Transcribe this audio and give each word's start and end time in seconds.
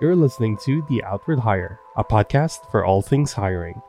You're 0.00 0.16
listening 0.16 0.56
to 0.64 0.84
The 0.88 1.04
Outward 1.04 1.38
Hire, 1.38 1.78
a 1.96 2.02
podcast 2.02 2.68
for 2.72 2.84
all 2.84 3.00
things 3.00 3.32
hiring. 3.32 3.80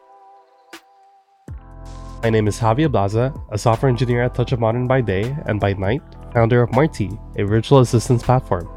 My 2.21 2.29
name 2.29 2.47
is 2.47 2.59
Javier 2.59 2.89
Blaza, 2.89 3.33
a 3.51 3.58
software 3.58 3.89
engineer 3.89 4.21
at 4.21 4.36
Touch 4.36 4.52
of 4.52 4.60
Modern 4.60 4.86
by 4.86 5.02
day 5.02 5.36
and 5.47 5.60
by 5.60 5.73
night, 5.73 6.04
founder 6.31 6.62
of 6.62 6.71
Marti, 6.73 7.10
a 7.38 7.44
virtual 7.44 7.79
assistance 7.79 8.21
platform. 8.21 8.70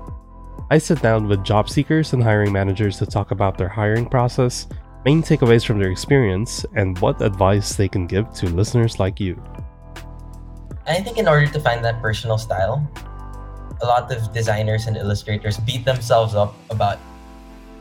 I 0.71 0.79
sit 0.79 1.03
down 1.03 1.29
with 1.29 1.45
job 1.45 1.69
seekers 1.69 2.15
and 2.15 2.23
hiring 2.23 2.51
managers 2.51 2.97
to 2.97 3.05
talk 3.05 3.31
about 3.31 3.59
their 3.59 3.69
hiring 3.69 4.07
process, 4.07 4.67
main 5.05 5.23
takeaways 5.23 5.67
from 5.67 5.79
their 5.79 5.91
experience, 5.91 6.65
and 6.77 6.99
what 7.01 7.21
advice 7.21 7.75
they 7.75 7.89
can 7.89 8.07
give 8.07 8.33
to 8.41 8.47
listeners 8.47 8.99
like 8.99 9.21
you. 9.21 9.39
I 10.87 11.03
think 11.03 11.19
in 11.19 11.29
order 11.29 11.47
to 11.47 11.61
find 11.61 11.85
that 11.85 12.01
personal 12.01 12.39
style, 12.39 12.91
a 13.83 13.87
lot 13.87 14.11
of 14.11 14.33
designers 14.33 14.87
and 14.87 14.97
illustrators 14.97 15.59
beat 15.59 15.85
themselves 15.85 16.35
up 16.35 16.55
about 16.71 16.99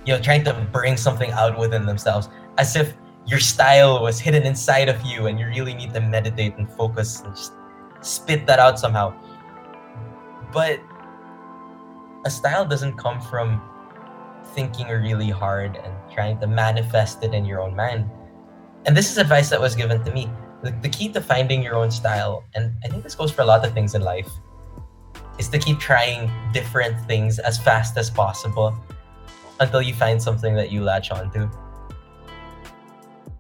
you 0.08 0.14
know 0.14 0.22
trying 0.22 0.44
to 0.46 0.54
bring 0.72 0.96
something 0.96 1.32
out 1.32 1.60
within 1.60 1.86
themselves 1.86 2.30
as 2.58 2.76
if 2.78 2.96
your 3.26 3.40
style 3.40 4.02
was 4.02 4.20
hidden 4.20 4.44
inside 4.44 4.88
of 4.88 5.00
you 5.06 5.28
and 5.28 5.38
you 5.38 5.46
really 5.48 5.74
need 5.74 5.94
to 5.94 6.00
meditate 6.00 6.56
and 6.58 6.72
focus 6.72 7.22
and 7.22 7.36
just 7.36 7.52
spit 8.00 8.48
that 8.48 8.58
out 8.58 8.80
somehow. 8.80 9.14
But 10.54 10.80
a 12.24 12.30
style 12.30 12.66
doesn't 12.66 12.98
come 12.98 13.20
from 13.20 13.62
thinking 14.56 14.88
really 14.88 15.30
hard 15.30 15.76
and 15.76 15.94
trying 16.10 16.40
to 16.40 16.48
manifest 16.48 17.22
it 17.22 17.34
in 17.34 17.44
your 17.44 17.62
own 17.62 17.76
mind. 17.76 18.10
And 18.86 18.96
this 18.96 19.12
is 19.12 19.18
advice 19.18 19.50
that 19.50 19.60
was 19.60 19.76
given 19.76 20.02
to 20.06 20.14
me. 20.14 20.32
The, 20.64 20.72
the 20.82 20.88
key 20.88 21.10
to 21.10 21.20
finding 21.20 21.62
your 21.62 21.76
own 21.76 21.92
style 21.92 22.44
and 22.56 22.74
i 22.84 22.88
think 22.88 23.04
this 23.04 23.14
goes 23.14 23.32
for 23.32 23.44
a 23.44 23.46
lot 23.46 23.64
of 23.64 23.76
things 23.76 23.94
in 23.94 24.02
life 24.02 24.28
is 25.38 25.50
to 25.50 25.60
keep 25.60 25.78
trying 25.78 26.32
different 26.52 27.00
things 27.06 27.38
as 27.38 27.60
fast 27.60 27.96
as 27.96 28.10
possible 28.10 28.76
until 29.60 29.82
you 29.82 29.94
find 29.94 30.22
something 30.22 30.56
that 30.56 30.72
you 30.72 30.84
latch 30.84 31.12
onto. 31.12 31.50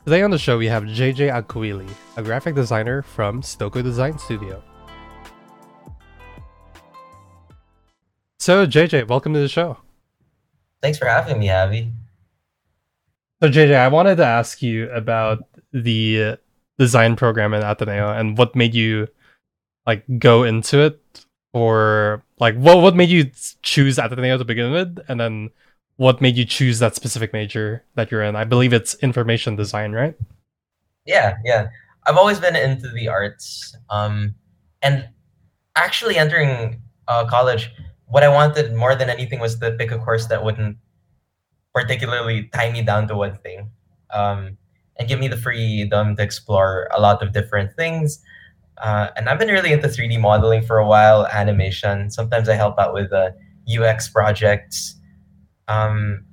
Today 0.05 0.21
on 0.21 0.31
the 0.31 0.37
show, 0.37 0.57
we 0.57 0.67
have 0.67 0.83
JJ 0.83 1.31
Agcaoili, 1.31 1.89
a 2.15 2.23
graphic 2.23 2.55
designer 2.55 3.01
from 3.01 3.41
Stoko 3.41 3.83
Design 3.83 4.17
Studio. 4.17 4.63
So, 8.39 8.65
JJ, 8.65 9.09
welcome 9.09 9.33
to 9.33 9.39
the 9.39 9.49
show. 9.49 9.77
Thanks 10.81 10.97
for 10.97 11.07
having 11.07 11.39
me, 11.39 11.49
Avi. 11.49 11.91
So, 13.43 13.49
JJ, 13.49 13.75
I 13.75 13.89
wanted 13.89 14.15
to 14.17 14.25
ask 14.25 14.61
you 14.61 14.89
about 14.91 15.43
the 15.73 16.37
design 16.79 17.15
program 17.17 17.53
at 17.53 17.63
Ateneo 17.63 18.09
and 18.17 18.37
what 18.37 18.55
made 18.55 18.73
you 18.73 19.07
like 19.85 20.05
go 20.19 20.43
into 20.43 20.79
it, 20.79 21.25
or 21.51 22.23
like 22.39 22.55
what 22.55 22.81
what 22.81 22.95
made 22.95 23.09
you 23.09 23.29
choose 23.61 23.97
Ateneo 23.97 24.37
to 24.37 24.45
begin 24.45 24.71
with, 24.71 24.99
and 25.09 25.19
then 25.19 25.49
what 25.97 26.21
made 26.21 26.37
you 26.37 26.45
choose 26.45 26.79
that 26.79 26.95
specific 26.95 27.33
major 27.33 27.83
that 27.95 28.11
you're 28.11 28.23
in. 28.23 28.35
I 28.35 28.43
believe 28.43 28.71
it's 28.71 28.93
information 28.95 29.55
design, 29.55 29.91
right? 29.91 30.15
Yeah, 31.05 31.35
yeah. 31.43 31.69
I've 32.05 32.17
always 32.17 32.39
been 32.39 32.55
into 32.55 32.89
the 32.89 33.07
arts. 33.07 33.75
Um, 33.89 34.35
and 34.81 35.09
actually 35.75 36.17
entering 36.17 36.81
uh, 37.07 37.25
college, 37.25 37.71
what 38.05 38.23
I 38.23 38.29
wanted 38.29 38.73
more 38.73 38.95
than 38.95 39.09
anything 39.09 39.39
was 39.39 39.57
to 39.59 39.71
pick 39.71 39.91
a 39.91 39.97
course 39.97 40.27
that 40.27 40.43
wouldn't 40.43 40.77
particularly 41.73 42.49
tie 42.53 42.71
me 42.71 42.81
down 42.81 43.07
to 43.07 43.15
one 43.15 43.37
thing 43.37 43.69
um, 44.11 44.57
and 44.97 45.07
give 45.07 45.19
me 45.19 45.27
the 45.27 45.37
freedom 45.37 46.15
to 46.15 46.23
explore 46.23 46.87
a 46.95 46.99
lot 46.99 47.21
of 47.21 47.33
different 47.33 47.75
things. 47.75 48.19
Uh, 48.77 49.09
and 49.15 49.27
I've 49.27 49.39
been 49.39 49.49
really 49.49 49.71
into 49.73 49.87
3D 49.87 50.19
modeling 50.19 50.61
for 50.61 50.77
a 50.77 50.87
while, 50.87 51.25
animation. 51.27 52.11
Sometimes 52.11 52.47
I 52.47 52.55
help 52.55 52.77
out 52.77 52.93
with 52.93 53.11
uh, 53.11 53.31
UX 53.67 54.07
projects. 54.09 54.96
Um, 55.67 56.25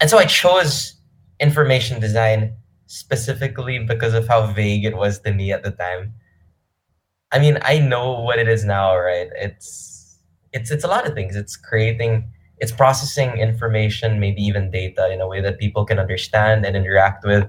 and 0.00 0.08
so 0.08 0.18
I 0.18 0.24
chose 0.24 0.94
information 1.40 2.00
design 2.00 2.54
specifically 2.86 3.78
because 3.78 4.14
of 4.14 4.26
how 4.28 4.46
vague 4.52 4.84
it 4.84 4.96
was 4.96 5.20
to 5.20 5.32
me 5.32 5.52
at 5.52 5.62
the 5.62 5.70
time. 5.70 6.14
I 7.32 7.38
mean, 7.38 7.58
I 7.62 7.78
know 7.78 8.20
what 8.20 8.38
it 8.38 8.48
is 8.48 8.64
now, 8.64 8.96
right? 8.96 9.28
It's 9.36 10.18
it's 10.52 10.70
it's 10.70 10.84
a 10.84 10.88
lot 10.88 11.06
of 11.06 11.14
things. 11.14 11.36
It's 11.36 11.56
creating, 11.56 12.28
it's 12.58 12.72
processing 12.72 13.38
information, 13.38 14.18
maybe 14.18 14.42
even 14.42 14.70
data 14.70 15.12
in 15.12 15.20
a 15.20 15.28
way 15.28 15.40
that 15.40 15.58
people 15.58 15.84
can 15.84 15.98
understand 15.98 16.66
and 16.66 16.76
interact 16.76 17.24
with. 17.24 17.44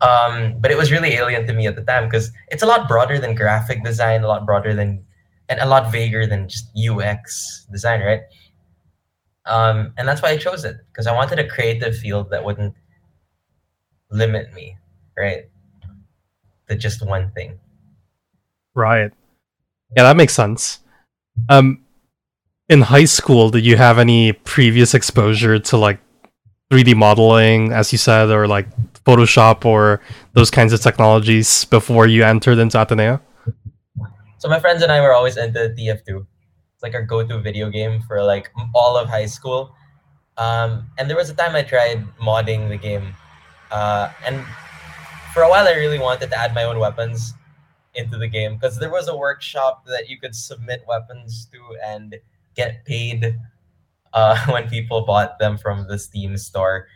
Um, 0.00 0.56
but 0.58 0.70
it 0.70 0.78
was 0.78 0.90
really 0.90 1.12
alien 1.12 1.46
to 1.46 1.52
me 1.52 1.66
at 1.66 1.76
the 1.76 1.82
time 1.82 2.04
because 2.04 2.32
it's 2.48 2.62
a 2.62 2.66
lot 2.66 2.88
broader 2.88 3.18
than 3.18 3.34
graphic 3.34 3.84
design, 3.84 4.24
a 4.24 4.28
lot 4.28 4.46
broader 4.46 4.74
than, 4.74 5.04
and 5.50 5.60
a 5.60 5.66
lot 5.66 5.92
vaguer 5.92 6.26
than 6.26 6.48
just 6.48 6.70
UX 6.74 7.66
design, 7.70 8.00
right? 8.00 8.22
Um, 9.46 9.92
and 9.96 10.06
that's 10.06 10.22
why 10.22 10.30
I 10.30 10.36
chose 10.36 10.64
it 10.64 10.76
because 10.92 11.06
I 11.06 11.14
wanted 11.14 11.38
a 11.38 11.48
creative 11.48 11.96
field 11.96 12.30
that 12.30 12.44
wouldn't 12.44 12.74
limit 14.10 14.52
me, 14.52 14.76
right? 15.16 15.48
To 16.68 16.76
just 16.76 17.04
one 17.04 17.30
thing. 17.32 17.58
Right. 18.74 19.10
Yeah, 19.96 20.04
that 20.04 20.16
makes 20.16 20.34
sense. 20.34 20.80
Um, 21.48 21.84
in 22.68 22.82
high 22.82 23.06
school, 23.06 23.50
did 23.50 23.64
you 23.64 23.76
have 23.76 23.98
any 23.98 24.32
previous 24.32 24.94
exposure 24.94 25.58
to 25.58 25.76
like 25.76 25.98
3D 26.70 26.94
modeling, 26.94 27.72
as 27.72 27.90
you 27.90 27.98
said, 27.98 28.30
or 28.30 28.46
like 28.46 28.68
Photoshop 29.04 29.64
or 29.64 30.00
those 30.34 30.50
kinds 30.50 30.72
of 30.72 30.80
technologies 30.80 31.64
before 31.64 32.06
you 32.06 32.22
entered 32.22 32.58
into 32.58 32.80
Ateneo? 32.80 33.20
So 34.38 34.48
my 34.48 34.60
friends 34.60 34.82
and 34.82 34.92
I 34.92 35.00
were 35.00 35.12
always 35.12 35.36
into 35.36 35.74
TF2 35.76 36.26
like 36.82 36.94
our 36.94 37.02
go-to 37.02 37.38
video 37.38 37.70
game 37.70 38.00
for 38.02 38.22
like 38.22 38.50
all 38.74 38.96
of 38.96 39.08
high 39.08 39.26
school. 39.26 39.74
Um, 40.36 40.88
and 40.98 41.08
there 41.08 41.16
was 41.16 41.30
a 41.30 41.34
time 41.34 41.54
I 41.54 41.62
tried 41.62 42.04
modding 42.16 42.68
the 42.68 42.76
game, 42.76 43.14
uh, 43.70 44.10
and 44.24 44.44
for 45.34 45.42
a 45.42 45.48
while 45.50 45.68
I 45.68 45.72
really 45.72 45.98
wanted 45.98 46.30
to 46.30 46.38
add 46.38 46.54
my 46.54 46.64
own 46.64 46.78
weapons 46.78 47.34
into 47.94 48.16
the 48.16 48.28
game 48.28 48.54
because 48.54 48.78
there 48.78 48.90
was 48.90 49.08
a 49.08 49.16
workshop 49.16 49.84
that 49.86 50.08
you 50.08 50.18
could 50.18 50.34
submit 50.34 50.84
weapons 50.88 51.46
to 51.52 51.58
and 51.84 52.16
get 52.54 52.84
paid 52.84 53.36
uh, 54.12 54.46
when 54.52 54.68
people 54.68 55.02
bought 55.02 55.38
them 55.38 55.58
from 55.58 55.86
the 55.88 55.98
Steam 55.98 56.36
store. 56.36 56.86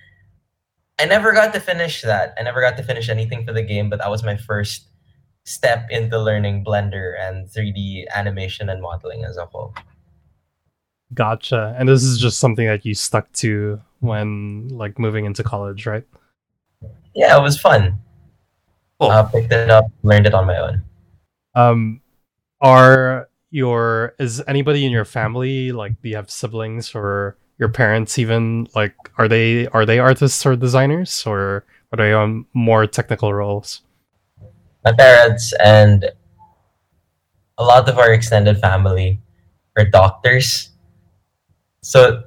I 0.98 1.06
never 1.06 1.32
got 1.32 1.52
to 1.54 1.60
finish 1.60 2.02
that. 2.02 2.34
I 2.38 2.42
never 2.42 2.60
got 2.60 2.76
to 2.76 2.82
finish 2.82 3.08
anything 3.08 3.44
for 3.44 3.52
the 3.52 3.62
game, 3.62 3.90
but 3.90 3.98
that 3.98 4.10
was 4.10 4.22
my 4.22 4.36
first 4.36 4.86
step 5.44 5.86
into 5.90 6.18
learning 6.18 6.64
Blender 6.64 7.14
and 7.20 7.46
3D 7.48 8.04
animation 8.14 8.68
and 8.68 8.80
modeling 8.80 9.24
as 9.24 9.36
a 9.36 9.46
whole. 9.46 9.74
Gotcha. 11.12 11.74
And 11.78 11.88
this 11.88 12.02
is 12.02 12.18
just 12.18 12.40
something 12.40 12.66
that 12.66 12.84
you 12.84 12.94
stuck 12.94 13.30
to 13.34 13.80
when 14.00 14.68
like 14.68 14.98
moving 14.98 15.26
into 15.26 15.42
college, 15.42 15.86
right? 15.86 16.04
Yeah, 17.14 17.38
it 17.38 17.42
was 17.42 17.60
fun. 17.60 18.00
Cool. 18.98 19.10
Uh, 19.10 19.22
picked 19.24 19.52
it 19.52 19.70
up, 19.70 19.86
learned 20.02 20.26
it 20.26 20.34
on 20.34 20.46
my 20.46 20.56
own. 20.56 20.84
Um, 21.54 22.00
are 22.60 23.28
your 23.50 24.14
is 24.18 24.42
anybody 24.48 24.84
in 24.84 24.90
your 24.90 25.04
family 25.04 25.70
like 25.70 25.92
do 26.02 26.08
you 26.08 26.16
have 26.16 26.28
siblings 26.28 26.92
or 26.92 27.36
your 27.56 27.68
parents 27.68 28.18
even 28.18 28.66
like 28.74 28.96
are 29.16 29.28
they 29.28 29.68
are 29.68 29.86
they 29.86 30.00
artists 30.00 30.44
or 30.44 30.56
designers 30.56 31.24
or 31.24 31.64
are 31.92 31.96
they 31.96 32.12
on 32.12 32.46
more 32.54 32.86
technical 32.86 33.32
roles? 33.32 33.83
My 34.84 34.92
parents 34.92 35.52
and 35.62 36.10
a 37.58 37.64
lot 37.64 37.88
of 37.88 37.98
our 37.98 38.12
extended 38.12 38.58
family 38.58 39.20
are 39.76 39.84
doctors. 39.84 40.70
So, 41.80 42.24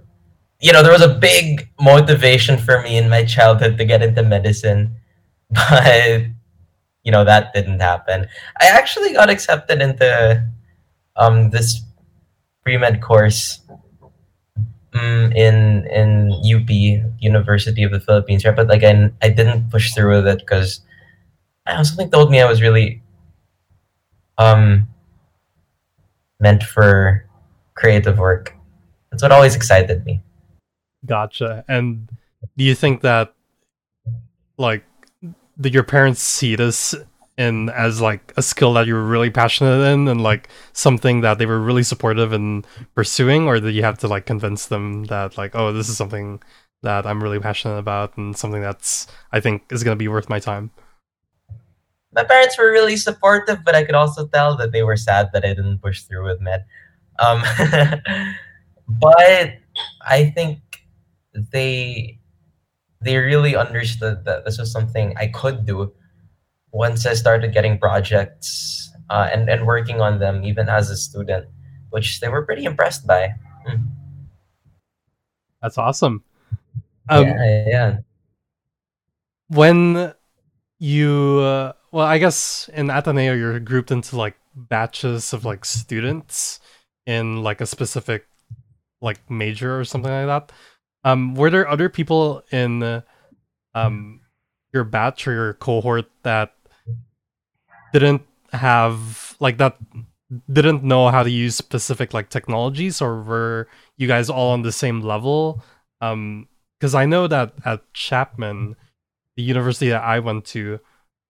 you 0.59 0.73
know, 0.73 0.83
there 0.83 0.91
was 0.91 1.01
a 1.01 1.13
big 1.13 1.69
motivation 1.79 2.57
for 2.57 2.81
me 2.81 2.97
in 2.97 3.09
my 3.09 3.23
childhood 3.23 3.77
to 3.77 3.85
get 3.85 4.01
into 4.01 4.23
medicine, 4.23 4.97
but 5.51 6.23
you 7.03 7.11
know 7.11 7.23
that 7.23 7.53
didn't 7.53 7.79
happen. 7.79 8.27
I 8.59 8.67
actually 8.67 9.13
got 9.13 9.29
accepted 9.29 9.81
into 9.81 10.43
um, 11.15 11.49
this 11.51 11.81
pre 12.63 12.77
med 12.77 13.01
course 13.01 13.61
um, 14.93 15.31
in 15.31 15.87
in 15.87 16.31
UP 16.43 16.69
University 17.21 17.83
of 17.83 17.91
the 17.91 17.99
Philippines, 17.99 18.43
right? 18.43 18.55
But 18.55 18.71
again, 18.71 19.15
I 19.21 19.29
didn't 19.29 19.69
push 19.69 19.93
through 19.93 20.17
with 20.17 20.27
it 20.27 20.39
because 20.39 20.81
something 21.83 22.09
told 22.09 22.31
me 22.31 22.41
I 22.41 22.45
was 22.45 22.61
really 22.61 23.01
um 24.37 24.87
meant 26.39 26.63
for 26.63 27.25
creative 27.75 28.19
work. 28.19 28.53
That's 29.11 29.23
what 29.23 29.31
always 29.31 29.55
excited 29.55 30.05
me. 30.05 30.21
Gotcha. 31.05 31.63
And 31.67 32.09
do 32.57 32.63
you 32.63 32.75
think 32.75 33.01
that 33.01 33.33
like 34.57 34.83
did 35.59 35.73
your 35.73 35.83
parents 35.83 36.21
see 36.21 36.55
this 36.55 36.95
in 37.37 37.69
as 37.69 38.01
like 38.01 38.33
a 38.35 38.41
skill 38.41 38.73
that 38.73 38.87
you 38.87 38.95
were 38.95 39.03
really 39.03 39.29
passionate 39.29 39.81
in 39.93 40.07
and 40.07 40.21
like 40.21 40.49
something 40.73 41.21
that 41.21 41.37
they 41.37 41.45
were 41.45 41.59
really 41.59 41.83
supportive 41.83 42.33
in 42.33 42.65
pursuing 42.95 43.47
or 43.47 43.59
did 43.59 43.75
you 43.75 43.83
have 43.83 43.97
to 43.99 44.07
like 44.07 44.25
convince 44.25 44.65
them 44.65 45.03
that 45.05 45.37
like 45.37 45.55
oh 45.55 45.71
this 45.71 45.87
is 45.87 45.95
something 45.95 46.41
that 46.83 47.05
I'm 47.05 47.21
really 47.21 47.39
passionate 47.39 47.77
about 47.77 48.17
and 48.17 48.35
something 48.35 48.61
that's 48.61 49.07
I 49.31 49.39
think 49.39 49.63
is 49.71 49.83
going 49.83 49.95
to 49.95 49.99
be 49.99 50.07
worth 50.07 50.29
my 50.29 50.39
time? 50.39 50.71
My 52.17 52.23
parents 52.23 52.57
were 52.57 52.71
really 52.71 52.97
supportive, 52.97 53.63
but 53.63 53.75
I 53.75 53.83
could 53.83 53.93
also 53.93 54.25
tell 54.25 54.57
that 54.57 54.71
they 54.71 54.81
were 54.81 54.97
sad 54.97 55.29
that 55.33 55.45
I 55.45 55.53
didn't 55.53 55.77
push 55.77 56.01
through 56.01 56.25
with 56.25 56.41
med. 56.41 56.65
Um, 57.19 57.43
but 58.87 59.61
I 60.01 60.33
think 60.33 60.57
they 61.53 62.17
they 62.99 63.17
really 63.17 63.55
understood 63.55 64.25
that 64.25 64.45
this 64.45 64.57
was 64.57 64.71
something 64.71 65.13
I 65.15 65.27
could 65.27 65.67
do 65.67 65.93
once 66.73 67.05
I 67.05 67.13
started 67.13 67.53
getting 67.53 67.77
projects 67.77 68.89
uh, 69.11 69.29
and 69.31 69.47
and 69.47 69.67
working 69.67 70.01
on 70.01 70.17
them 70.17 70.43
even 70.43 70.69
as 70.69 70.89
a 70.89 70.97
student, 70.97 71.45
which 71.91 72.19
they 72.19 72.29
were 72.29 72.41
pretty 72.41 72.65
impressed 72.65 73.05
by. 73.05 73.29
Mm. 73.69 73.93
That's 75.61 75.77
awesome. 75.77 76.23
Um, 77.09 77.27
yeah, 77.27 77.65
yeah. 77.67 77.97
When 79.49 80.13
you, 80.79 81.39
uh, 81.41 81.73
well, 81.97 82.05
I 82.05 82.19
guess 82.19 82.69
in 82.75 82.91
Ateneo 82.91 83.33
you're 83.33 83.59
grouped 83.59 83.89
into 83.89 84.17
like 84.17 84.35
batches 84.55 85.33
of 85.33 85.45
like 85.45 85.65
students 85.65 86.59
in 87.07 87.41
like 87.41 87.59
a 87.59 87.65
specific 87.65 88.27
like 89.01 89.17
major 89.31 89.79
or 89.79 89.83
something 89.83 90.11
like 90.11 90.27
that. 90.27 90.51
Um, 91.03 91.33
were 91.33 91.49
there 91.49 91.67
other 91.67 91.89
people 91.89 92.43
in 92.51 93.01
um 93.73 94.21
your 94.71 94.83
batch 94.83 95.27
or 95.27 95.33
your 95.33 95.53
cohort 95.55 96.05
that 96.21 96.53
didn't 97.93 98.21
have 98.53 99.35
like 99.39 99.57
that 99.57 99.77
didn't 100.53 100.83
know 100.83 101.09
how 101.09 101.23
to 101.23 101.31
use 101.31 101.55
specific 101.55 102.13
like 102.13 102.29
technologies 102.29 103.01
or 103.01 103.23
were 103.23 103.67
you 103.97 104.07
guys 104.07 104.29
all 104.29 104.51
on 104.51 104.61
the 104.61 104.71
same 104.71 105.01
level 105.01 105.63
um 106.01 106.47
because 106.77 106.93
i 106.93 107.05
know 107.05 107.27
that 107.27 107.53
at 107.65 107.81
chapman 107.93 108.75
the 109.35 109.43
university 109.43 109.89
that 109.89 110.03
i 110.03 110.19
went 110.19 110.43
to 110.45 110.79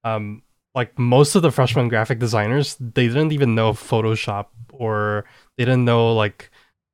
um 0.03 0.41
like 0.77 0.93
most 0.99 1.33
of 1.33 1.41
the 1.41 1.49
freshman 1.49 1.89
graphic 1.89 2.19
designers 2.19 2.77
they 2.79 3.07
didn't 3.07 3.33
even 3.33 3.55
know 3.55 3.73
photoshop 3.73 4.53
or 4.71 5.25
they 5.57 5.65
didn't 5.65 5.85
know 5.85 6.13
like 6.13 6.51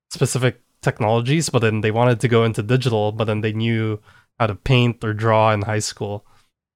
specific 0.09 0.61
technologies 0.81 1.49
but 1.49 1.59
then 1.59 1.81
they 1.81 1.91
wanted 1.91 2.21
to 2.21 2.29
go 2.29 2.45
into 2.45 2.63
digital 2.63 3.11
but 3.11 3.25
then 3.25 3.41
they 3.41 3.51
knew 3.51 3.99
how 4.39 4.47
to 4.47 4.55
paint 4.55 5.03
or 5.03 5.13
draw 5.13 5.51
in 5.51 5.61
high 5.61 5.83
school. 5.83 6.25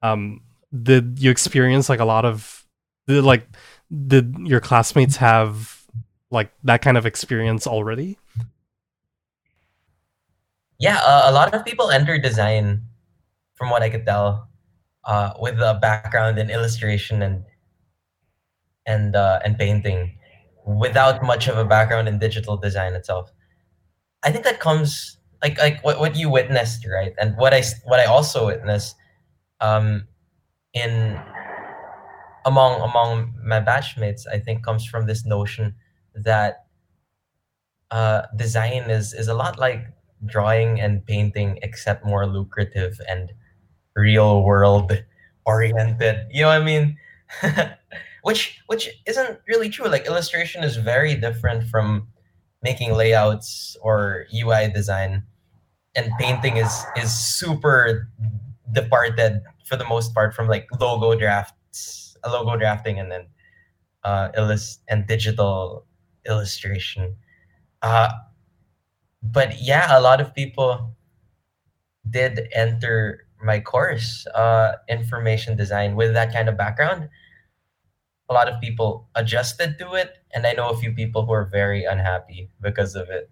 Um 0.04 0.42
did 0.76 1.18
you 1.18 1.32
experience 1.32 1.88
like 1.88 2.02
a 2.02 2.06
lot 2.06 2.26
of 2.26 2.68
did, 3.08 3.24
like 3.24 3.48
did 3.88 4.36
your 4.44 4.60
classmates 4.60 5.16
have 5.16 5.88
like 6.30 6.52
that 6.66 6.82
kind 6.82 6.98
of 6.98 7.06
experience 7.06 7.66
already? 7.66 8.20
Yeah 10.78 11.00
uh, 11.00 11.32
a 11.32 11.32
lot 11.32 11.54
of 11.56 11.64
people 11.64 11.90
enter 11.90 12.20
design 12.20 12.84
from 13.56 13.72
what 13.72 13.82
i 13.82 13.90
could 13.90 14.06
tell 14.06 14.48
uh, 15.08 15.34
with 15.40 15.60
a 15.60 15.80
background 15.82 16.38
in 16.38 16.50
illustration 16.50 17.22
and 17.22 17.44
and 18.86 19.16
uh, 19.16 19.40
and 19.44 19.58
painting 19.58 20.18
without 20.66 21.24
much 21.24 21.48
of 21.48 21.58
a 21.58 21.66
background 21.66 22.08
in 22.08 22.20
digital 22.20 22.58
design 22.58 22.94
itself. 22.94 23.32
I 24.24 24.32
think 24.32 24.44
that 24.44 24.60
comes 24.60 25.18
like 25.42 25.58
like 25.58 25.84
what, 25.84 26.00
what 26.00 26.16
you 26.16 26.30
witnessed 26.30 26.86
right? 26.88 27.14
And 27.20 27.36
what 27.38 27.54
i 27.54 27.64
what 27.86 28.00
i 28.00 28.06
also 28.06 28.46
witnessed 28.48 28.96
um 29.62 30.08
in 30.74 31.20
among 32.46 32.82
among 32.82 33.34
my 33.44 33.60
batchmates, 33.60 34.24
I 34.32 34.40
think 34.40 34.64
comes 34.64 34.86
from 34.86 35.06
this 35.06 35.26
notion 35.26 35.76
that 36.16 36.66
uh, 37.92 38.24
design 38.36 38.90
is 38.90 39.14
is 39.14 39.28
a 39.28 39.34
lot 39.34 39.60
like 39.60 39.88
drawing 40.26 40.80
and 40.80 41.06
painting, 41.06 41.60
except 41.62 42.06
more 42.06 42.26
lucrative 42.26 43.00
and 43.08 43.32
real 43.98 44.44
world 44.44 44.92
oriented. 45.46 46.28
You 46.32 46.42
know 46.42 46.48
what 46.48 46.62
I 46.62 46.64
mean? 46.64 46.98
which 48.24 48.62
which 48.68 48.90
isn't 49.06 49.40
really 49.48 49.70
true. 49.70 49.88
Like 49.90 50.06
illustration 50.06 50.64
is 50.64 50.78
very 50.78 51.16
different 51.16 51.68
from 51.68 52.08
making 52.64 52.94
layouts 52.94 53.76
or 53.82 54.28
UI 54.34 54.70
design, 54.72 55.24
and 55.96 56.12
painting 56.20 56.58
is 56.58 56.86
is 56.96 57.12
super 57.12 58.10
departed 58.72 59.42
for 59.66 59.76
the 59.76 59.86
most 59.86 60.14
part 60.14 60.34
from 60.34 60.48
like 60.48 60.68
logo 60.80 61.18
drafts 61.18 62.18
logo 62.26 62.58
drafting 62.58 63.00
and 63.00 63.12
then 63.12 63.26
uh, 64.04 64.30
illust 64.36 64.82
and 64.88 65.08
digital 65.08 65.86
illustration. 66.28 67.16
Uh, 67.82 68.10
but 69.22 69.62
yeah, 69.62 69.98
a 69.98 70.02
lot 70.02 70.22
of 70.22 70.34
people 70.34 70.96
did 72.10 72.48
enter 72.54 73.27
my 73.44 73.60
course, 73.60 74.26
uh, 74.36 74.74
information 74.90 75.56
design, 75.56 75.96
with 75.96 76.14
that 76.14 76.34
kind 76.34 76.50
of 76.50 76.58
background. 76.58 77.10
A 78.30 78.34
lot 78.34 78.50
of 78.50 78.60
people 78.60 79.08
adjusted 79.16 79.80
to 79.80 79.94
it, 79.94 80.18
and 80.34 80.46
I 80.46 80.54
know 80.54 80.70
a 80.70 80.78
few 80.78 80.92
people 80.92 81.26
who 81.26 81.32
are 81.32 81.46
very 81.46 81.86
unhappy 81.86 82.50
because 82.62 82.96
of 82.96 83.10
it. 83.10 83.30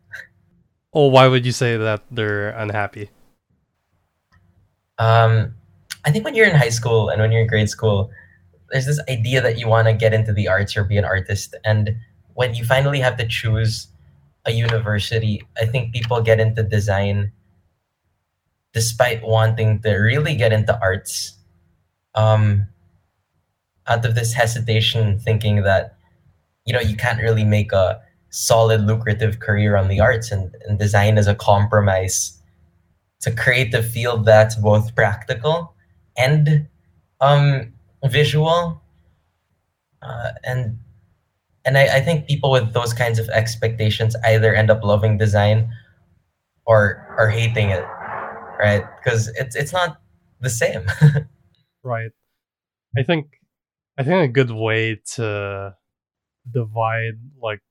Oh, 0.94 1.08
why 1.08 1.28
would 1.28 1.46
you 1.46 1.52
say 1.52 1.76
that 1.76 2.04
they're 2.10 2.50
unhappy? 2.52 3.10
Um, 4.98 5.54
I 6.06 6.12
think 6.12 6.24
when 6.24 6.36
you're 6.36 6.48
in 6.48 6.56
high 6.56 6.70
school 6.70 7.10
and 7.10 7.22
when 7.22 7.34
you're 7.34 7.42
in 7.42 7.48
grade 7.48 7.70
school, 7.70 8.12
there's 8.72 8.86
this 8.86 9.00
idea 9.10 9.42
that 9.42 9.58
you 9.58 9.68
want 9.68 9.88
to 9.88 9.94
get 9.94 10.14
into 10.14 10.34
the 10.34 10.48
arts 10.48 10.76
or 10.76 10.84
be 10.84 10.98
an 10.98 11.06
artist 11.06 11.56
and 11.64 11.96
when 12.34 12.54
you 12.56 12.66
finally 12.66 13.00
have 13.00 13.18
to 13.18 13.28
choose 13.28 13.88
a 14.46 14.52
university 14.52 15.42
i 15.62 15.66
think 15.66 15.94
people 15.94 16.22
get 16.22 16.40
into 16.40 16.64
design 16.64 17.32
despite 18.76 19.24
wanting 19.24 19.80
to 19.80 19.92
really 19.94 20.36
get 20.36 20.52
into 20.52 20.78
arts 20.82 21.38
um, 22.14 22.68
out 23.88 24.06
of 24.06 24.16
this 24.16 24.34
hesitation 24.34 25.18
thinking 25.18 25.64
that 25.64 25.96
you 26.66 26.74
know 26.74 26.82
you 26.82 26.96
can't 26.96 27.22
really 27.22 27.46
make 27.46 27.72
a 27.72 28.02
solid 28.30 28.82
lucrative 28.82 29.40
career 29.40 29.78
on 29.78 29.88
the 29.88 30.02
arts 30.02 30.30
and, 30.30 30.54
and 30.68 30.78
design 30.78 31.18
is 31.18 31.26
a 31.26 31.34
compromise. 31.34 32.38
To 33.22 33.32
create 33.32 33.74
a 33.74 33.82
field 33.82 34.26
that's 34.26 34.56
both 34.56 34.94
practical 34.94 35.74
and 36.16 36.68
um, 37.22 37.74
visual. 38.04 38.84
Uh, 40.02 40.32
and 40.44 40.78
and 41.64 41.78
I, 41.78 41.98
I 41.98 42.02
think 42.02 42.28
people 42.28 42.52
with 42.52 42.74
those 42.74 42.94
kinds 42.94 43.18
of 43.18 43.28
expectations 43.30 44.16
either 44.26 44.54
end 44.54 44.70
up 44.70 44.84
loving 44.84 45.18
design 45.18 45.72
or 46.66 47.16
or 47.18 47.30
hating 47.30 47.70
it 47.72 47.86
right 48.60 48.84
because 48.98 49.28
it's 49.36 49.56
it's 49.56 49.74
not 49.74 50.02
the 50.42 50.50
same 50.50 50.86
right 51.84 52.12
i 52.98 53.04
think 53.04 53.40
i 53.98 54.04
think 54.04 54.30
a 54.30 54.32
good 54.32 54.52
way 54.52 55.00
to 55.06 55.76
divide 56.52 57.20
like 57.42 57.62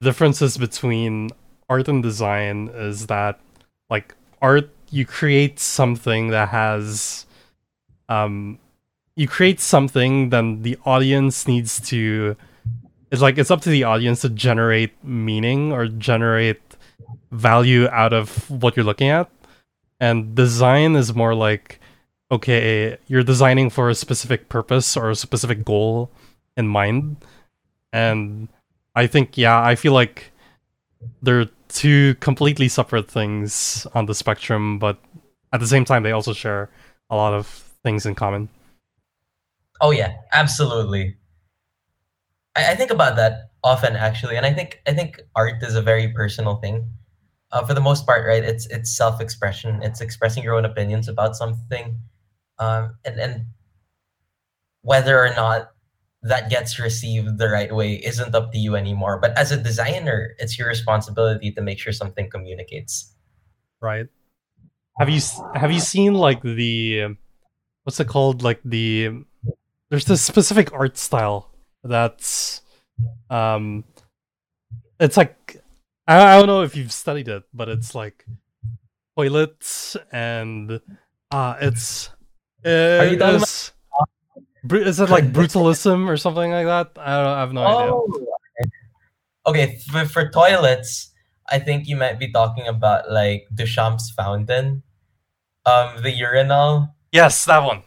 differences 0.00 0.56
between 0.56 1.30
art 1.68 1.88
and 1.88 2.02
design 2.02 2.68
is 2.74 3.06
that 3.06 3.40
like 3.88 4.14
art 4.42 4.70
you 4.90 5.06
create 5.06 5.58
something 5.58 6.28
that 6.28 6.48
has 6.48 7.26
um 8.08 8.58
you 9.20 9.28
create 9.28 9.60
something, 9.60 10.30
then 10.30 10.62
the 10.62 10.78
audience 10.86 11.46
needs 11.46 11.78
to. 11.90 12.36
It's 13.10 13.20
like 13.20 13.36
it's 13.36 13.50
up 13.50 13.60
to 13.62 13.68
the 13.68 13.84
audience 13.84 14.22
to 14.22 14.30
generate 14.30 14.92
meaning 15.04 15.72
or 15.72 15.88
generate 15.88 16.62
value 17.30 17.86
out 17.88 18.14
of 18.14 18.48
what 18.50 18.76
you're 18.76 18.84
looking 18.84 19.08
at. 19.08 19.28
And 20.00 20.34
design 20.34 20.96
is 20.96 21.14
more 21.14 21.34
like, 21.34 21.80
okay, 22.30 22.96
you're 23.06 23.22
designing 23.22 23.70
for 23.70 23.90
a 23.90 23.94
specific 23.94 24.48
purpose 24.48 24.96
or 24.96 25.10
a 25.10 25.16
specific 25.16 25.64
goal 25.64 26.10
in 26.56 26.68
mind. 26.68 27.16
And 27.92 28.48
I 28.94 29.06
think, 29.06 29.36
yeah, 29.36 29.60
I 29.60 29.74
feel 29.74 29.92
like 29.92 30.32
they're 31.22 31.46
two 31.68 32.14
completely 32.16 32.68
separate 32.68 33.10
things 33.10 33.86
on 33.94 34.06
the 34.06 34.14
spectrum, 34.14 34.78
but 34.78 34.98
at 35.52 35.60
the 35.60 35.66
same 35.66 35.84
time, 35.84 36.02
they 36.02 36.12
also 36.12 36.32
share 36.32 36.70
a 37.10 37.16
lot 37.16 37.34
of 37.34 37.46
things 37.82 38.06
in 38.06 38.14
common. 38.14 38.48
Oh 39.80 39.90
yeah, 39.90 40.14
absolutely. 40.32 41.16
I, 42.56 42.72
I 42.72 42.74
think 42.74 42.90
about 42.90 43.16
that 43.16 43.50
often 43.64 43.96
actually, 43.96 44.36
and 44.36 44.46
I 44.46 44.52
think 44.52 44.80
I 44.86 44.92
think 44.92 45.20
art 45.34 45.62
is 45.62 45.74
a 45.74 45.82
very 45.82 46.08
personal 46.08 46.56
thing. 46.56 46.92
Uh, 47.52 47.64
for 47.64 47.74
the 47.74 47.80
most 47.80 48.06
part, 48.06 48.24
right? 48.26 48.44
It's 48.44 48.66
it's 48.66 48.96
self-expression. 48.96 49.82
It's 49.82 50.00
expressing 50.00 50.44
your 50.44 50.54
own 50.54 50.64
opinions 50.64 51.08
about 51.08 51.34
something, 51.34 51.98
um, 52.58 52.94
and 53.04 53.18
and 53.18 53.46
whether 54.82 55.18
or 55.18 55.34
not 55.34 55.72
that 56.22 56.50
gets 56.50 56.78
received 56.78 57.38
the 57.38 57.48
right 57.48 57.74
way 57.74 57.94
isn't 57.94 58.34
up 58.34 58.52
to 58.52 58.58
you 58.58 58.76
anymore. 58.76 59.18
But 59.18 59.36
as 59.36 59.50
a 59.50 59.56
designer, 59.56 60.34
it's 60.38 60.58
your 60.58 60.68
responsibility 60.68 61.50
to 61.52 61.60
make 61.60 61.78
sure 61.78 61.92
something 61.92 62.30
communicates. 62.30 63.14
Right. 63.80 64.06
Have 64.98 65.08
you 65.08 65.20
have 65.54 65.72
you 65.72 65.80
seen 65.80 66.14
like 66.14 66.42
the 66.42 67.16
what's 67.84 67.98
it 67.98 68.08
called? 68.08 68.42
Like 68.42 68.60
the 68.64 69.24
there's 69.88 70.04
this 70.04 70.22
specific 70.22 70.72
art 70.72 70.96
style 70.98 71.50
that's 71.82 72.60
um 73.30 73.84
it's 75.00 75.16
like 75.16 75.39
I, 76.10 76.34
I 76.34 76.38
don't 76.38 76.46
know 76.46 76.62
if 76.62 76.74
you've 76.76 76.92
studied 76.92 77.28
it 77.28 77.44
but 77.54 77.68
it's 77.68 77.94
like 77.94 78.26
toilets 79.16 79.96
and 80.12 80.80
uh 81.30 81.56
it's 81.60 82.10
Are 82.64 83.06
you 83.06 83.16
talking 83.16 83.36
about- 83.36 83.72
is 84.72 85.00
it 85.00 85.08
like 85.08 85.32
brutalism 85.32 86.08
or 86.08 86.16
something 86.16 86.50
like 86.50 86.66
that? 86.66 86.92
I 87.00 87.16
don't 87.16 87.26
I 87.26 87.40
have 87.40 87.52
no 87.52 87.64
oh. 87.64 88.06
idea. 88.12 88.26
Okay, 89.46 89.78
for, 89.90 90.04
for 90.04 90.28
toilets, 90.28 91.12
I 91.48 91.58
think 91.58 91.88
you 91.88 91.96
might 91.96 92.18
be 92.18 92.30
talking 92.30 92.66
about 92.68 93.10
like 93.10 93.48
Duchamp's 93.54 94.10
fountain, 94.10 94.82
um, 95.64 96.02
the 96.02 96.10
urinal. 96.10 96.94
Yes, 97.10 97.44
that 97.46 97.64
one. 97.64 97.82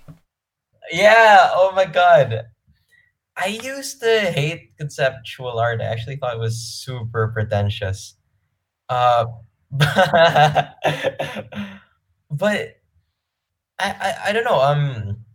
Yeah. 0.92 1.50
Oh 1.54 1.72
my 1.76 1.86
god. 1.86 2.46
I 3.36 3.48
used 3.48 4.00
to 4.02 4.20
hate 4.32 4.78
conceptual 4.78 5.60
art. 5.60 5.82
I 5.82 5.86
actually 5.86 6.18
thought 6.18 6.36
it 6.36 6.40
was 6.40 6.58
super 6.58 7.30
pretentious. 7.30 8.16
Uh, 8.90 9.26
but, 9.72 10.76
but 12.32 12.78
I, 13.80 13.90
I 13.90 14.16
I 14.28 14.32
don't 14.32 14.44
know. 14.44 14.62
Um, 14.62 15.26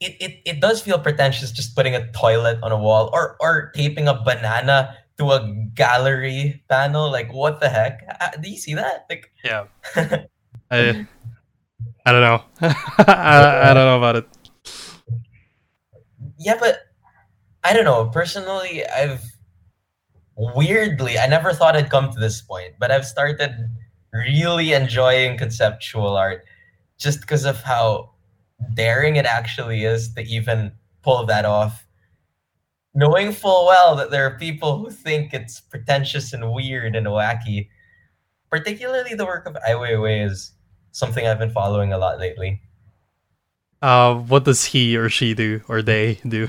it, 0.00 0.16
it 0.20 0.40
it 0.46 0.60
does 0.60 0.80
feel 0.80 0.98
pretentious 0.98 1.52
just 1.52 1.76
putting 1.76 1.94
a 1.94 2.10
toilet 2.12 2.58
on 2.62 2.72
a 2.72 2.78
wall 2.78 3.10
or 3.12 3.36
or 3.40 3.70
taping 3.74 4.08
a 4.08 4.14
banana 4.14 4.96
to 5.18 5.32
a 5.32 5.54
gallery 5.74 6.62
panel. 6.68 7.10
Like 7.10 7.32
what 7.32 7.60
the 7.60 7.68
heck? 7.68 8.00
Do 8.40 8.48
you 8.48 8.56
see 8.56 8.74
that? 8.74 9.06
Like 9.10 9.30
Yeah. 9.44 9.64
I 10.70 11.06
I 12.06 12.12
don't 12.12 12.22
know. 12.22 12.42
I, 12.60 13.70
I 13.70 13.74
don't 13.74 13.86
know 13.86 13.98
about 13.98 14.16
it. 14.16 14.26
Yeah, 16.38 16.56
but 16.58 16.80
I 17.64 17.72
don't 17.72 17.84
know. 17.84 18.06
Personally, 18.06 18.86
I've 18.86 19.22
weirdly 20.36 21.18
I 21.18 21.26
never 21.26 21.52
thought 21.52 21.76
I'd 21.76 21.90
come 21.90 22.12
to 22.12 22.20
this 22.20 22.40
point, 22.40 22.74
but 22.78 22.90
I've 22.90 23.04
started 23.04 23.52
really 24.12 24.72
enjoying 24.72 25.36
conceptual 25.36 26.16
art 26.16 26.44
just 26.98 27.20
because 27.20 27.44
of 27.44 27.60
how 27.62 28.12
daring 28.74 29.16
it 29.16 29.26
actually 29.26 29.84
is 29.84 30.14
to 30.14 30.22
even 30.22 30.72
pull 31.02 31.26
that 31.26 31.44
off. 31.44 31.86
Knowing 32.94 33.32
full 33.32 33.66
well 33.66 33.94
that 33.96 34.10
there 34.10 34.26
are 34.26 34.38
people 34.38 34.78
who 34.78 34.90
think 34.90 35.34
it's 35.34 35.60
pretentious 35.60 36.32
and 36.32 36.52
weird 36.52 36.96
and 36.96 37.06
wacky. 37.06 37.68
Particularly 38.50 39.14
the 39.14 39.26
work 39.26 39.46
of 39.46 39.56
Ai 39.56 39.74
Weiwei 39.74 40.24
is 40.24 40.52
something 40.92 41.26
I've 41.26 41.38
been 41.38 41.50
following 41.50 41.92
a 41.92 41.98
lot 41.98 42.18
lately. 42.18 42.62
Uh, 43.80 44.14
what 44.14 44.44
does 44.44 44.64
he 44.64 44.96
or 44.96 45.08
she 45.08 45.34
do 45.34 45.60
or 45.68 45.82
they 45.82 46.18
do? 46.26 46.48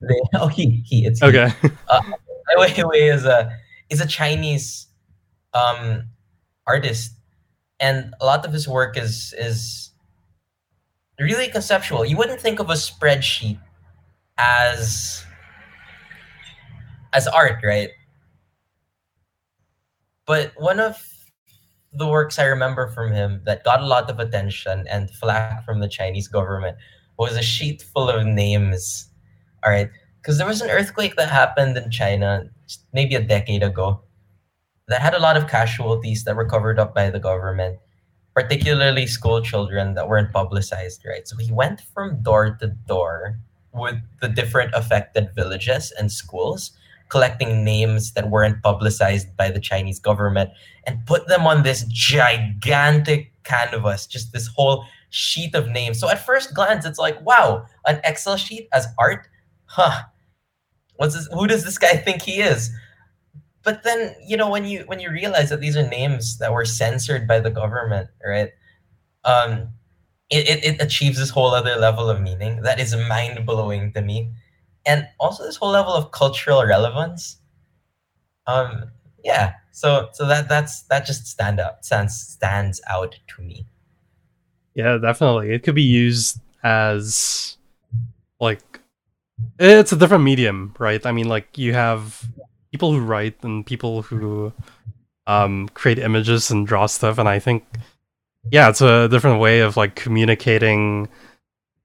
They, 0.00 0.20
oh, 0.34 0.48
he, 0.48 0.82
he, 0.86 1.06
it's 1.06 1.20
he. 1.20 1.26
Okay. 1.26 1.52
Ai 1.90 2.10
Weiwei 2.56 3.12
is 3.14 3.24
a 3.24 3.56
is 3.90 4.00
a 4.00 4.06
Chinese 4.06 4.86
um 5.52 6.04
artist, 6.66 7.12
and 7.78 8.14
a 8.20 8.24
lot 8.24 8.44
of 8.46 8.52
his 8.52 8.66
work 8.66 8.96
is 8.96 9.34
is 9.38 9.90
really 11.18 11.48
conceptual. 11.48 12.04
You 12.04 12.16
wouldn't 12.16 12.40
think 12.40 12.60
of 12.60 12.70
a 12.70 12.74
spreadsheet 12.74 13.58
as 14.38 15.24
as 17.12 17.26
art, 17.28 17.62
right? 17.62 17.90
But 20.26 20.52
one 20.56 20.80
of 20.80 21.04
the 21.92 22.06
works 22.06 22.38
I 22.38 22.44
remember 22.44 22.88
from 22.88 23.12
him 23.12 23.42
that 23.44 23.64
got 23.64 23.80
a 23.80 23.86
lot 23.86 24.08
of 24.10 24.20
attention 24.20 24.86
and 24.88 25.10
flack 25.10 25.64
from 25.64 25.80
the 25.80 25.88
Chinese 25.88 26.28
government 26.28 26.76
was 27.18 27.36
a 27.36 27.42
sheet 27.42 27.82
full 27.82 28.08
of 28.08 28.26
names. 28.26 29.08
All 29.64 29.70
right, 29.70 29.90
because 30.20 30.38
there 30.38 30.46
was 30.46 30.62
an 30.62 30.70
earthquake 30.70 31.16
that 31.16 31.28
happened 31.28 31.76
in 31.76 31.90
China 31.90 32.48
maybe 32.92 33.14
a 33.14 33.22
decade 33.22 33.62
ago 33.62 34.00
that 34.88 35.00
had 35.00 35.14
a 35.14 35.18
lot 35.18 35.36
of 35.36 35.48
casualties 35.48 36.24
that 36.24 36.36
were 36.36 36.48
covered 36.48 36.78
up 36.78 36.94
by 36.94 37.10
the 37.10 37.20
government, 37.20 37.78
particularly 38.34 39.06
school 39.06 39.42
children 39.42 39.94
that 39.94 40.08
weren't 40.08 40.32
publicized, 40.32 41.04
right? 41.04 41.26
So 41.26 41.36
he 41.36 41.52
went 41.52 41.80
from 41.92 42.22
door 42.22 42.56
to 42.60 42.68
door 42.68 43.38
with 43.72 43.96
the 44.20 44.28
different 44.28 44.72
affected 44.74 45.30
villages 45.34 45.92
and 45.98 46.10
schools, 46.10 46.72
collecting 47.10 47.64
names 47.64 48.12
that 48.12 48.30
weren't 48.30 48.62
publicized 48.62 49.36
by 49.36 49.50
the 49.50 49.60
Chinese 49.60 49.98
government 49.98 50.50
and 50.86 51.04
put 51.06 51.28
them 51.28 51.46
on 51.46 51.62
this 51.62 51.84
gigantic 51.88 53.32
canvas, 53.44 54.06
just 54.06 54.32
this 54.32 54.46
whole 54.46 54.84
sheet 55.10 55.54
of 55.54 55.68
names. 55.68 55.98
So 55.98 56.08
at 56.08 56.24
first 56.24 56.54
glance, 56.54 56.86
it's 56.86 56.98
like, 56.98 57.20
wow, 57.20 57.66
an 57.86 58.00
Excel 58.04 58.36
sheet 58.36 58.68
as 58.72 58.86
art? 58.98 59.28
Huh. 59.66 60.02
What's 60.96 61.14
this, 61.14 61.28
who 61.32 61.46
does 61.46 61.64
this 61.64 61.78
guy 61.78 61.96
think 61.96 62.22
he 62.22 62.40
is? 62.40 62.70
But 63.62 63.82
then, 63.82 64.14
you 64.26 64.36
know, 64.36 64.48
when 64.48 64.64
you 64.64 64.84
when 64.86 65.00
you 65.00 65.10
realize 65.10 65.50
that 65.50 65.60
these 65.60 65.76
are 65.76 65.86
names 65.86 66.38
that 66.38 66.52
were 66.52 66.64
censored 66.64 67.28
by 67.28 67.40
the 67.40 67.50
government, 67.50 68.08
right? 68.26 68.50
Um, 69.24 69.68
it, 70.30 70.48
it, 70.48 70.64
it 70.64 70.82
achieves 70.82 71.18
this 71.18 71.28
whole 71.28 71.50
other 71.54 71.76
level 71.76 72.08
of 72.08 72.22
meaning 72.22 72.62
that 72.62 72.80
is 72.80 72.96
mind 72.96 73.44
blowing 73.44 73.92
to 73.92 74.00
me. 74.00 74.32
And 74.86 75.06
also 75.18 75.44
this 75.44 75.56
whole 75.56 75.70
level 75.70 75.92
of 75.92 76.10
cultural 76.10 76.64
relevance. 76.64 77.38
Um, 78.46 78.90
yeah. 79.22 79.54
So 79.72 80.08
so 80.12 80.26
that 80.26 80.48
that's 80.48 80.82
that 80.84 81.06
just 81.06 81.26
stand 81.26 81.60
out 81.60 81.84
stands 81.84 82.18
stands 82.18 82.80
out 82.88 83.18
to 83.28 83.42
me. 83.42 83.66
Yeah, 84.74 84.98
definitely. 84.98 85.52
It 85.52 85.62
could 85.62 85.74
be 85.74 85.82
used 85.82 86.40
as 86.62 87.56
like 88.40 88.80
it's 89.58 89.92
a 89.92 89.96
different 89.96 90.24
medium, 90.24 90.74
right? 90.78 91.04
I 91.04 91.12
mean, 91.12 91.28
like 91.28 91.56
you 91.56 91.72
have 91.74 92.26
people 92.70 92.92
who 92.92 93.00
write 93.00 93.42
and 93.42 93.64
people 93.64 94.02
who 94.02 94.52
um 95.26 95.68
create 95.74 95.98
images 95.98 96.50
and 96.50 96.66
draw 96.66 96.86
stuff, 96.86 97.18
and 97.18 97.28
I 97.28 97.38
think 97.38 97.64
yeah, 98.50 98.68
it's 98.68 98.80
a 98.80 99.08
different 99.08 99.40
way 99.40 99.60
of 99.60 99.76
like 99.76 99.94
communicating 99.94 101.08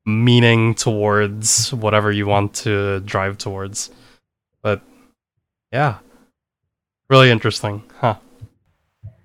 meaning 0.06 0.76
towards 0.76 1.74
whatever 1.74 2.12
you 2.12 2.28
want 2.28 2.54
to 2.54 3.00
drive 3.02 3.38
towards. 3.38 3.90
But 4.62 4.82
yeah, 5.72 5.98
really 7.10 7.30
interesting, 7.32 7.84
huh? 8.00 8.16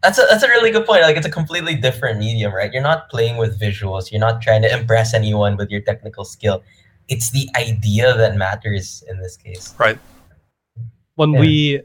That's 0.03 0.19
a 0.19 0.27
that's 0.31 0.43
a 0.43 0.49
really 0.49 0.71
good 0.71 0.87
point. 0.87 1.03
Like 1.03 1.17
it's 1.17 1.27
a 1.27 1.31
completely 1.31 1.75
different 1.75 2.19
medium, 2.19 2.55
right? 2.55 2.73
You're 2.73 2.83
not 2.83 3.11
playing 3.11 3.37
with 3.37 3.61
visuals. 3.61 4.11
You're 4.11 4.21
not 4.21 4.41
trying 4.41 4.63
to 4.63 4.73
impress 4.73 5.13
anyone 5.13 5.57
with 5.57 5.71
your 5.71 5.83
technical 5.83 6.25
skill. 6.25 6.63
It's 7.09 7.31
the 7.31 7.49
idea 7.57 8.17
that 8.17 8.37
matters 8.37 9.05
in 9.09 9.21
this 9.21 9.37
case. 9.37 9.75
Right. 9.79 9.99
When 11.17 11.35
Yeah. 11.35 11.41
we 11.41 11.83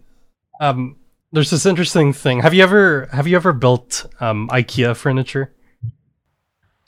um 0.62 0.96
there's 1.34 1.50
this 1.50 1.66
interesting 1.66 2.14
thing. 2.14 2.40
Have 2.42 2.54
you 2.54 2.64
ever 2.64 3.10
have 3.12 3.28
you 3.28 3.36
ever 3.36 3.52
built 3.52 4.06
um 4.22 4.48
IKEA 4.50 4.96
furniture? 4.96 5.52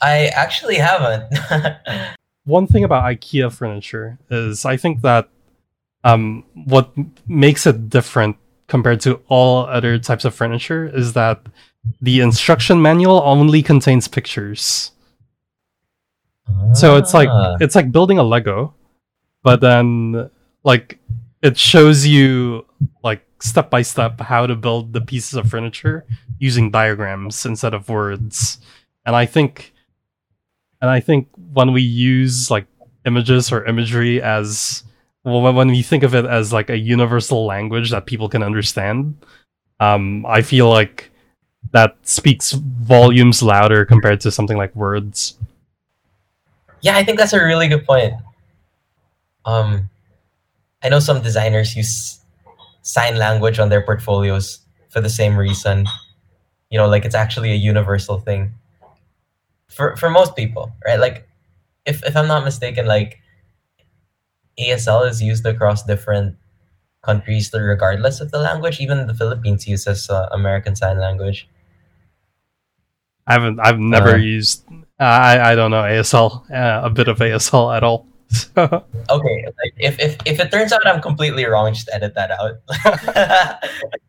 I 0.00 0.26
actually 0.28 0.76
haven't. 0.76 1.32
One 2.44 2.66
thing 2.66 2.84
about 2.84 3.04
IKEA 3.04 3.52
furniture 3.52 4.18
is 4.30 4.64
I 4.64 4.76
think 4.76 5.02
that 5.02 5.28
um 6.04 6.44
what 6.54 6.92
makes 7.26 7.66
it 7.66 7.90
different 7.90 8.36
compared 8.68 9.00
to 9.00 9.20
all 9.28 9.66
other 9.66 9.98
types 9.98 10.24
of 10.24 10.34
furniture 10.34 10.86
is 10.94 11.12
that 11.14 11.40
the 12.00 12.20
instruction 12.20 12.80
manual 12.80 13.20
only 13.24 13.62
contains 13.62 14.06
pictures. 14.08 14.92
So 16.74 16.96
it's 16.96 17.12
like 17.12 17.28
Ah. 17.30 17.56
it's 17.60 17.74
like 17.74 17.92
building 17.92 18.18
a 18.18 18.22
Lego, 18.22 18.74
but 19.42 19.60
then 19.60 20.30
like 20.64 20.98
it 21.42 21.58
shows 21.58 22.06
you 22.06 22.64
like 23.02 23.24
step 23.40 23.70
by 23.70 23.82
step 23.82 24.20
how 24.20 24.46
to 24.46 24.56
build 24.56 24.92
the 24.92 25.00
pieces 25.00 25.34
of 25.34 25.48
furniture 25.50 26.04
using 26.38 26.70
diagrams 26.70 27.44
instead 27.44 27.74
of 27.74 27.88
words. 27.88 28.58
And 29.04 29.14
I 29.14 29.26
think 29.26 29.72
and 30.80 30.90
I 30.90 31.00
think 31.00 31.28
when 31.52 31.72
we 31.72 31.82
use 31.82 32.50
like 32.50 32.66
images 33.04 33.50
or 33.52 33.64
imagery 33.64 34.22
as 34.22 34.82
well 35.24 35.42
when- 35.42 35.68
we 35.68 35.82
think 35.82 36.02
of 36.02 36.14
it 36.14 36.24
as 36.24 36.52
like 36.52 36.70
a 36.70 36.78
universal 36.78 37.46
language 37.46 37.90
that 37.90 38.06
people 38.06 38.28
can 38.28 38.42
understand, 38.42 39.16
um 39.80 40.24
I 40.26 40.42
feel 40.42 40.68
like 40.70 41.10
that 41.72 41.96
speaks 42.02 42.52
volumes 42.52 43.42
louder 43.42 43.84
compared 43.84 44.20
to 44.22 44.30
something 44.30 44.56
like 44.56 44.74
words. 44.74 45.36
Yeah, 46.80 46.96
I 46.96 47.04
think 47.04 47.18
that's 47.18 47.32
a 47.32 47.44
really 47.44 47.68
good 47.68 47.84
point. 47.84 48.14
Um, 49.44 49.90
I 50.82 50.88
know 50.88 51.00
some 51.00 51.20
designers 51.22 51.74
use 51.76 52.20
sign 52.82 53.16
language 53.16 53.58
on 53.58 53.68
their 53.68 53.82
portfolios 53.82 54.60
for 54.88 55.00
the 55.00 55.10
same 55.10 55.36
reason. 55.36 55.86
You 56.70 56.78
know, 56.78 56.88
like 56.88 57.04
it's 57.04 57.14
actually 57.14 57.50
a 57.52 57.56
universal 57.56 58.18
thing 58.20 58.54
for 59.68 59.96
for 59.96 60.10
most 60.10 60.36
people, 60.36 60.72
right? 60.86 60.98
Like, 60.98 61.28
if 61.86 62.04
if 62.04 62.16
I'm 62.16 62.26
not 62.28 62.44
mistaken, 62.44 62.86
like 62.86 63.20
ASL 64.58 65.08
is 65.08 65.22
used 65.22 65.46
across 65.46 65.84
different 65.84 66.36
countries, 67.02 67.50
regardless 67.54 68.20
of 68.20 68.30
the 68.30 68.38
language. 68.38 68.80
Even 68.80 69.06
the 69.06 69.14
Philippines 69.14 69.66
uses 69.68 70.10
uh, 70.10 70.28
American 70.32 70.74
Sign 70.76 70.98
Language. 70.98 71.48
I 73.26 73.32
haven't. 73.34 73.60
I've 73.60 73.78
never 73.78 74.14
Uh, 74.14 74.24
used. 74.24 74.64
Uh, 74.98 75.04
I 75.04 75.52
I 75.52 75.54
don't 75.54 75.70
know 75.70 75.82
ASL. 75.84 76.42
Uh, 76.50 76.80
a 76.84 76.90
bit 76.90 77.08
of 77.08 77.18
ASL 77.18 77.76
at 77.76 77.84
all. 77.84 78.06
So, 78.28 78.84
Okay, 79.10 79.36
like 79.46 79.74
if, 79.78 79.98
if 80.00 80.16
if 80.26 80.40
it 80.40 80.50
turns 80.50 80.72
out 80.72 80.84
I'm 80.86 81.00
completely 81.00 81.44
wrong, 81.46 81.72
just 81.72 81.88
edit 81.92 82.14
that 82.14 82.30
out. 82.32 82.60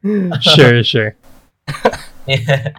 sure, 0.42 0.84
sure. 0.84 1.16
yeah. 2.28 2.74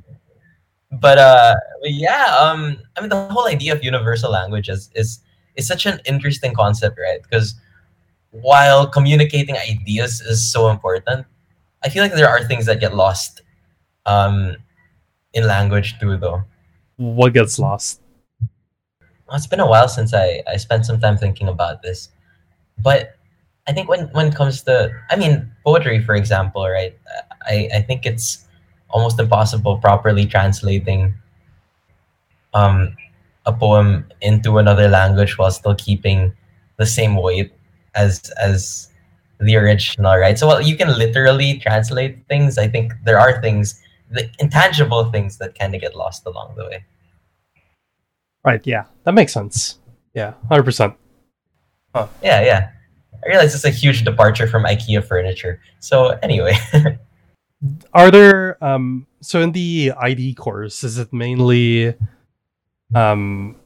But 0.92 1.18
uh 1.18 1.54
but 1.80 1.92
yeah, 1.92 2.36
um 2.38 2.78
I 2.96 3.00
mean 3.00 3.10
the 3.10 3.28
whole 3.28 3.46
idea 3.46 3.72
of 3.72 3.84
universal 3.84 4.30
language 4.30 4.68
is 4.68 4.90
is, 4.94 5.20
is 5.56 5.66
such 5.66 5.86
an 5.86 6.00
interesting 6.04 6.52
concept, 6.54 6.98
right? 6.98 7.22
Because 7.22 7.54
while 8.30 8.86
communicating 8.86 9.56
ideas 9.56 10.20
is 10.20 10.52
so 10.52 10.68
important, 10.68 11.26
I 11.82 11.88
feel 11.88 12.02
like 12.02 12.14
there 12.14 12.28
are 12.28 12.44
things 12.44 12.66
that 12.66 12.80
get 12.80 12.94
lost 12.94 13.42
um, 14.06 14.56
in 15.32 15.46
language 15.46 15.98
too, 15.98 16.16
though. 16.16 16.42
What 16.96 17.32
gets 17.32 17.58
lost? 17.58 18.00
Well, 19.00 19.36
it's 19.36 19.46
been 19.46 19.60
a 19.60 19.66
while 19.66 19.88
since 19.88 20.12
I, 20.12 20.42
I 20.46 20.56
spent 20.56 20.86
some 20.86 21.00
time 21.00 21.16
thinking 21.16 21.48
about 21.48 21.82
this. 21.82 22.10
But 22.78 23.16
I 23.66 23.72
think 23.72 23.88
when, 23.88 24.08
when 24.12 24.26
it 24.26 24.34
comes 24.34 24.62
to, 24.62 24.92
I 25.10 25.16
mean, 25.16 25.50
poetry, 25.64 26.02
for 26.02 26.14
example, 26.14 26.68
right? 26.68 26.96
I, 27.42 27.68
I 27.74 27.82
think 27.82 28.06
it's 28.06 28.46
almost 28.92 29.18
impossible 29.18 29.78
properly 29.78 30.26
translating 30.26 31.14
um, 32.54 32.96
a 33.46 33.52
poem 33.52 34.06
into 34.20 34.58
another 34.58 34.88
language 34.88 35.38
while 35.38 35.50
still 35.50 35.74
keeping 35.74 36.32
the 36.76 36.86
same 36.86 37.16
weight 37.16 37.52
as 37.94 38.30
as 38.42 38.88
the 39.40 39.56
original, 39.56 40.16
right? 40.16 40.38
So 40.38 40.46
well, 40.46 40.60
you 40.60 40.76
can 40.76 40.88
literally 40.98 41.58
translate 41.58 42.26
things. 42.28 42.58
I 42.58 42.68
think 42.68 42.92
there 43.04 43.18
are 43.18 43.40
things, 43.40 43.80
the 44.10 44.28
intangible 44.38 45.10
things 45.10 45.38
that 45.38 45.58
kind 45.58 45.74
of 45.74 45.80
get 45.80 45.96
lost 45.96 46.26
along 46.26 46.54
the 46.56 46.64
way. 46.64 46.84
Right. 48.44 48.66
Yeah, 48.66 48.84
that 49.04 49.12
makes 49.12 49.32
sense. 49.32 49.78
Yeah, 50.14 50.34
hundred 50.48 50.64
percent. 50.64 50.94
Yeah, 51.94 52.10
yeah. 52.22 52.70
I 53.24 53.28
realize 53.28 53.54
it's 53.54 53.64
a 53.64 53.70
huge 53.70 54.04
departure 54.04 54.46
from 54.46 54.64
IKEA 54.64 55.04
furniture. 55.04 55.60
So 55.80 56.18
anyway, 56.22 56.56
Are 57.92 58.10
there 58.10 58.62
um 58.64 59.06
so 59.20 59.40
in 59.40 59.52
the 59.52 59.92
ID 59.98 60.34
course 60.34 60.82
is 60.82 60.98
it 60.98 61.12
mainly 61.12 61.94
um 62.94 63.56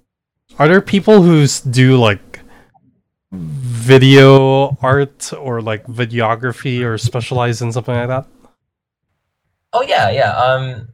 are 0.58 0.68
there 0.68 0.80
people 0.80 1.22
who 1.22 1.46
do 1.70 1.96
like 1.96 2.40
video 3.32 4.76
art 4.82 5.32
or 5.32 5.60
like 5.60 5.86
videography 5.86 6.82
or 6.84 6.98
specialize 6.98 7.62
in 7.62 7.72
something 7.72 7.94
like 7.94 8.08
that? 8.08 8.26
oh 9.74 9.82
yeah, 9.82 10.08
yeah. 10.10 10.30
Um, 10.30 10.88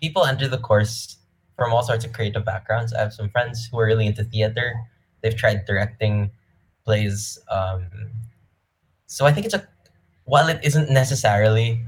people 0.00 0.24
enter 0.24 0.48
the 0.48 0.58
course 0.58 1.18
from 1.56 1.72
all 1.72 1.82
sorts 1.82 2.04
of 2.04 2.12
creative 2.12 2.44
backgrounds. 2.44 2.94
I 2.94 3.00
have 3.00 3.12
some 3.12 3.28
friends 3.28 3.68
who 3.70 3.78
are 3.78 3.86
really 3.86 4.06
into 4.06 4.24
theater. 4.24 4.74
They've 5.20 5.36
tried 5.36 5.66
directing 5.66 6.30
plays. 6.84 7.38
Um, 7.50 7.86
so 9.06 9.26
I 9.26 9.32
think 9.32 9.44
it's 9.46 9.54
a 9.54 9.66
while 10.26 10.48
it 10.48 10.60
isn't 10.62 10.90
necessarily 10.90 11.80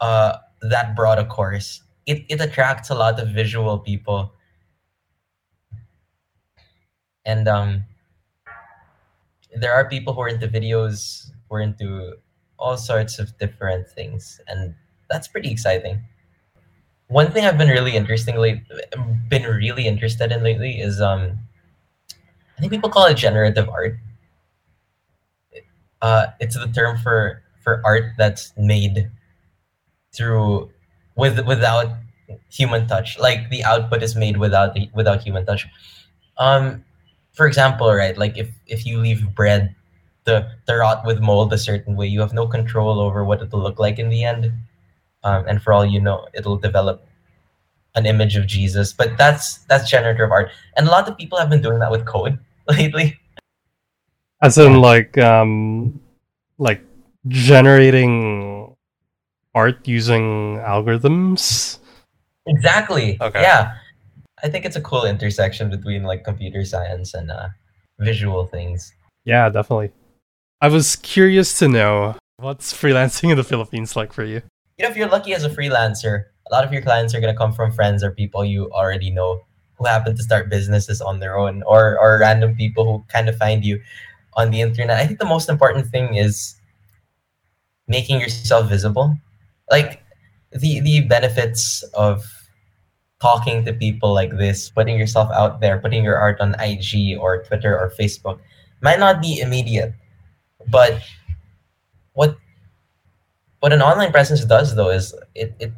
uh, 0.00 0.38
that 0.62 0.96
broad 0.96 1.18
a 1.18 1.24
course, 1.24 1.82
it, 2.06 2.24
it 2.28 2.40
attracts 2.40 2.90
a 2.90 2.94
lot 2.94 3.20
of 3.20 3.28
visual 3.28 3.78
people. 3.78 4.32
And 7.24 7.48
um, 7.48 7.84
there 9.54 9.72
are 9.72 9.88
people 9.88 10.12
who 10.12 10.20
are 10.22 10.28
into 10.28 10.48
videos, 10.48 11.30
who 11.48 11.56
are 11.56 11.60
into 11.60 12.16
all 12.58 12.76
sorts 12.76 13.18
of 13.18 13.36
different 13.38 13.88
things, 13.88 14.40
and 14.48 14.74
that's 15.08 15.28
pretty 15.28 15.50
exciting. 15.50 16.02
One 17.08 17.30
thing 17.30 17.44
I've 17.44 17.58
been 17.58 17.68
really 17.68 17.94
interestingly 17.96 18.64
been 19.28 19.44
really 19.44 19.86
interested 19.86 20.32
in 20.32 20.42
lately 20.42 20.80
is 20.80 21.00
um, 21.00 21.38
I 22.56 22.60
think 22.60 22.72
people 22.72 22.88
call 22.88 23.06
it 23.06 23.14
generative 23.14 23.68
art. 23.68 23.98
Uh, 26.04 26.26
it's 26.38 26.52
the 26.52 26.68
term 26.68 26.98
for 26.98 27.40
for 27.64 27.80
art 27.82 28.12
that's 28.18 28.52
made 28.58 29.10
through 30.12 30.68
with 31.16 31.40
without 31.46 31.96
human 32.52 32.86
touch. 32.86 33.18
Like 33.18 33.48
the 33.48 33.64
output 33.64 34.02
is 34.02 34.14
made 34.14 34.36
without 34.36 34.74
the 34.74 34.90
without 34.92 35.22
human 35.22 35.46
touch. 35.46 35.66
Um, 36.36 36.84
for 37.32 37.46
example, 37.46 37.88
right, 37.88 38.18
like 38.18 38.36
if 38.36 38.50
if 38.66 38.84
you 38.84 38.98
leave 39.00 39.34
bread 39.34 39.74
to, 40.26 40.52
to 40.66 40.76
rot 40.76 41.06
with 41.06 41.20
mold 41.20 41.54
a 41.54 41.58
certain 41.58 41.96
way, 41.96 42.06
you 42.06 42.20
have 42.20 42.34
no 42.34 42.46
control 42.46 43.00
over 43.00 43.24
what 43.24 43.40
it'll 43.40 43.62
look 43.62 43.78
like 43.78 43.98
in 43.98 44.10
the 44.10 44.24
end. 44.24 44.52
Um, 45.22 45.48
and 45.48 45.62
for 45.62 45.72
all 45.72 45.86
you 45.86 46.00
know, 46.00 46.28
it'll 46.34 46.58
develop 46.58 47.06
an 47.94 48.04
image 48.04 48.36
of 48.36 48.46
Jesus. 48.46 48.92
But 48.92 49.16
that's 49.16 49.64
that's 49.72 49.88
generative 49.88 50.30
art, 50.30 50.50
and 50.76 50.86
a 50.86 50.90
lot 50.90 51.08
of 51.08 51.16
people 51.16 51.38
have 51.38 51.48
been 51.48 51.62
doing 51.62 51.78
that 51.78 51.90
with 51.90 52.04
code 52.04 52.38
lately. 52.68 53.18
As 54.44 54.58
in 54.58 54.82
like 54.82 55.16
um 55.16 55.98
like 56.58 56.82
generating 57.28 58.76
art 59.54 59.88
using 59.88 60.58
algorithms? 60.60 61.78
Exactly. 62.44 63.16
Okay. 63.22 63.40
Yeah, 63.40 63.72
I 64.42 64.50
think 64.50 64.66
it's 64.66 64.76
a 64.76 64.82
cool 64.82 65.06
intersection 65.06 65.70
between 65.70 66.02
like 66.02 66.24
computer 66.24 66.62
science 66.66 67.14
and 67.14 67.30
uh, 67.30 67.48
visual 67.98 68.44
things. 68.46 68.92
Yeah, 69.24 69.48
definitely. 69.48 69.92
I 70.60 70.68
was 70.68 70.96
curious 70.96 71.58
to 71.60 71.68
know 71.68 72.16
what's 72.36 72.74
freelancing 72.74 73.30
in 73.30 73.38
the 73.38 73.44
Philippines 73.44 73.96
like 73.96 74.12
for 74.12 74.24
you? 74.24 74.42
You 74.76 74.84
know, 74.84 74.90
if 74.90 74.96
you're 74.98 75.08
lucky 75.08 75.32
as 75.32 75.44
a 75.44 75.48
freelancer, 75.48 76.24
a 76.50 76.52
lot 76.52 76.64
of 76.64 76.72
your 76.72 76.82
clients 76.82 77.14
are 77.14 77.20
gonna 77.20 77.34
come 77.34 77.54
from 77.54 77.72
friends 77.72 78.04
or 78.04 78.10
people 78.10 78.44
you 78.44 78.70
already 78.72 79.08
know 79.08 79.40
who 79.78 79.86
happen 79.86 80.14
to 80.14 80.22
start 80.22 80.50
businesses 80.50 81.00
on 81.00 81.18
their 81.18 81.38
own, 81.38 81.62
or 81.62 81.98
or 81.98 82.18
random 82.20 82.54
people 82.54 82.84
who 82.84 83.04
kind 83.08 83.30
of 83.30 83.36
find 83.36 83.64
you 83.64 83.80
on 84.36 84.50
the 84.50 84.60
internet. 84.60 84.98
I 84.98 85.06
think 85.06 85.18
the 85.18 85.26
most 85.26 85.48
important 85.48 85.86
thing 85.86 86.14
is 86.14 86.56
making 87.86 88.20
yourself 88.20 88.68
visible. 88.68 89.16
Like 89.70 90.02
the 90.52 90.80
the 90.80 91.00
benefits 91.00 91.82
of 91.94 92.24
talking 93.20 93.64
to 93.64 93.72
people 93.72 94.12
like 94.12 94.36
this, 94.36 94.70
putting 94.70 94.98
yourself 94.98 95.30
out 95.32 95.60
there, 95.60 95.78
putting 95.78 96.04
your 96.04 96.16
art 96.16 96.40
on 96.40 96.54
IG 96.60 97.16
or 97.18 97.42
Twitter 97.44 97.78
or 97.78 97.90
Facebook 97.98 98.38
might 98.82 99.00
not 99.00 99.22
be 99.22 99.40
immediate, 99.40 99.94
but 100.68 101.00
what 102.12 102.36
what 103.60 103.72
an 103.72 103.80
online 103.80 104.12
presence 104.12 104.44
does 104.44 104.74
though 104.74 104.90
is 104.90 105.14
it 105.34 105.54
it 105.58 105.72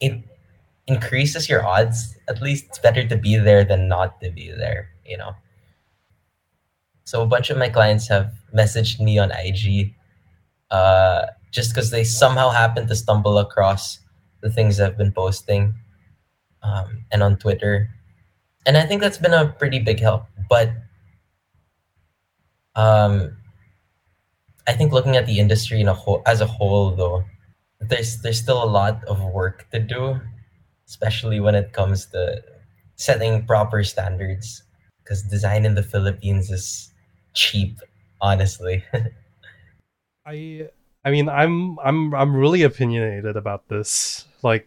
it 0.00 0.22
increases 0.86 1.48
your 1.48 1.64
odds. 1.64 2.16
At 2.28 2.40
least 2.40 2.66
it's 2.68 2.78
better 2.78 3.06
to 3.06 3.16
be 3.16 3.36
there 3.36 3.64
than 3.64 3.88
not 3.88 4.20
to 4.22 4.30
be 4.30 4.50
there, 4.50 4.88
you 5.04 5.18
know. 5.18 5.36
So 7.08 7.22
a 7.22 7.26
bunch 7.26 7.48
of 7.48 7.56
my 7.56 7.70
clients 7.70 8.06
have 8.08 8.34
messaged 8.54 9.00
me 9.00 9.18
on 9.18 9.32
IG 9.32 9.94
uh, 10.70 11.24
just 11.50 11.72
because 11.72 11.90
they 11.90 12.04
somehow 12.04 12.50
happen 12.50 12.86
to 12.86 12.94
stumble 12.94 13.38
across 13.38 14.00
the 14.42 14.50
things 14.50 14.78
I've 14.78 14.98
been 14.98 15.12
posting 15.12 15.72
um, 16.62 17.06
and 17.10 17.22
on 17.22 17.38
Twitter. 17.38 17.88
And 18.66 18.76
I 18.76 18.84
think 18.84 19.00
that's 19.00 19.16
been 19.16 19.32
a 19.32 19.46
pretty 19.48 19.78
big 19.78 20.00
help. 20.00 20.24
But 20.50 20.68
um, 22.76 23.38
I 24.66 24.74
think 24.74 24.92
looking 24.92 25.16
at 25.16 25.24
the 25.24 25.38
industry 25.38 25.80
in 25.80 25.88
a 25.88 25.94
whole, 25.94 26.20
as 26.26 26.42
a 26.42 26.46
whole, 26.46 26.90
though, 26.90 27.24
there's 27.80 28.20
there's 28.20 28.38
still 28.38 28.62
a 28.62 28.68
lot 28.68 29.02
of 29.06 29.24
work 29.24 29.64
to 29.70 29.80
do, 29.80 30.20
especially 30.86 31.40
when 31.40 31.54
it 31.54 31.72
comes 31.72 32.04
to 32.12 32.44
setting 32.96 33.46
proper 33.46 33.82
standards. 33.82 34.62
Because 35.02 35.22
design 35.22 35.64
in 35.64 35.74
the 35.74 35.82
Philippines 35.82 36.50
is 36.50 36.92
cheap, 37.34 37.78
honestly. 38.20 38.84
I 40.26 40.68
I 41.04 41.10
mean 41.10 41.28
I'm 41.28 41.78
I'm 41.80 42.14
I'm 42.14 42.36
really 42.36 42.62
opinionated 42.62 43.36
about 43.36 43.68
this. 43.68 44.26
Like 44.42 44.66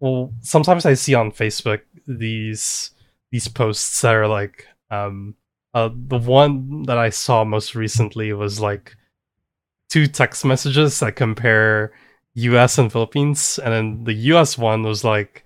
well 0.00 0.32
sometimes 0.40 0.84
I 0.84 0.94
see 0.94 1.14
on 1.14 1.30
Facebook 1.30 1.82
these 2.06 2.90
these 3.30 3.48
posts 3.48 4.00
that 4.00 4.14
are 4.14 4.26
like 4.28 4.66
um 4.90 5.34
uh 5.74 5.90
the 5.94 6.18
one 6.18 6.82
that 6.84 6.98
I 6.98 7.10
saw 7.10 7.44
most 7.44 7.74
recently 7.74 8.32
was 8.32 8.60
like 8.60 8.96
two 9.88 10.06
text 10.06 10.44
messages 10.44 10.98
that 11.00 11.16
compare 11.16 11.92
US 12.34 12.78
and 12.78 12.90
Philippines 12.90 13.60
and 13.62 13.72
then 13.72 14.04
the 14.04 14.14
US 14.34 14.58
one 14.58 14.82
was 14.82 15.04
like 15.04 15.44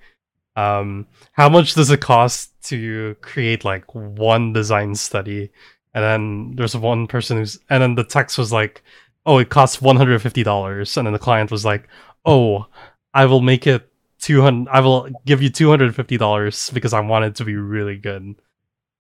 um 0.57 1.07
how 1.33 1.49
much 1.49 1.75
does 1.75 1.91
it 1.91 2.01
cost 2.01 2.51
to 2.65 3.15
create 3.21 3.65
like 3.65 3.95
one 3.95 4.53
design 4.53 4.95
study 4.95 5.51
and 5.95 6.05
then 6.05 6.53
there's 6.57 6.77
one 6.77 7.07
person 7.07 7.39
who's 7.39 7.59
and 7.69 7.83
then 7.83 7.95
the 7.95 8.05
text 8.05 8.39
was 8.39 8.53
like 8.53 8.83
oh 9.27 9.39
it 9.39 9.49
costs 9.51 9.79
$150 9.79 10.97
and 10.97 11.07
then 11.07 11.13
the 11.13 11.19
client 11.19 11.51
was 11.51 11.65
like 11.65 11.89
oh 12.25 12.67
i 13.15 13.25
will 13.27 13.41
make 13.41 13.67
it 13.67 13.91
200 14.21 14.71
i 14.71 14.81
will 14.81 15.09
give 15.27 15.43
you 15.43 15.51
$250 15.51 16.75
because 16.75 16.93
i 16.93 17.01
want 17.01 17.25
it 17.25 17.35
to 17.37 17.45
be 17.45 17.57
really 17.57 17.97
good. 17.97 18.35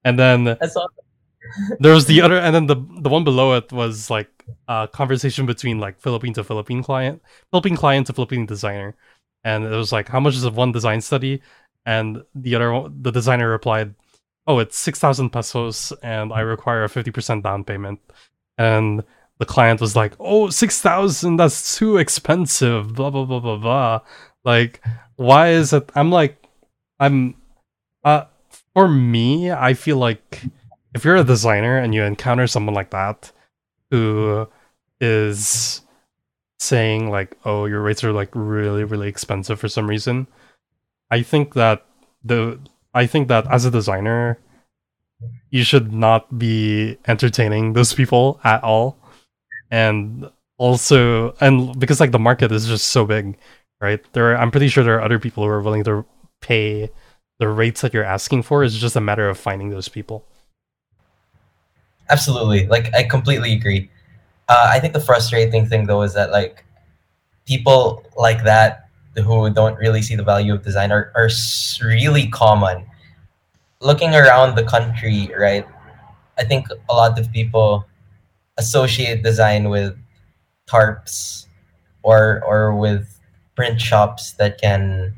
And 0.04 0.18
then 0.18 0.56
all. 0.76 0.88
there 1.78 1.92
was 1.94 2.06
the 2.06 2.20
other 2.24 2.38
and 2.38 2.54
then 2.54 2.66
the 2.66 2.76
the 3.02 3.08
one 3.08 3.24
below 3.24 3.54
it 3.54 3.72
was 3.72 4.10
like 4.10 4.28
a 4.68 4.88
conversation 4.92 5.46
between 5.46 5.78
like 5.78 6.00
philippine 6.00 6.32
to 6.34 6.42
philippine 6.44 6.82
client 6.82 7.22
philippine 7.50 7.76
client 7.76 8.06
to 8.06 8.12
philippine 8.12 8.46
designer. 8.46 8.96
And 9.44 9.64
it 9.64 9.70
was 9.76 9.92
like 9.92 10.08
how 10.08 10.20
much 10.20 10.34
is 10.34 10.44
a 10.44 10.50
one 10.50 10.72
design 10.72 11.00
study? 11.00 11.42
And 11.86 12.22
the 12.34 12.54
other 12.54 12.72
one- 12.72 13.02
the 13.02 13.10
designer 13.12 13.48
replied 13.50 13.94
oh 14.50 14.58
it's 14.58 14.78
6000 14.78 15.30
pesos 15.30 15.92
and 16.02 16.32
i 16.32 16.40
require 16.40 16.84
a 16.84 16.88
50% 16.88 17.42
down 17.42 17.64
payment 17.64 18.00
and 18.58 19.02
the 19.38 19.46
client 19.46 19.80
was 19.80 19.96
like 19.96 20.14
oh 20.18 20.50
6000 20.50 21.36
that's 21.36 21.76
too 21.76 21.96
expensive 21.96 22.94
blah 22.94 23.10
blah 23.10 23.24
blah 23.24 23.40
blah 23.40 23.56
blah 23.56 24.00
like 24.44 24.80
why 25.16 25.50
is 25.50 25.72
it 25.72 25.90
i'm 25.94 26.10
like 26.10 26.42
i'm 26.98 27.34
uh 28.04 28.24
for 28.74 28.88
me 28.88 29.50
i 29.50 29.74
feel 29.74 29.96
like 29.96 30.42
if 30.94 31.04
you're 31.04 31.16
a 31.16 31.24
designer 31.24 31.78
and 31.78 31.94
you 31.94 32.02
encounter 32.02 32.46
someone 32.46 32.74
like 32.74 32.90
that 32.90 33.32
who 33.90 34.46
is 35.00 35.82
saying 36.60 37.10
like, 37.10 37.36
"Oh, 37.44 37.66
your 37.66 37.80
rates 37.82 38.04
are 38.04 38.12
like 38.12 38.30
really 38.34 38.84
really 38.84 39.08
expensive 39.08 39.58
for 39.58 39.68
some 39.68 39.88
reason." 39.88 40.26
I 41.10 41.22
think 41.22 41.54
that 41.54 41.86
the 42.22 42.60
I 42.94 43.06
think 43.06 43.28
that 43.28 43.46
as 43.50 43.64
a 43.64 43.70
designer, 43.70 44.38
you 45.50 45.64
should 45.64 45.92
not 45.92 46.38
be 46.38 46.98
entertaining 47.06 47.72
those 47.74 47.92
people 47.92 48.40
at 48.44 48.62
all, 48.64 48.96
and 49.70 50.28
also 50.58 51.34
and 51.40 51.78
because 51.78 52.00
like 52.00 52.10
the 52.12 52.18
market 52.18 52.52
is 52.52 52.66
just 52.66 52.88
so 52.88 53.04
big, 53.04 53.36
right? 53.80 54.00
There, 54.12 54.32
are, 54.32 54.36
I'm 54.36 54.50
pretty 54.50 54.68
sure 54.68 54.84
there 54.84 54.98
are 54.98 55.02
other 55.02 55.18
people 55.18 55.44
who 55.44 55.50
are 55.50 55.62
willing 55.62 55.84
to 55.84 56.04
pay 56.40 56.90
the 57.38 57.48
rates 57.48 57.80
that 57.80 57.94
you're 57.94 58.04
asking 58.04 58.42
for. 58.42 58.64
It's 58.64 58.76
just 58.76 58.96
a 58.96 59.00
matter 59.00 59.28
of 59.28 59.38
finding 59.38 59.70
those 59.70 59.88
people. 59.88 60.24
Absolutely, 62.08 62.66
like 62.66 62.92
I 62.94 63.04
completely 63.04 63.52
agree. 63.52 63.90
Uh, 64.48 64.66
I 64.68 64.80
think 64.80 64.94
the 64.94 65.00
frustrating 65.00 65.66
thing 65.66 65.86
though 65.86 66.02
is 66.02 66.14
that 66.14 66.30
like 66.30 66.64
people 67.46 68.04
like 68.16 68.44
that 68.44 68.89
who 69.16 69.50
don't 69.50 69.76
really 69.78 70.02
see 70.02 70.14
the 70.14 70.22
value 70.22 70.54
of 70.54 70.62
design 70.62 70.92
are, 70.92 71.12
are 71.14 71.28
really 71.82 72.28
common. 72.28 72.86
Looking 73.80 74.14
around 74.14 74.56
the 74.56 74.64
country, 74.64 75.30
right? 75.38 75.66
I 76.38 76.44
think 76.44 76.66
a 76.88 76.94
lot 76.94 77.18
of 77.18 77.32
people 77.32 77.86
associate 78.58 79.22
design 79.22 79.68
with 79.70 79.96
tarps 80.68 81.46
or 82.02 82.42
or 82.46 82.76
with 82.76 83.18
print 83.56 83.80
shops 83.80 84.32
that 84.34 84.60
can 84.60 85.14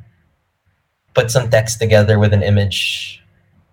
put 1.15 1.31
some 1.31 1.51
text 1.51 1.79
together 1.79 2.19
with 2.19 2.33
an 2.33 2.43
image 2.43 3.23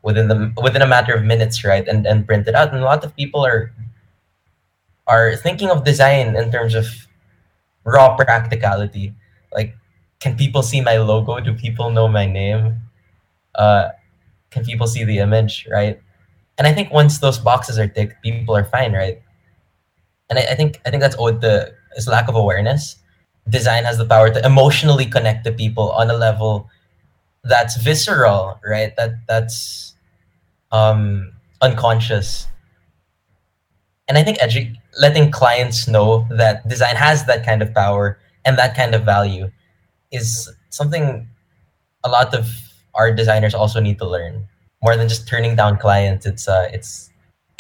within 0.02 0.28
the 0.28 0.52
within 0.62 0.82
a 0.82 0.88
matter 0.88 1.14
of 1.14 1.24
minutes, 1.24 1.64
right? 1.64 1.88
And 1.88 2.06
and 2.06 2.26
print 2.26 2.48
it 2.48 2.56
out. 2.56 2.74
And 2.74 2.82
a 2.82 2.86
lot 2.86 3.04
of 3.04 3.16
people 3.16 3.46
are 3.46 3.72
are 5.08 5.36
thinking 5.36 5.70
of 5.70 5.84
design 5.84 6.36
in 6.36 6.52
terms 6.52 6.76
of 6.76 6.86
raw 7.84 8.16
practicality. 8.16 9.14
Like, 9.52 9.76
can 10.20 10.36
people 10.36 10.62
see 10.62 10.82
my 10.82 10.98
logo? 10.98 11.40
Do 11.40 11.54
people 11.54 11.92
know 11.92 12.08
my 12.08 12.26
name? 12.26 12.82
Uh, 13.56 13.90
can 14.52 14.66
people 14.66 14.88
see 14.88 15.04
the 15.04 15.20
image, 15.20 15.68
right? 15.72 16.02
And 16.58 16.68
I 16.68 16.74
think 16.74 16.92
once 16.92 17.20
those 17.20 17.40
boxes 17.40 17.80
are 17.80 17.88
ticked, 17.88 18.22
people 18.22 18.56
are 18.56 18.66
fine, 18.66 18.94
right? 18.94 19.22
And 20.30 20.38
I, 20.40 20.44
I 20.44 20.56
think 20.56 20.82
I 20.86 20.90
think 20.90 21.02
that's 21.02 21.16
owed 21.18 21.42
to 21.42 21.74
is 21.96 22.08
lack 22.08 22.28
of 22.28 22.36
awareness. 22.36 22.98
Design 23.48 23.86
has 23.86 23.98
the 23.98 24.06
power 24.06 24.30
to 24.30 24.46
emotionally 24.46 25.06
connect 25.06 25.46
to 25.46 25.52
people 25.52 25.92
on 25.92 26.10
a 26.10 26.14
level 26.14 26.70
that's 27.44 27.78
visceral, 27.78 28.60
right? 28.66 28.96
That 28.98 29.26
that's 29.28 29.96
um, 30.72 31.32
unconscious. 31.62 32.48
And 34.08 34.18
I 34.18 34.24
think 34.24 34.40
edu- 34.40 34.76
letting 35.00 35.32
clients 35.32 35.88
know 35.88 36.28
that 36.32 36.68
design 36.68 36.96
has 36.96 37.26
that 37.26 37.46
kind 37.46 37.62
of 37.62 37.74
power 37.74 38.20
and 38.44 38.58
that 38.58 38.76
kind 38.76 38.94
of 38.94 39.06
value 39.06 39.50
is 40.12 40.52
something 40.70 41.28
a 42.04 42.10
lot 42.10 42.34
of 42.34 42.50
our 42.96 43.14
designers 43.14 43.54
also 43.54 43.80
need 43.80 43.98
to 44.00 44.08
learn. 44.08 44.48
More 44.82 44.96
than 44.96 45.10
just 45.10 45.28
turning 45.28 45.56
down 45.56 45.78
clients, 45.78 46.26
it's 46.26 46.48
uh, 46.48 46.70
it's 46.72 47.10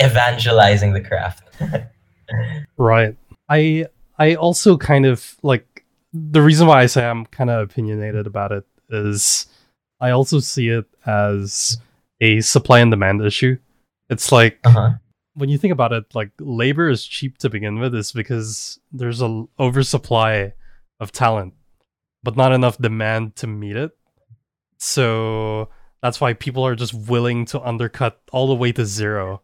evangelizing 0.01 0.93
the 0.93 1.01
craft. 1.01 1.43
right. 2.77 3.15
I 3.49 3.87
I 4.17 4.35
also 4.35 4.77
kind 4.77 5.05
of 5.05 5.35
like 5.43 5.85
the 6.13 6.41
reason 6.41 6.67
why 6.67 6.81
I 6.81 6.85
say 6.85 7.05
I'm 7.05 7.25
kind 7.25 7.49
of 7.49 7.69
opinionated 7.69 8.25
about 8.27 8.51
it 8.51 8.65
is 8.89 9.47
I 9.99 10.11
also 10.11 10.39
see 10.39 10.69
it 10.69 10.85
as 11.05 11.77
a 12.21 12.41
supply 12.41 12.79
and 12.79 12.91
demand 12.91 13.21
issue. 13.21 13.57
It's 14.09 14.31
like 14.31 14.59
uh-huh. 14.63 14.93
when 15.35 15.49
you 15.49 15.57
think 15.57 15.73
about 15.73 15.93
it, 15.93 16.05
like 16.15 16.31
labor 16.39 16.89
is 16.89 17.05
cheap 17.05 17.37
to 17.39 17.49
begin 17.49 17.79
with, 17.79 17.93
is 17.95 18.11
because 18.11 18.79
there's 18.91 19.21
a 19.21 19.45
oversupply 19.59 20.53
of 20.99 21.11
talent, 21.11 21.53
but 22.23 22.35
not 22.35 22.51
enough 22.51 22.77
demand 22.77 23.35
to 23.37 23.47
meet 23.47 23.75
it. 23.75 23.91
So 24.77 25.69
that's 26.01 26.21
why 26.21 26.33
people 26.33 26.65
are 26.65 26.75
just 26.75 26.93
willing 26.93 27.45
to 27.47 27.61
undercut 27.61 28.21
all 28.31 28.47
the 28.47 28.55
way 28.55 28.71
to 28.71 28.85
zero, 28.85 29.41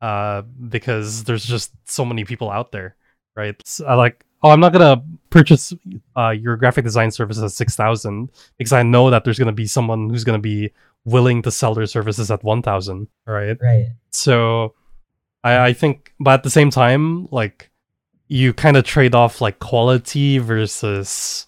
uh, 0.00 0.42
because 0.68 1.24
there's 1.24 1.44
just 1.44 1.72
so 1.84 2.04
many 2.04 2.24
people 2.24 2.50
out 2.50 2.72
there, 2.72 2.96
right? 3.34 3.56
So, 3.64 3.86
I 3.86 3.94
like 3.94 4.24
oh, 4.42 4.50
I'm 4.50 4.60
not 4.60 4.72
gonna 4.72 5.02
purchase 5.30 5.72
uh, 6.16 6.30
your 6.30 6.56
graphic 6.56 6.84
design 6.84 7.10
service 7.10 7.40
at 7.40 7.50
six 7.50 7.74
thousand 7.74 8.30
because 8.58 8.72
I 8.72 8.82
know 8.82 9.10
that 9.10 9.24
there's 9.24 9.38
gonna 9.38 9.52
be 9.52 9.66
someone 9.66 10.10
who's 10.10 10.24
gonna 10.24 10.38
be 10.38 10.72
willing 11.04 11.42
to 11.42 11.50
sell 11.50 11.74
their 11.74 11.86
services 11.86 12.30
at 12.30 12.44
one 12.44 12.62
thousand, 12.62 13.08
right? 13.26 13.56
Right. 13.60 13.86
So, 14.10 14.74
I 15.42 15.68
I 15.68 15.72
think, 15.72 16.12
but 16.20 16.34
at 16.34 16.42
the 16.42 16.50
same 16.50 16.70
time, 16.70 17.26
like 17.30 17.70
you 18.28 18.52
kind 18.52 18.76
of 18.76 18.84
trade 18.84 19.14
off 19.14 19.40
like 19.40 19.58
quality 19.60 20.38
versus, 20.38 21.45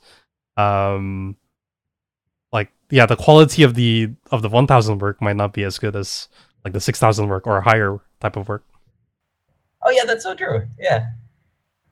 um, 0.58 1.36
like 2.52 2.70
yeah, 2.90 3.06
the 3.06 3.16
quality 3.16 3.62
of 3.62 3.74
the 3.74 4.10
of 4.30 4.42
the 4.42 4.48
one 4.48 4.66
thousand 4.66 4.98
work 4.98 5.22
might 5.22 5.36
not 5.36 5.52
be 5.52 5.64
as 5.64 5.78
good 5.78 5.96
as 5.96 6.28
like 6.64 6.74
the 6.74 6.80
six 6.80 6.98
thousand 6.98 7.28
work 7.28 7.46
or 7.46 7.60
higher 7.60 7.98
type 8.20 8.36
of 8.36 8.48
work. 8.48 8.64
Oh 9.84 9.90
yeah, 9.90 10.04
that's 10.04 10.24
so 10.24 10.34
true. 10.34 10.66
Yeah 10.78 11.06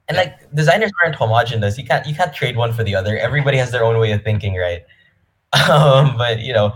and 0.08 0.16
like 0.16 0.54
designers 0.54 0.92
aren't 1.02 1.16
homogenous. 1.16 1.78
You 1.78 1.84
can't 1.84 2.06
you 2.06 2.14
can't 2.14 2.32
trade 2.32 2.56
one 2.56 2.72
for 2.72 2.84
the 2.84 2.94
other. 2.94 3.18
Everybody 3.18 3.58
has 3.58 3.70
their 3.72 3.84
own 3.84 3.98
way 3.98 4.12
of 4.12 4.22
thinking, 4.22 4.56
right? 4.56 4.84
Um, 5.70 6.18
but 6.18 6.40
you 6.40 6.52
know, 6.52 6.74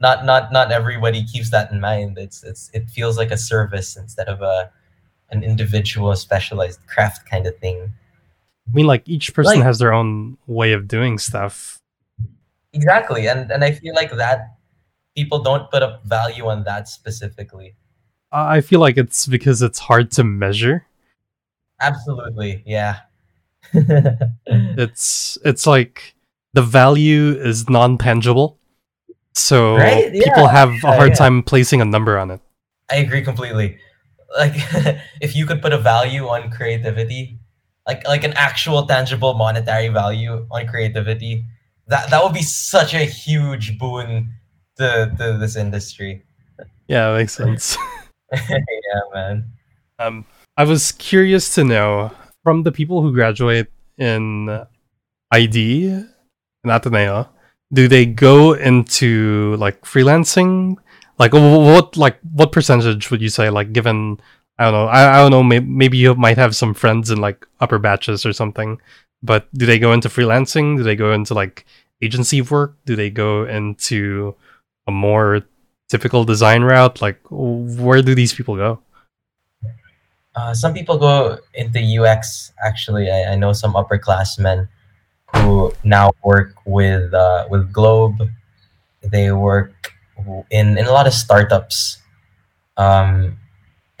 not 0.00 0.24
not 0.24 0.52
not 0.52 0.72
everybody 0.72 1.24
keeps 1.24 1.50
that 1.50 1.70
in 1.70 1.80
mind. 1.80 2.16
It's 2.16 2.42
it's 2.42 2.70
it 2.72 2.88
feels 2.88 3.18
like 3.18 3.30
a 3.30 3.36
service 3.36 3.96
instead 3.96 4.28
of 4.28 4.40
a 4.40 4.70
an 5.30 5.42
individual 5.42 6.14
specialized 6.16 6.80
craft 6.86 7.28
kind 7.28 7.46
of 7.46 7.58
thing. 7.58 7.92
I 8.68 8.74
mean, 8.74 8.86
like 8.86 9.08
each 9.08 9.34
person 9.34 9.56
like, 9.56 9.64
has 9.64 9.78
their 9.78 9.92
own 9.92 10.38
way 10.46 10.72
of 10.72 10.88
doing 10.88 11.18
stuff. 11.18 11.80
Exactly, 12.72 13.28
and 13.28 13.50
and 13.50 13.64
I 13.64 13.72
feel 13.72 13.94
like 13.94 14.12
that 14.16 14.56
people 15.16 15.42
don't 15.42 15.70
put 15.70 15.82
a 15.82 16.00
value 16.04 16.46
on 16.46 16.64
that 16.64 16.88
specifically. 16.88 17.76
I 18.30 18.62
feel 18.62 18.80
like 18.80 18.96
it's 18.96 19.26
because 19.26 19.60
it's 19.60 19.78
hard 19.78 20.10
to 20.12 20.24
measure 20.24 20.86
Absolutely, 21.82 22.62
yeah. 22.64 23.00
it's 23.74 25.36
it's 25.44 25.66
like 25.66 26.14
the 26.52 26.62
value 26.62 27.30
is 27.32 27.68
non-tangible. 27.68 28.58
So 29.34 29.76
right? 29.76 30.14
yeah. 30.14 30.22
people 30.24 30.46
have 30.46 30.70
a 30.84 30.94
hard 30.94 31.10
yeah. 31.10 31.16
time 31.16 31.42
placing 31.42 31.80
a 31.80 31.84
number 31.84 32.18
on 32.18 32.30
it. 32.30 32.40
I 32.88 32.96
agree 32.96 33.22
completely. 33.22 33.78
Like 34.36 34.52
if 35.20 35.34
you 35.34 35.44
could 35.44 35.60
put 35.60 35.72
a 35.72 35.78
value 35.78 36.28
on 36.28 36.50
creativity, 36.50 37.40
like 37.86 38.06
like 38.06 38.24
an 38.24 38.32
actual 38.34 38.86
tangible 38.86 39.34
monetary 39.34 39.88
value 39.88 40.46
on 40.50 40.66
creativity, 40.66 41.44
that 41.88 42.10
that 42.10 42.22
would 42.22 42.32
be 42.34 42.42
such 42.42 42.94
a 42.94 43.04
huge 43.04 43.78
boon 43.78 44.32
to, 44.76 45.12
to 45.18 45.38
this 45.38 45.56
industry. 45.56 46.22
Yeah, 46.88 47.14
makes 47.16 47.32
sense. 47.34 47.76
yeah, 48.32 49.00
man. 49.14 49.52
Um 49.98 50.24
I 50.56 50.64
was 50.64 50.92
curious 50.92 51.54
to 51.54 51.64
know 51.64 52.12
from 52.42 52.62
the 52.62 52.72
people 52.72 53.02
who 53.02 53.12
graduate 53.12 53.68
in 53.98 54.66
ID 55.30 55.84
in 56.64 56.70
Ateneo, 56.70 57.28
do 57.72 57.88
they 57.88 58.06
go 58.06 58.52
into 58.52 59.56
like 59.56 59.80
freelancing? 59.82 60.76
Like 61.18 61.32
what 61.32 61.96
like 61.96 62.18
what 62.32 62.52
percentage 62.52 63.10
would 63.10 63.22
you 63.22 63.28
say 63.28 63.50
like 63.50 63.72
given 63.72 64.20
I 64.58 64.64
don't 64.64 64.72
know 64.74 64.86
I, 64.86 65.16
I 65.16 65.22
don't 65.22 65.30
know 65.30 65.42
maybe, 65.42 65.66
maybe 65.66 65.98
you 65.98 66.14
might 66.14 66.38
have 66.38 66.54
some 66.54 66.74
friends 66.74 67.10
in 67.10 67.20
like 67.20 67.46
upper 67.60 67.78
batches 67.78 68.24
or 68.26 68.32
something, 68.32 68.80
but 69.22 69.48
do 69.54 69.66
they 69.66 69.78
go 69.78 69.92
into 69.92 70.08
freelancing? 70.08 70.76
Do 70.76 70.82
they 70.82 70.96
go 70.96 71.12
into 71.12 71.34
like 71.34 71.64
agency 72.00 72.42
work? 72.42 72.76
Do 72.84 72.96
they 72.96 73.10
go 73.10 73.44
into 73.44 74.34
a 74.86 74.92
more 74.92 75.42
typical 75.88 76.24
design 76.24 76.62
route? 76.62 77.00
Like 77.00 77.20
where 77.30 78.02
do 78.02 78.14
these 78.14 78.34
people 78.34 78.56
go? 78.56 78.80
Uh, 80.34 80.54
some 80.54 80.72
people 80.72 80.96
go 80.98 81.38
into 81.54 81.78
UX. 81.80 82.52
Actually, 82.64 83.10
I, 83.10 83.32
I 83.32 83.36
know 83.36 83.52
some 83.52 83.74
upperclassmen 83.74 84.68
who 85.34 85.72
now 85.84 86.10
work 86.24 86.54
with 86.64 87.12
uh, 87.12 87.46
with 87.50 87.72
Globe. 87.72 88.28
They 89.02 89.32
work 89.32 89.92
in 90.50 90.78
in 90.78 90.86
a 90.86 90.92
lot 90.92 91.06
of 91.06 91.12
startups, 91.12 91.98
um, 92.76 93.38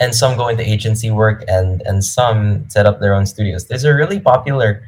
and 0.02 0.16
some 0.16 0.36
go 0.36 0.48
into 0.48 0.68
agency 0.68 1.10
work, 1.12 1.44
and 1.46 1.80
and 1.86 2.02
some 2.02 2.68
set 2.68 2.86
up 2.86 2.98
their 2.98 3.14
own 3.14 3.24
studios. 3.24 3.68
There's 3.68 3.84
a 3.84 3.94
really 3.94 4.18
popular 4.18 4.82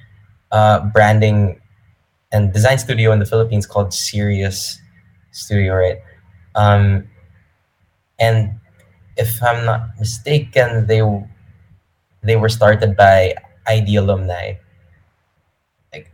uh, 0.51 0.91
branding 0.91 1.61
and 2.33 2.53
design 2.53 2.79
studio 2.79 3.13
in 3.13 3.21
the 3.21 3.27
Philippines 3.27 3.65
called 3.65 3.95
Serious 3.95 4.77
Studio, 5.31 5.75
right? 5.75 6.03
Um, 6.57 7.07
and 8.19 8.59
if 9.17 9.41
I'm 9.41 9.65
not 9.65 9.91
mistaken, 10.01 10.87
they 10.91 11.01
they 12.25 12.35
were 12.35 12.49
started 12.49 12.97
by 12.97 13.35
ID 13.69 13.97
alumni. 13.97 14.55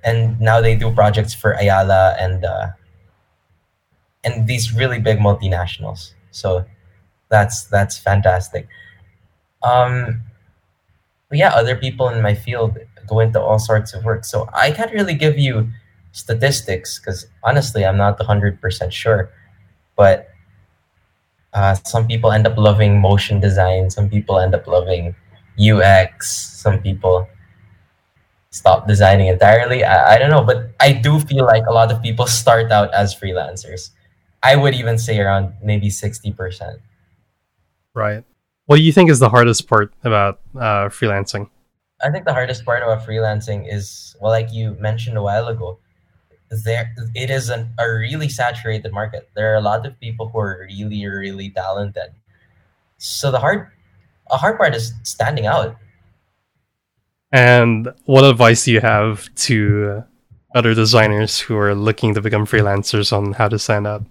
And 0.05 0.39
now 0.39 0.61
they 0.61 0.77
do 0.77 0.93
projects 0.93 1.33
for 1.33 1.53
Ayala 1.53 2.15
and 2.21 2.45
uh, 2.45 2.77
and 4.23 4.47
these 4.47 4.75
really 4.75 5.01
big 5.01 5.19
multinationals. 5.19 6.13
So 6.33 6.67
that's 7.31 7.65
that's 7.65 7.97
fantastic. 7.97 8.69
Um, 9.63 10.23
yeah, 11.33 11.51
other 11.51 11.77
people 11.77 12.09
in 12.09 12.23
my 12.23 12.35
field 12.35 12.79
go 13.07 13.21
into 13.21 13.41
all 13.41 13.59
sorts 13.59 13.95
of 13.95 14.05
work. 14.05 14.25
So 14.25 14.49
I 14.53 14.71
can't 14.71 14.93
really 14.93 15.15
give 15.15 15.39
you 15.39 15.69
statistics 16.13 16.99
because 16.99 17.27
honestly, 17.43 17.85
I'm 17.85 17.97
not 17.97 18.19
100% 18.19 18.93
sure. 18.93 19.31
But 19.97 20.29
uh, 21.53 21.75
some 21.75 22.07
people 22.07 22.33
end 22.33 22.47
up 22.47 22.57
loving 22.57 23.01
motion 23.01 23.41
design, 23.41 23.91
some 23.91 24.09
people 24.09 24.39
end 24.39 24.55
up 24.55 24.67
loving 24.67 25.15
UX, 25.59 26.31
some 26.33 26.81
people 26.81 27.29
stop 28.51 28.87
designing 28.87 29.29
entirely. 29.29 29.85
I, 29.85 30.15
I 30.15 30.19
don't 30.19 30.31
know, 30.31 30.45
but 30.45 30.71
I 30.81 30.93
do 30.93 31.21
feel 31.21 31.45
like 31.45 31.67
a 31.67 31.73
lot 31.73 31.93
of 31.93 32.03
people 32.03 32.27
start 32.41 32.71
out 32.73 32.93
as 32.95 33.15
freelancers. 33.15 33.91
I 34.43 34.57
would 34.57 34.75
even 34.75 34.97
say 34.99 35.19
around 35.21 35.53
maybe 35.63 35.89
60%. 35.89 36.79
Right. 37.93 38.25
What 38.71 38.77
do 38.77 38.83
you 38.83 38.93
think 38.93 39.11
is 39.11 39.19
the 39.19 39.29
hardest 39.29 39.67
part 39.67 39.93
about 40.05 40.39
uh, 40.55 40.87
freelancing? 40.95 41.51
I 42.01 42.11
think 42.13 42.25
the 42.25 42.33
hardest 42.33 42.65
part 42.65 42.85
about 42.85 43.05
freelancing 43.05 43.67
is, 43.69 44.15
well, 44.21 44.31
like 44.31 44.53
you 44.53 44.77
mentioned 44.79 45.17
a 45.19 45.23
while 45.25 45.49
ago, 45.49 45.81
there 46.63 46.95
it 47.17 47.31
is 47.31 47.49
an, 47.51 47.75
a 47.81 47.91
really 47.91 48.29
saturated 48.29 48.93
market. 48.93 49.29
There 49.35 49.53
are 49.53 49.57
a 49.57 49.61
lot 49.61 49.85
of 49.87 49.99
people 49.99 50.29
who 50.29 50.39
are 50.39 50.69
really, 50.71 51.05
really 51.05 51.51
talented. 51.51 52.15
So 52.99 53.33
the 53.33 53.41
hard, 53.41 53.73
a 54.31 54.37
hard 54.37 54.57
part 54.57 54.77
is 54.77 54.95
standing 55.03 55.47
out. 55.47 55.75
And 57.33 57.89
what 58.05 58.23
advice 58.23 58.67
do 58.67 58.71
you 58.71 58.81
have 58.83 59.35
to 59.47 60.05
other 60.55 60.75
designers 60.75 61.41
who 61.41 61.57
are 61.57 61.75
looking 61.75 62.15
to 62.15 62.21
become 62.21 62.47
freelancers 62.47 63.13
on 63.13 63.33
how 63.33 63.49
to 63.49 63.59
stand 63.59 63.89
out? 63.89 64.05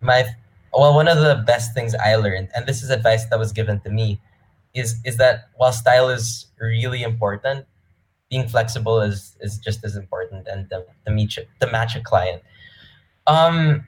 My 0.00 0.34
well, 0.72 0.94
one 0.94 1.08
of 1.08 1.18
the 1.18 1.42
best 1.46 1.74
things 1.74 1.94
I 1.94 2.16
learned, 2.16 2.48
and 2.54 2.66
this 2.66 2.82
is 2.82 2.90
advice 2.90 3.26
that 3.26 3.38
was 3.38 3.52
given 3.52 3.80
to 3.80 3.90
me, 3.90 4.20
is 4.74 4.96
is 5.04 5.16
that 5.16 5.48
while 5.56 5.72
style 5.72 6.08
is 6.08 6.46
really 6.60 7.02
important, 7.02 7.66
being 8.30 8.48
flexible 8.48 9.00
is 9.00 9.36
is 9.40 9.58
just 9.58 9.84
as 9.84 9.96
important 9.96 10.46
and 10.48 10.68
to, 10.70 10.84
to 11.06 11.12
meet 11.12 11.36
to 11.60 11.66
match 11.70 11.96
a 11.96 12.00
client. 12.00 12.42
Um, 13.26 13.86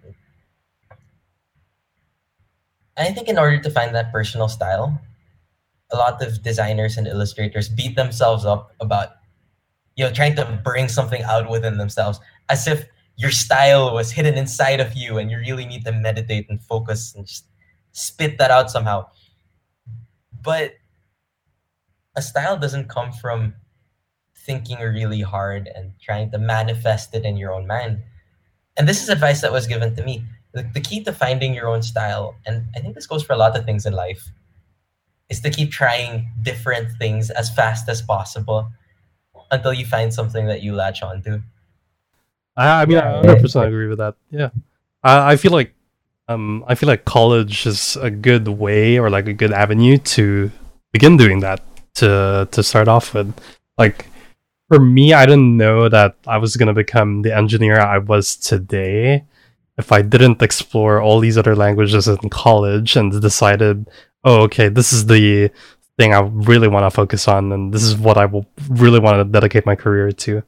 I 2.96 3.12
think 3.12 3.28
in 3.28 3.38
order 3.38 3.58
to 3.60 3.70
find 3.70 3.94
that 3.94 4.12
personal 4.12 4.48
style, 4.48 5.00
a 5.90 5.96
lot 5.96 6.22
of 6.22 6.42
designers 6.42 6.96
and 6.96 7.06
illustrators 7.06 7.68
beat 7.68 7.96
themselves 7.96 8.44
up 8.44 8.72
about 8.80 9.16
you 9.96 10.04
know 10.04 10.12
trying 10.12 10.36
to 10.36 10.60
bring 10.64 10.88
something 10.88 11.22
out 11.22 11.48
within 11.50 11.78
themselves 11.78 12.20
as 12.48 12.66
if 12.66 12.86
your 13.20 13.30
style 13.30 13.92
was 13.92 14.10
hidden 14.10 14.38
inside 14.38 14.80
of 14.80 14.94
you 14.94 15.18
and 15.18 15.30
you 15.30 15.36
really 15.38 15.66
need 15.66 15.84
to 15.84 15.92
meditate 15.92 16.46
and 16.48 16.62
focus 16.62 17.14
and 17.14 17.26
just 17.26 17.44
spit 17.92 18.38
that 18.38 18.50
out 18.50 18.70
somehow. 18.70 19.06
But 20.42 20.72
a 22.16 22.22
style 22.22 22.56
doesn't 22.56 22.88
come 22.88 23.12
from 23.12 23.52
thinking 24.34 24.78
really 24.78 25.20
hard 25.20 25.68
and 25.74 25.92
trying 26.00 26.30
to 26.30 26.38
manifest 26.38 27.14
it 27.14 27.26
in 27.26 27.36
your 27.36 27.52
own 27.52 27.66
mind. 27.66 28.00
And 28.78 28.88
this 28.88 29.02
is 29.02 29.10
advice 29.10 29.42
that 29.42 29.52
was 29.52 29.66
given 29.66 29.94
to 29.96 30.02
me. 30.02 30.24
The, 30.54 30.62
the 30.72 30.80
key 30.80 31.04
to 31.04 31.12
finding 31.12 31.52
your 31.52 31.68
own 31.68 31.80
style 31.80 32.34
and 32.44 32.64
i 32.74 32.80
think 32.80 32.96
this 32.96 33.06
goes 33.06 33.22
for 33.22 33.34
a 33.34 33.36
lot 33.36 33.56
of 33.56 33.64
things 33.64 33.86
in 33.86 33.92
life 33.92 34.32
is 35.28 35.40
to 35.42 35.50
keep 35.50 35.70
trying 35.70 36.28
different 36.42 36.90
things 36.98 37.30
as 37.30 37.54
fast 37.54 37.88
as 37.88 38.02
possible 38.02 38.68
until 39.52 39.72
you 39.72 39.86
find 39.86 40.12
something 40.12 40.46
that 40.46 40.62
you 40.62 40.74
latch 40.74 41.02
onto. 41.02 41.40
I, 42.60 42.82
I 42.82 42.86
mean, 42.86 42.98
I 42.98 43.12
100 43.16 43.40
percent 43.40 43.66
agree 43.66 43.86
with 43.86 43.98
that. 43.98 44.14
Yeah, 44.30 44.50
I, 45.02 45.32
I 45.32 45.36
feel 45.36 45.52
like 45.52 45.74
um, 46.28 46.64
I 46.68 46.74
feel 46.74 46.88
like 46.88 47.04
college 47.04 47.66
is 47.66 47.96
a 47.96 48.10
good 48.10 48.48
way 48.48 48.98
or 48.98 49.10
like 49.10 49.26
a 49.28 49.32
good 49.32 49.52
avenue 49.52 49.98
to 49.98 50.50
begin 50.92 51.16
doing 51.16 51.40
that 51.40 51.62
to 51.94 52.48
to 52.50 52.62
start 52.62 52.88
off 52.88 53.14
with. 53.14 53.34
Like 53.78 54.06
for 54.68 54.78
me, 54.78 55.12
I 55.14 55.26
didn't 55.26 55.56
know 55.56 55.88
that 55.88 56.16
I 56.26 56.38
was 56.38 56.56
gonna 56.56 56.74
become 56.74 57.22
the 57.22 57.34
engineer 57.34 57.80
I 57.80 57.98
was 57.98 58.36
today 58.36 59.24
if 59.78 59.92
I 59.92 60.02
didn't 60.02 60.42
explore 60.42 61.00
all 61.00 61.20
these 61.20 61.38
other 61.38 61.56
languages 61.56 62.06
in 62.06 62.28
college 62.28 62.96
and 62.96 63.20
decided 63.20 63.88
oh, 64.24 64.42
okay, 64.42 64.68
this 64.68 64.92
is 64.92 65.06
the 65.06 65.50
thing 65.98 66.14
I 66.14 66.20
really 66.20 66.68
want 66.68 66.84
to 66.84 66.94
focus 66.94 67.28
on, 67.28 67.52
and 67.52 67.72
this 67.72 67.82
is 67.82 67.96
what 67.96 68.16
I 68.18 68.26
will 68.26 68.46
really 68.68 69.00
want 69.00 69.18
to 69.18 69.24
dedicate 69.24 69.66
my 69.66 69.74
career 69.74 70.12
to. 70.12 70.42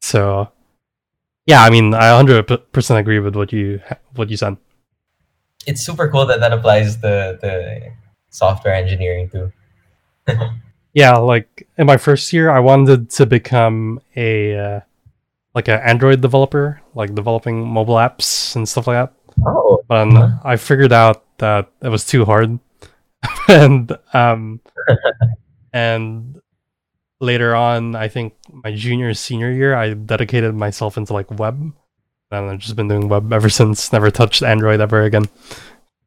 So, 0.00 0.50
yeah, 1.46 1.62
I 1.62 1.70
mean, 1.70 1.94
I 1.94 2.10
100% 2.22 2.98
agree 2.98 3.18
with 3.18 3.36
what 3.36 3.52
you 3.52 3.80
what 4.14 4.30
you 4.30 4.36
said. 4.36 4.56
It's 5.66 5.84
super 5.84 6.08
cool 6.10 6.26
that 6.26 6.40
that 6.40 6.52
applies 6.52 6.98
the 7.00 7.38
the 7.40 7.92
software 8.30 8.74
engineering 8.74 9.30
too. 9.30 9.52
yeah, 10.94 11.16
like 11.16 11.68
in 11.78 11.86
my 11.86 11.96
first 11.96 12.32
year, 12.32 12.50
I 12.50 12.60
wanted 12.60 13.10
to 13.10 13.26
become 13.26 14.00
a 14.16 14.56
uh, 14.56 14.80
like 15.54 15.68
an 15.68 15.80
Android 15.80 16.20
developer, 16.20 16.80
like 16.94 17.14
developing 17.14 17.66
mobile 17.66 17.96
apps 17.96 18.56
and 18.56 18.68
stuff 18.68 18.86
like 18.86 18.96
that. 18.96 19.14
Oh, 19.46 19.82
but 19.88 20.08
um, 20.08 20.40
I 20.44 20.56
figured 20.56 20.92
out 20.92 21.24
that 21.38 21.70
it 21.82 21.88
was 21.88 22.06
too 22.06 22.24
hard 22.24 22.58
and 23.48 23.96
um 24.12 24.60
and 25.72 26.40
later 27.24 27.54
on 27.54 27.96
i 27.96 28.08
think 28.08 28.34
my 28.52 28.72
junior 28.74 29.14
senior 29.14 29.50
year 29.50 29.74
i 29.74 29.94
dedicated 29.94 30.54
myself 30.54 30.96
into 30.96 31.12
like 31.12 31.30
web. 31.30 31.72
And 32.30 32.50
i've 32.50 32.58
just 32.58 32.76
been 32.76 32.88
doing 32.88 33.08
web 33.08 33.32
ever 33.32 33.48
since. 33.48 33.92
Never 33.92 34.10
touched 34.10 34.42
android 34.42 34.80
ever 34.80 35.02
again. 35.02 35.26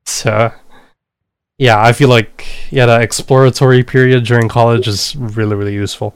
So 0.05 0.51
yeah 1.57 1.81
i 1.81 1.91
feel 1.91 2.09
like 2.09 2.45
yeah 2.69 2.85
that 2.85 3.01
exploratory 3.01 3.83
period 3.83 4.23
during 4.25 4.47
college 4.47 4.87
is 4.87 5.15
really 5.15 5.55
really 5.55 5.73
useful. 5.73 6.13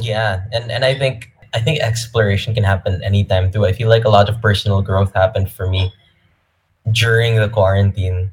Yeah 0.00 0.44
and 0.52 0.70
and 0.70 0.84
i 0.84 0.94
think 0.96 1.30
i 1.54 1.60
think 1.60 1.80
exploration 1.80 2.54
can 2.54 2.64
happen 2.64 3.02
anytime 3.02 3.50
too. 3.50 3.64
I 3.64 3.72
feel 3.72 3.88
like 3.88 4.04
a 4.04 4.10
lot 4.10 4.28
of 4.28 4.40
personal 4.40 4.82
growth 4.82 5.12
happened 5.14 5.50
for 5.50 5.68
me 5.68 5.92
during 6.90 7.36
the 7.36 7.48
quarantine. 7.48 8.30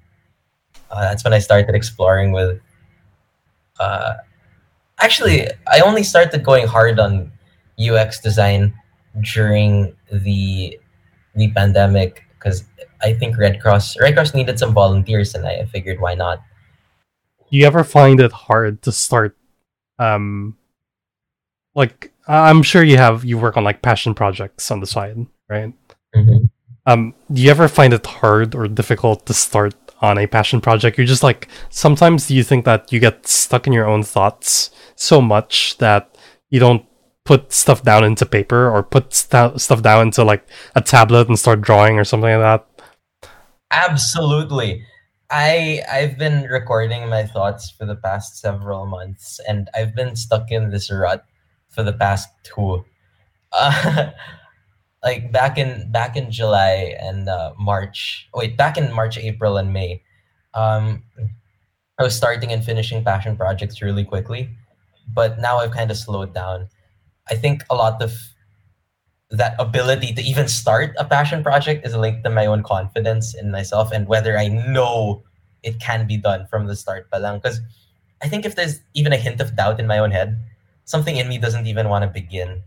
Uh, 0.89 1.01
that's 1.01 1.23
when 1.23 1.33
I 1.33 1.39
started 1.39 1.75
exploring 1.75 2.31
with. 2.31 2.61
Uh, 3.79 4.15
actually, 5.01 5.47
I 5.67 5.79
only 5.81 6.03
started 6.03 6.43
going 6.43 6.67
hard 6.67 6.99
on 6.99 7.31
UX 7.79 8.19
design 8.19 8.73
during 9.33 9.95
the 10.11 10.79
the 11.35 11.51
pandemic 11.51 12.23
because 12.37 12.63
I 13.01 13.13
think 13.13 13.37
Red 13.37 13.61
Cross 13.61 13.99
Red 13.99 14.15
Cross 14.15 14.33
needed 14.33 14.59
some 14.59 14.73
volunteers, 14.73 15.35
and 15.35 15.45
I 15.45 15.65
figured 15.65 15.99
why 15.99 16.15
not. 16.15 16.41
You 17.49 17.65
ever 17.65 17.83
find 17.83 18.19
it 18.19 18.31
hard 18.31 18.81
to 18.83 18.91
start? 18.91 19.35
Um, 19.97 20.57
like 21.75 22.13
I'm 22.27 22.61
sure 22.61 22.83
you 22.83 22.97
have 22.97 23.25
you 23.25 23.37
work 23.37 23.57
on 23.57 23.63
like 23.63 23.81
passion 23.81 24.13
projects 24.13 24.69
on 24.71 24.79
the 24.79 24.87
side, 24.87 25.17
right? 25.49 25.73
Mm-hmm. 26.15 26.45
Um, 26.85 27.13
do 27.31 27.41
you 27.41 27.51
ever 27.51 27.67
find 27.67 27.93
it 27.93 28.05
hard 28.05 28.55
or 28.55 28.67
difficult 28.67 29.25
to 29.27 29.33
start 29.33 29.75
on 30.01 30.17
a 30.17 30.27
passion 30.27 30.61
project, 30.61 30.97
you're 30.97 31.07
just 31.07 31.23
like 31.23 31.47
sometimes 31.69 32.31
you 32.31 32.43
think 32.43 32.65
that 32.65 32.91
you 32.91 32.99
get 32.99 33.27
stuck 33.27 33.67
in 33.67 33.73
your 33.73 33.87
own 33.87 34.03
thoughts 34.03 34.71
so 34.95 35.21
much 35.21 35.77
that 35.77 36.17
you 36.49 36.59
don't 36.59 36.85
put 37.25 37.51
stuff 37.51 37.83
down 37.83 38.03
into 38.03 38.25
paper 38.25 38.69
or 38.69 38.81
put 38.81 39.13
st- 39.13 39.61
stuff 39.61 39.81
down 39.81 40.07
into 40.07 40.23
like 40.23 40.47
a 40.75 40.81
tablet 40.81 41.27
and 41.27 41.37
start 41.37 41.61
drawing 41.61 41.99
or 41.99 42.03
something 42.03 42.39
like 42.39 42.39
that. 42.39 43.29
Absolutely. 43.71 44.83
I 45.29 45.83
I've 45.91 46.17
been 46.17 46.43
recording 46.43 47.07
my 47.07 47.23
thoughts 47.23 47.69
for 47.69 47.85
the 47.85 47.95
past 47.95 48.37
several 48.37 48.87
months 48.87 49.39
and 49.47 49.69
I've 49.75 49.93
been 49.93 50.15
stuck 50.15 50.49
in 50.49 50.71
this 50.71 50.91
rut 50.91 51.23
for 51.69 51.83
the 51.83 51.93
past 51.93 52.29
two. 52.43 52.85
Uh, 53.51 54.11
like 55.03 55.31
back 55.31 55.57
in 55.57 55.91
back 55.91 56.15
in 56.15 56.31
July 56.31 56.95
and 56.99 57.29
uh, 57.29 57.53
March. 57.57 58.27
Wait, 58.33 58.57
back 58.57 58.77
in 58.77 58.93
March, 58.93 59.17
April, 59.17 59.57
and 59.57 59.71
May, 59.73 60.03
um, 60.53 61.03
I 61.97 62.03
was 62.03 62.15
starting 62.15 62.51
and 62.51 62.63
finishing 62.63 63.03
passion 63.03 63.37
projects 63.37 63.81
really 63.81 64.03
quickly, 64.03 64.49
but 65.13 65.39
now 65.39 65.57
I've 65.59 65.71
kind 65.71 65.91
of 65.91 65.97
slowed 65.97 66.33
down. 66.33 66.69
I 67.29 67.35
think 67.35 67.63
a 67.69 67.75
lot 67.75 68.01
of 68.01 68.13
that 69.31 69.55
ability 69.59 70.13
to 70.13 70.21
even 70.21 70.47
start 70.47 70.95
a 70.97 71.05
passion 71.05 71.43
project 71.43 71.85
is 71.85 71.95
linked 71.95 72.23
to 72.23 72.29
my 72.29 72.47
own 72.47 72.63
confidence 72.63 73.35
in 73.35 73.51
myself 73.51 73.91
and 73.91 74.07
whether 74.07 74.37
I 74.37 74.47
know 74.47 75.23
it 75.61 75.79
can 75.79 76.07
be 76.07 76.17
done 76.17 76.47
from 76.47 76.65
the 76.65 76.75
start. 76.75 77.07
Because 77.11 77.61
I 78.23 78.27
think 78.27 78.45
if 78.45 78.55
there's 78.55 78.81
even 78.95 79.13
a 79.13 79.17
hint 79.17 79.39
of 79.39 79.55
doubt 79.55 79.79
in 79.79 79.85
my 79.85 79.99
own 79.99 80.11
head, 80.11 80.39
something 80.85 81.15
in 81.17 81.29
me 81.29 81.37
doesn't 81.37 81.67
even 81.67 81.89
want 81.89 82.03
to 82.03 82.09
begin 82.09 82.63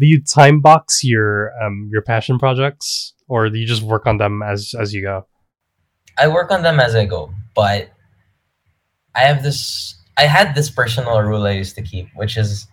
do 0.00 0.06
you 0.06 0.20
time 0.22 0.60
box 0.60 1.04
your 1.04 1.52
um 1.62 1.88
your 1.92 2.02
passion 2.02 2.38
projects 2.38 3.14
or 3.28 3.48
do 3.48 3.58
you 3.58 3.66
just 3.66 3.82
work 3.82 4.06
on 4.06 4.18
them 4.18 4.42
as 4.42 4.74
as 4.80 4.92
you 4.94 5.02
go 5.02 5.26
i 6.18 6.26
work 6.26 6.50
on 6.50 6.62
them 6.62 6.80
as 6.80 6.94
i 6.94 7.04
go 7.04 7.32
but 7.54 7.90
i 9.14 9.20
have 9.20 9.42
this 9.42 9.94
i 10.16 10.24
had 10.24 10.54
this 10.54 10.70
personal 10.70 11.20
rule 11.20 11.46
i 11.46 11.52
used 11.52 11.76
to 11.76 11.82
keep 11.82 12.08
which 12.16 12.36
is 12.36 12.66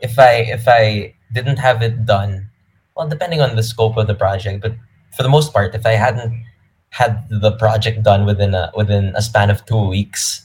if 0.00 0.18
i 0.18 0.46
if 0.58 0.68
i 0.68 1.12
didn't 1.32 1.58
have 1.58 1.82
it 1.82 2.06
done 2.06 2.48
well 2.96 3.08
depending 3.08 3.40
on 3.40 3.56
the 3.56 3.62
scope 3.62 3.96
of 3.96 4.06
the 4.06 4.14
project 4.14 4.62
but 4.62 4.76
for 5.16 5.22
the 5.22 5.28
most 5.28 5.52
part 5.52 5.74
if 5.74 5.86
i 5.86 5.92
hadn't 5.92 6.44
had 6.90 7.26
the 7.28 7.50
project 7.52 8.04
done 8.04 8.24
within 8.24 8.54
a 8.54 8.70
within 8.76 9.12
a 9.16 9.22
span 9.22 9.50
of 9.50 9.64
two 9.66 9.88
weeks 9.88 10.44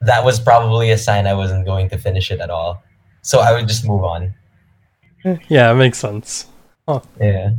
that 0.00 0.24
was 0.24 0.38
probably 0.38 0.90
a 0.90 0.98
sign 0.98 1.26
I 1.26 1.34
wasn't 1.34 1.66
going 1.66 1.88
to 1.90 1.98
finish 1.98 2.30
it 2.30 2.40
at 2.40 2.50
all. 2.50 2.82
So 3.22 3.40
I 3.40 3.52
would 3.52 3.68
just 3.68 3.86
move 3.86 4.04
on. 4.04 4.34
Yeah, 5.48 5.72
it 5.72 5.74
makes 5.74 5.98
sense. 5.98 6.46
Yeah. 7.20 7.50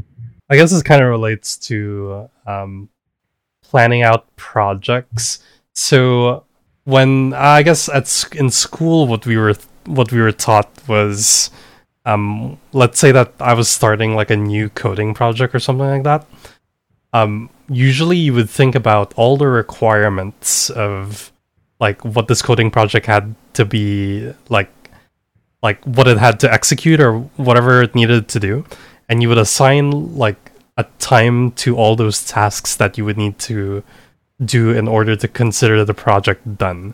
I 0.50 0.56
guess 0.56 0.72
this 0.72 0.82
kind 0.82 1.04
of 1.04 1.10
relates 1.10 1.58
to 1.67 2.30
um, 2.48 2.89
planning 3.62 4.02
out 4.02 4.36
projects. 4.36 5.39
So 5.76 6.45
when 6.86 7.34
I 7.34 7.62
guess 7.62 7.88
at 7.89 8.08
sc- 8.08 8.36
in 8.36 8.50
school, 8.50 9.08
what 9.08 9.26
we 9.26 9.38
were 9.38 9.54
what 9.86 10.12
we 10.12 10.22
were 10.22 10.32
taught 10.32 10.69
was, 10.88 11.52
um, 12.06 12.58
let's 12.74 13.00
say 13.00 13.12
that 13.12 13.34
I 13.39 13.54
was 13.54 13.69
starting 13.69 14.15
like 14.15 14.32
a 14.32 14.38
new 14.38 14.69
coding 14.69 15.13
project 15.13 15.54
or 15.54 15.60
something 15.60 15.88
like 15.88 16.04
that. 16.04 16.26
Um, 17.13 17.50
usually, 17.69 18.17
you 18.17 18.34
would 18.34 18.50
think 18.50 18.76
about 18.76 19.13
all 19.15 19.38
the 19.38 19.48
requirements 19.48 20.69
of 20.72 21.32
like 21.80 22.04
what 22.04 22.28
this 22.28 22.41
coding 22.41 22.72
project 22.72 23.06
had 23.06 23.36
to 23.54 23.65
be 23.65 24.34
like, 24.50 24.69
like 25.62 25.84
what 25.84 26.08
it 26.08 26.17
had 26.17 26.39
to 26.41 26.52
execute 26.52 27.00
or 27.00 27.19
whatever 27.38 27.82
it 27.82 27.95
needed 27.95 28.28
to 28.30 28.39
do, 28.39 28.65
and 29.08 29.22
you 29.22 29.30
would 29.30 29.38
assign 29.38 30.15
like 30.15 30.52
a 30.78 30.86
time 31.00 31.52
to 31.52 31.76
all 31.76 31.95
those 31.95 32.24
tasks 32.26 32.76
that 32.78 32.98
you 32.98 33.06
would 33.06 33.17
need 33.17 33.38
to 33.39 33.84
do 34.43 34.72
in 34.72 34.88
order 34.88 35.15
to 35.15 35.28
consider 35.28 35.84
the 35.84 35.93
project 35.93 36.58
done. 36.58 36.93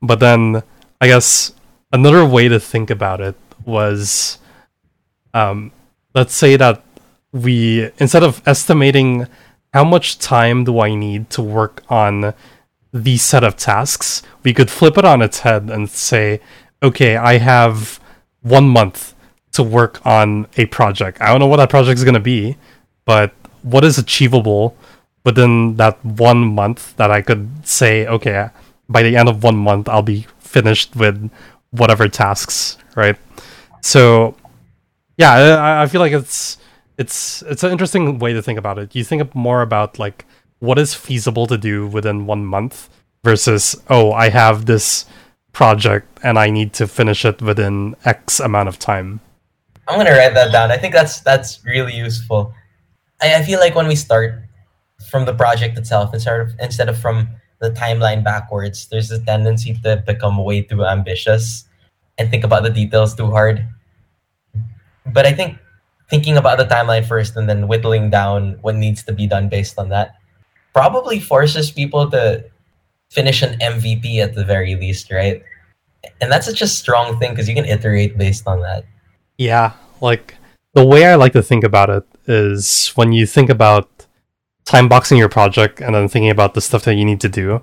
But 0.00 0.20
then 0.20 0.62
I 1.00 1.08
guess 1.08 1.52
another 1.92 2.24
way 2.24 2.48
to 2.48 2.60
think 2.60 2.90
about 2.90 3.20
it 3.20 3.36
was 3.64 4.38
um, 5.34 5.72
let's 6.14 6.34
say 6.34 6.56
that 6.56 6.82
we 7.32 7.90
instead 7.98 8.22
of 8.22 8.40
estimating 8.46 9.26
how 9.74 9.84
much 9.84 10.18
time 10.18 10.64
do 10.64 10.80
I 10.80 10.94
need 10.94 11.30
to 11.30 11.42
work 11.42 11.82
on 11.88 12.34
these 12.92 13.22
set 13.22 13.44
of 13.44 13.56
tasks, 13.56 14.22
we 14.42 14.54
could 14.54 14.70
flip 14.70 14.96
it 14.96 15.04
on 15.04 15.20
its 15.20 15.40
head 15.40 15.70
and 15.70 15.90
say, 15.90 16.40
okay, 16.82 17.16
I 17.16 17.38
have 17.38 18.00
one 18.42 18.68
month 18.68 19.14
to 19.52 19.62
work 19.62 20.04
on 20.06 20.46
a 20.56 20.66
project. 20.66 21.20
I 21.20 21.28
don't 21.28 21.40
know 21.40 21.46
what 21.46 21.56
that 21.56 21.70
project 21.70 21.98
is 21.98 22.04
going 22.04 22.14
to 22.14 22.20
be, 22.20 22.56
but 23.04 23.32
what 23.62 23.84
is 23.84 23.98
achievable 23.98 24.76
within 25.24 25.76
that 25.76 26.02
one 26.04 26.38
month 26.38 26.96
that 26.96 27.10
I 27.10 27.22
could 27.22 27.66
say, 27.66 28.06
okay, 28.06 28.50
by 28.88 29.02
the 29.02 29.16
end 29.16 29.28
of 29.28 29.42
one 29.42 29.56
month, 29.56 29.88
I'll 29.88 30.02
be 30.02 30.26
finished 30.38 30.96
with 30.96 31.30
whatever 31.70 32.08
tasks, 32.08 32.78
right? 32.94 33.16
So, 33.82 34.36
yeah, 35.16 35.32
I, 35.32 35.82
I 35.82 35.86
feel 35.86 36.00
like 36.00 36.12
it's 36.12 36.58
it's 36.96 37.42
it's 37.42 37.62
an 37.62 37.70
interesting 37.70 38.18
way 38.18 38.32
to 38.32 38.42
think 38.42 38.58
about 38.58 38.78
it. 38.78 38.94
You 38.94 39.04
think 39.04 39.34
more 39.34 39.62
about 39.62 39.98
like 39.98 40.24
what 40.58 40.78
is 40.78 40.94
feasible 40.94 41.46
to 41.46 41.58
do 41.58 41.86
within 41.86 42.26
one 42.26 42.44
month 42.44 42.88
versus 43.24 43.76
oh, 43.88 44.12
I 44.12 44.28
have 44.30 44.66
this 44.66 45.06
project 45.52 46.06
and 46.22 46.38
I 46.38 46.50
need 46.50 46.72
to 46.74 46.86
finish 46.86 47.24
it 47.24 47.42
within 47.42 47.96
X 48.04 48.40
amount 48.40 48.68
of 48.68 48.78
time. 48.78 49.20
I'm 49.86 49.98
gonna 49.98 50.12
write 50.12 50.34
that 50.34 50.52
down. 50.52 50.70
I 50.70 50.76
think 50.76 50.94
that's 50.94 51.20
that's 51.20 51.64
really 51.64 51.94
useful. 51.94 52.52
I, 53.22 53.36
I 53.36 53.42
feel 53.42 53.58
like 53.58 53.74
when 53.74 53.88
we 53.88 53.96
start 53.96 54.34
from 55.10 55.24
the 55.24 55.34
project 55.34 55.78
itself 55.78 56.12
instead 56.12 56.40
of 56.40 56.52
instead 56.60 56.88
of 56.88 56.98
from 56.98 57.28
the 57.60 57.70
timeline 57.70 58.22
backwards, 58.22 58.86
there's 58.88 59.10
a 59.10 59.18
tendency 59.24 59.74
to 59.82 60.02
become 60.06 60.36
way 60.38 60.62
too 60.62 60.84
ambitious 60.84 61.64
and 62.18 62.30
think 62.30 62.44
about 62.44 62.62
the 62.62 62.70
details 62.70 63.14
too 63.14 63.30
hard. 63.30 63.66
But 65.06 65.26
I 65.26 65.32
think 65.32 65.58
thinking 66.10 66.36
about 66.36 66.58
the 66.58 66.66
timeline 66.66 67.06
first 67.06 67.36
and 67.36 67.48
then 67.48 67.66
whittling 67.66 68.10
down 68.10 68.58
what 68.60 68.76
needs 68.76 69.02
to 69.04 69.12
be 69.12 69.26
done 69.26 69.48
based 69.48 69.78
on 69.78 69.88
that 69.88 70.16
probably 70.72 71.18
forces 71.18 71.70
people 71.70 72.10
to 72.10 72.44
finish 73.10 73.42
an 73.42 73.58
MVP 73.58 74.18
at 74.18 74.34
the 74.34 74.44
very 74.44 74.74
least, 74.74 75.10
right? 75.10 75.42
And 76.20 76.30
that's 76.30 76.46
such 76.46 76.62
a 76.62 76.66
strong 76.66 77.18
thing 77.18 77.30
because 77.30 77.48
you 77.48 77.54
can 77.54 77.64
iterate 77.64 78.16
based 78.18 78.46
on 78.46 78.60
that. 78.60 78.84
Yeah, 79.36 79.72
like 80.00 80.36
the 80.74 80.84
way 80.84 81.06
I 81.06 81.14
like 81.14 81.32
to 81.32 81.42
think 81.42 81.64
about 81.64 81.90
it 81.90 82.04
is 82.26 82.92
when 82.94 83.12
you 83.12 83.26
think 83.26 83.50
about 83.50 84.06
time 84.64 84.88
boxing 84.88 85.16
your 85.16 85.30
project 85.30 85.80
and 85.80 85.94
then 85.94 86.08
thinking 86.08 86.30
about 86.30 86.54
the 86.54 86.60
stuff 86.60 86.84
that 86.84 86.94
you 86.94 87.04
need 87.04 87.20
to 87.22 87.28
do 87.28 87.62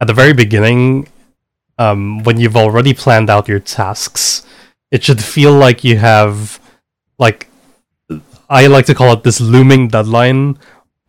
at 0.00 0.06
the 0.06 0.14
very 0.14 0.32
beginning 0.32 1.06
um, 1.78 2.22
when 2.24 2.40
you've 2.40 2.56
already 2.56 2.94
planned 2.94 3.28
out 3.28 3.46
your 3.46 3.60
tasks 3.60 4.46
it 4.90 5.04
should 5.04 5.22
feel 5.22 5.52
like 5.52 5.84
you 5.84 5.98
have 5.98 6.58
like 7.18 7.48
i 8.48 8.66
like 8.66 8.86
to 8.86 8.94
call 8.94 9.12
it 9.12 9.22
this 9.22 9.38
looming 9.38 9.88
deadline 9.88 10.58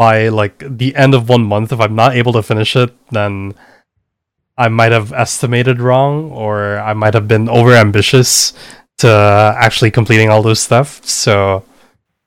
by 0.02 0.16
like 0.42 0.58
the 0.82 0.92
end 1.04 1.14
of 1.18 1.30
one 1.36 1.46
month 1.54 1.72
if 1.76 1.80
i'm 1.80 1.96
not 2.04 2.16
able 2.22 2.34
to 2.34 2.44
finish 2.52 2.76
it 2.84 2.92
then 3.18 3.54
i 4.58 4.68
might 4.68 4.94
have 4.98 5.14
estimated 5.26 5.78
wrong 5.88 6.32
or 6.44 6.80
i 6.92 6.94
might 6.94 7.14
have 7.14 7.28
been 7.34 7.48
over 7.58 7.72
ambitious 7.86 8.54
to 8.98 9.10
actually 9.68 9.92
completing 10.00 10.30
all 10.30 10.42
those 10.42 10.62
stuff 10.70 11.04
so 11.06 11.64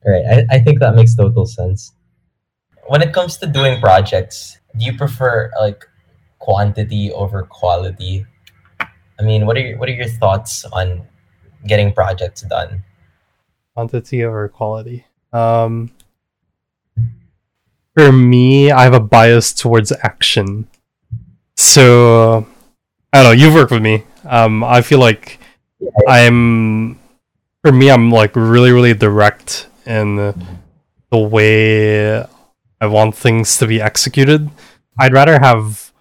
Right. 0.04 0.24
I, 0.26 0.56
I 0.56 0.58
think 0.60 0.80
that 0.80 0.94
makes 0.94 1.14
total 1.16 1.46
sense. 1.46 1.92
When 2.88 3.00
it 3.00 3.14
comes 3.14 3.38
to 3.38 3.46
doing 3.46 3.80
projects, 3.80 4.58
do 4.76 4.84
you 4.84 4.96
prefer 4.96 5.50
like 5.58 5.84
quantity 6.38 7.10
over 7.12 7.42
quality? 7.44 8.26
I 8.80 9.22
mean, 9.22 9.46
what 9.46 9.56
are 9.56 9.60
your, 9.60 9.78
what 9.78 9.88
are 9.88 9.92
your 9.92 10.08
thoughts 10.08 10.64
on 10.66 11.06
getting 11.66 11.92
projects 11.92 12.42
done? 12.42 12.84
quantity 13.74 14.22
over 14.22 14.48
quality. 14.48 15.04
Um, 15.32 15.90
for 17.96 18.12
me, 18.12 18.70
I 18.70 18.82
have 18.84 18.94
a 18.94 19.00
bias 19.00 19.52
towards 19.52 19.92
action. 20.02 20.66
So 21.56 22.46
I 23.12 23.22
don't 23.22 23.24
know. 23.24 23.30
You've 23.42 23.54
worked 23.54 23.70
with 23.70 23.82
me. 23.82 24.02
Um, 24.24 24.64
I 24.64 24.82
feel 24.82 24.98
like 24.98 25.38
I'm. 26.08 26.98
For 27.62 27.72
me, 27.72 27.90
I'm 27.90 28.10
like 28.10 28.36
really, 28.36 28.72
really 28.72 28.92
direct 28.94 29.68
in 29.86 30.16
the 31.10 31.18
way 31.18 32.18
I 32.80 32.86
want 32.86 33.14
things 33.16 33.56
to 33.58 33.66
be 33.66 33.80
executed. 33.80 34.50
I'd 34.98 35.12
rather 35.14 35.38
have 35.38 35.92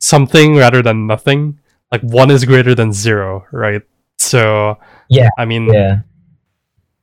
something 0.00 0.54
rather 0.56 0.80
than 0.82 1.06
nothing. 1.08 1.58
Like 1.90 2.02
one 2.02 2.30
is 2.30 2.44
greater 2.44 2.74
than 2.74 2.92
zero, 2.92 3.46
right? 3.50 3.82
So 4.18 4.78
Yeah. 5.08 5.30
I 5.38 5.44
mean, 5.44 5.72
Yeah. 5.72 6.00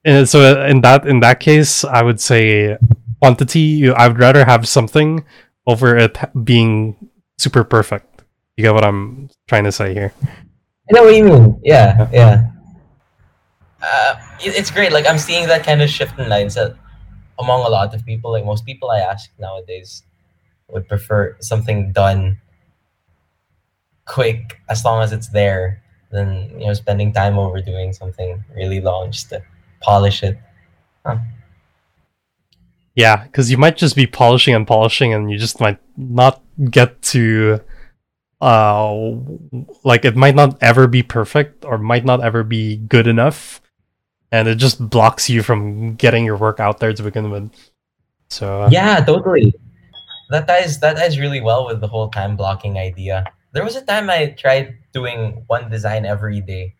and 0.05 0.29
so 0.29 0.63
in 0.65 0.79
that 0.81 1.05
in 1.07 1.19
that 1.19 1.39
case, 1.41 1.83
I 1.83 2.01
would 2.01 2.19
say 2.21 2.77
quantity. 3.19 3.59
You, 3.59 3.93
I 3.93 4.07
would 4.07 4.19
rather 4.19 4.45
have 4.45 4.67
something 4.67 5.25
over 5.67 5.97
it 5.97 6.17
being 6.43 7.09
super 7.37 7.63
perfect. 7.63 8.23
You 8.57 8.63
get 8.63 8.73
what 8.73 8.85
I'm 8.85 9.29
trying 9.47 9.65
to 9.65 9.71
say 9.71 9.93
here? 9.93 10.13
I 10.23 10.91
know 10.91 11.03
what 11.03 11.15
you 11.15 11.23
mean. 11.25 11.59
Yeah, 11.63 12.07
yeah. 12.11 12.51
Uh, 13.81 14.15
it's 14.39 14.71
great. 14.71 14.91
Like 14.91 15.05
I'm 15.07 15.17
seeing 15.17 15.47
that 15.47 15.63
kind 15.65 15.81
of 15.81 15.89
shift 15.89 16.17
in 16.19 16.29
mindset 16.29 16.77
among 17.39 17.65
a 17.65 17.69
lot 17.69 17.93
of 17.93 18.05
people. 18.05 18.31
Like 18.31 18.45
most 18.45 18.65
people 18.65 18.89
I 18.89 18.99
ask 18.99 19.29
nowadays 19.39 20.03
would 20.69 20.87
prefer 20.87 21.35
something 21.41 21.91
done 21.91 22.39
quick 24.05 24.61
as 24.69 24.85
long 24.85 25.03
as 25.03 25.11
it's 25.11 25.29
there 25.29 25.81
than 26.11 26.49
you 26.59 26.67
know 26.67 26.73
spending 26.73 27.11
time 27.11 27.37
overdoing 27.37 27.91
something 27.93 28.43
really 28.55 28.79
long 28.79 29.11
just 29.11 29.29
to 29.29 29.41
polish 29.81 30.23
it. 30.23 30.37
Yeah, 32.95 33.23
because 33.23 33.51
you 33.51 33.57
might 33.57 33.75
just 33.75 33.95
be 33.95 34.07
polishing 34.07 34.55
and 34.55 34.65
polishing, 34.65 35.13
and 35.13 35.29
you 35.29 35.37
just 35.37 35.59
might 35.59 35.79
not 35.97 36.41
get 36.71 37.01
to, 37.13 37.59
uh, 38.39 38.95
like 39.83 40.05
it 40.05 40.15
might 40.15 40.35
not 40.35 40.57
ever 40.61 40.87
be 40.87 41.03
perfect 41.03 41.65
or 41.65 41.77
might 41.77 42.05
not 42.05 42.23
ever 42.23 42.43
be 42.43 42.77
good 42.77 43.05
enough, 43.07 43.61
and 44.31 44.47
it 44.47 44.55
just 44.55 44.89
blocks 44.89 45.29
you 45.29 45.43
from 45.43 45.95
getting 45.95 46.23
your 46.23 46.37
work 46.37 46.59
out 46.61 46.79
there 46.79 46.93
to 46.93 47.03
begin 47.03 47.29
with. 47.29 47.51
So 48.29 48.63
uh, 48.63 48.69
Yeah, 48.71 49.03
totally. 49.03 49.53
That 50.29 50.47
ties 50.47 50.79
that 50.79 50.95
ties 50.95 51.19
really 51.19 51.41
well 51.41 51.67
with 51.67 51.81
the 51.81 51.87
whole 51.87 52.09
time 52.09 52.35
blocking 52.35 52.77
idea. 52.77 53.25
There 53.51 53.63
was 53.63 53.75
a 53.75 53.85
time 53.85 54.09
I 54.09 54.27
tried 54.37 54.75
doing 54.93 55.43
one 55.47 55.69
design 55.69 56.05
every 56.05 56.41
day. 56.41 56.75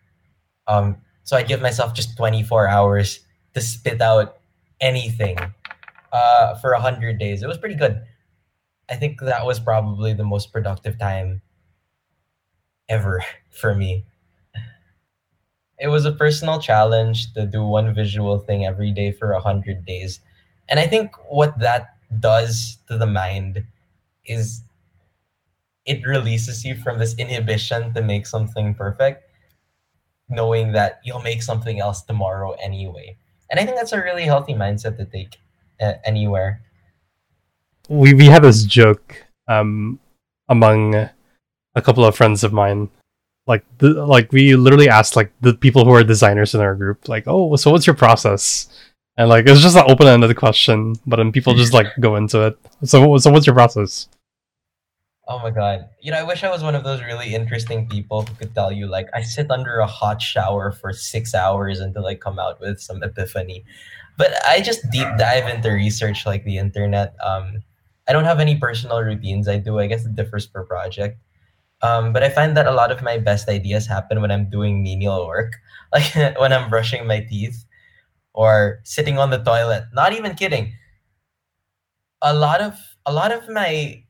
Um, 0.66 0.96
so 1.22 1.36
I 1.36 1.42
give 1.42 1.60
myself 1.62 1.94
just 1.94 2.16
24 2.16 2.68
hours 2.68 3.20
to 3.54 3.60
spit 3.60 4.00
out 4.00 4.36
anything 4.80 5.36
uh, 6.16 6.54
for 6.56 6.72
100 6.72 7.18
days. 7.18 7.42
It 7.42 7.48
was 7.48 7.58
pretty 7.58 7.74
good. 7.74 8.02
I 8.88 8.96
think 8.96 9.20
that 9.20 9.44
was 9.44 9.60
probably 9.60 10.14
the 10.14 10.24
most 10.24 10.52
productive 10.52 10.98
time 10.98 11.42
ever 12.88 13.22
for 13.50 13.74
me. 13.74 14.04
It 15.78 15.88
was 15.88 16.06
a 16.06 16.12
personal 16.12 16.58
challenge 16.58 17.34
to 17.34 17.44
do 17.44 17.62
one 17.62 17.94
visual 17.94 18.38
thing 18.38 18.64
every 18.64 18.92
day 18.92 19.12
for 19.12 19.32
100 19.34 19.84
days. 19.84 20.20
And 20.70 20.80
I 20.80 20.86
think 20.86 21.14
what 21.28 21.58
that 21.58 21.96
does 22.18 22.78
to 22.88 22.96
the 22.96 23.06
mind 23.06 23.62
is 24.24 24.62
it 25.84 26.06
releases 26.06 26.64
you 26.64 26.74
from 26.74 26.98
this 26.98 27.14
inhibition 27.18 27.92
to 27.92 28.00
make 28.02 28.26
something 28.26 28.74
perfect, 28.74 29.30
knowing 30.30 30.72
that 30.72 31.00
you'll 31.04 31.22
make 31.22 31.42
something 31.42 31.78
else 31.78 32.02
tomorrow 32.02 32.52
anyway. 32.52 33.16
And 33.50 33.60
I 33.60 33.64
think 33.64 33.76
that's 33.76 33.92
a 33.92 34.02
really 34.02 34.24
healthy 34.24 34.54
mindset 34.54 34.96
to 34.96 35.04
take 35.04 35.36
anywhere. 35.80 36.60
we 37.88 38.14
we 38.14 38.26
had 38.26 38.42
this 38.42 38.64
joke 38.64 39.24
um 39.48 39.98
among 40.48 40.94
a 41.74 41.82
couple 41.82 42.04
of 42.04 42.16
friends 42.16 42.42
of 42.44 42.52
mine. 42.52 42.88
Like 43.46 43.64
the, 43.78 44.04
like 44.04 44.32
we 44.32 44.56
literally 44.56 44.88
asked 44.88 45.14
like 45.14 45.30
the 45.40 45.54
people 45.54 45.84
who 45.84 45.92
are 45.92 46.02
designers 46.02 46.54
in 46.54 46.60
our 46.60 46.74
group, 46.74 47.08
like, 47.08 47.24
oh, 47.28 47.54
so 47.54 47.70
what's 47.70 47.86
your 47.86 47.94
process? 47.94 48.68
And 49.16 49.28
like 49.28 49.46
it's 49.46 49.60
just 49.60 49.76
an 49.76 49.84
open 49.88 50.08
ended 50.08 50.36
question, 50.36 50.96
but 51.06 51.16
then 51.16 51.30
people 51.30 51.54
just 51.54 51.72
like 51.78 51.86
go 52.00 52.16
into 52.16 52.42
it. 52.46 52.58
So 52.84 53.16
so 53.18 53.30
what's 53.30 53.46
your 53.46 53.54
process? 53.54 54.08
Oh 55.28 55.40
my 55.40 55.50
god. 55.50 55.88
You 56.00 56.12
know, 56.12 56.18
I 56.18 56.22
wish 56.22 56.44
I 56.44 56.50
was 56.50 56.62
one 56.62 56.76
of 56.76 56.84
those 56.84 57.02
really 57.02 57.34
interesting 57.34 57.88
people 57.88 58.22
who 58.22 58.34
could 58.34 58.54
tell 58.54 58.70
you 58.70 58.86
like 58.86 59.08
I 59.12 59.22
sit 59.22 59.50
under 59.50 59.78
a 59.78 59.86
hot 59.86 60.22
shower 60.22 60.70
for 60.70 60.92
6 60.92 61.34
hours 61.34 61.80
until 61.80 62.06
I 62.06 62.14
come 62.14 62.38
out 62.38 62.60
with 62.60 62.80
some 62.80 63.02
epiphany. 63.02 63.64
But 64.16 64.32
I 64.46 64.60
just 64.60 64.88
deep 64.90 65.08
dive 65.18 65.48
into 65.52 65.70
research 65.70 66.26
like 66.26 66.44
the 66.44 66.58
internet. 66.58 67.16
Um 67.24 67.62
I 68.08 68.12
don't 68.12 68.24
have 68.24 68.38
any 68.38 68.56
personal 68.56 69.02
routines. 69.02 69.48
I 69.48 69.58
do. 69.58 69.80
I 69.80 69.88
guess 69.88 70.06
it 70.06 70.14
differs 70.14 70.46
per 70.46 70.62
project. 70.64 71.18
Um, 71.82 72.12
but 72.12 72.22
I 72.22 72.30
find 72.30 72.56
that 72.56 72.66
a 72.66 72.72
lot 72.72 72.92
of 72.92 73.02
my 73.02 73.18
best 73.18 73.48
ideas 73.48 73.86
happen 73.86 74.20
when 74.22 74.30
I'm 74.32 74.50
doing 74.50 74.82
menial 74.82 75.26
work, 75.26 75.54
like 75.92 76.14
when 76.38 76.52
I'm 76.52 76.70
brushing 76.70 77.06
my 77.06 77.20
teeth 77.20 77.64
or 78.34 78.80
sitting 78.84 79.18
on 79.18 79.30
the 79.30 79.38
toilet. 79.38 79.84
Not 79.94 80.12
even 80.14 80.34
kidding. 80.36 80.74
A 82.22 82.34
lot 82.34 82.60
of 82.60 82.78
a 83.06 83.12
lot 83.12 83.32
of 83.32 83.48
my 83.48 84.02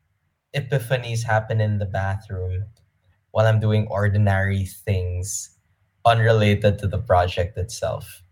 epiphanies 0.56 1.22
happen 1.22 1.60
in 1.60 1.78
the 1.78 1.86
bathroom 1.86 2.64
while 3.30 3.46
I'm 3.46 3.60
doing 3.60 3.86
ordinary 3.88 4.64
things 4.64 5.50
unrelated 6.04 6.78
to 6.78 6.88
the 6.88 6.98
project 6.98 7.58
itself. 7.58 8.22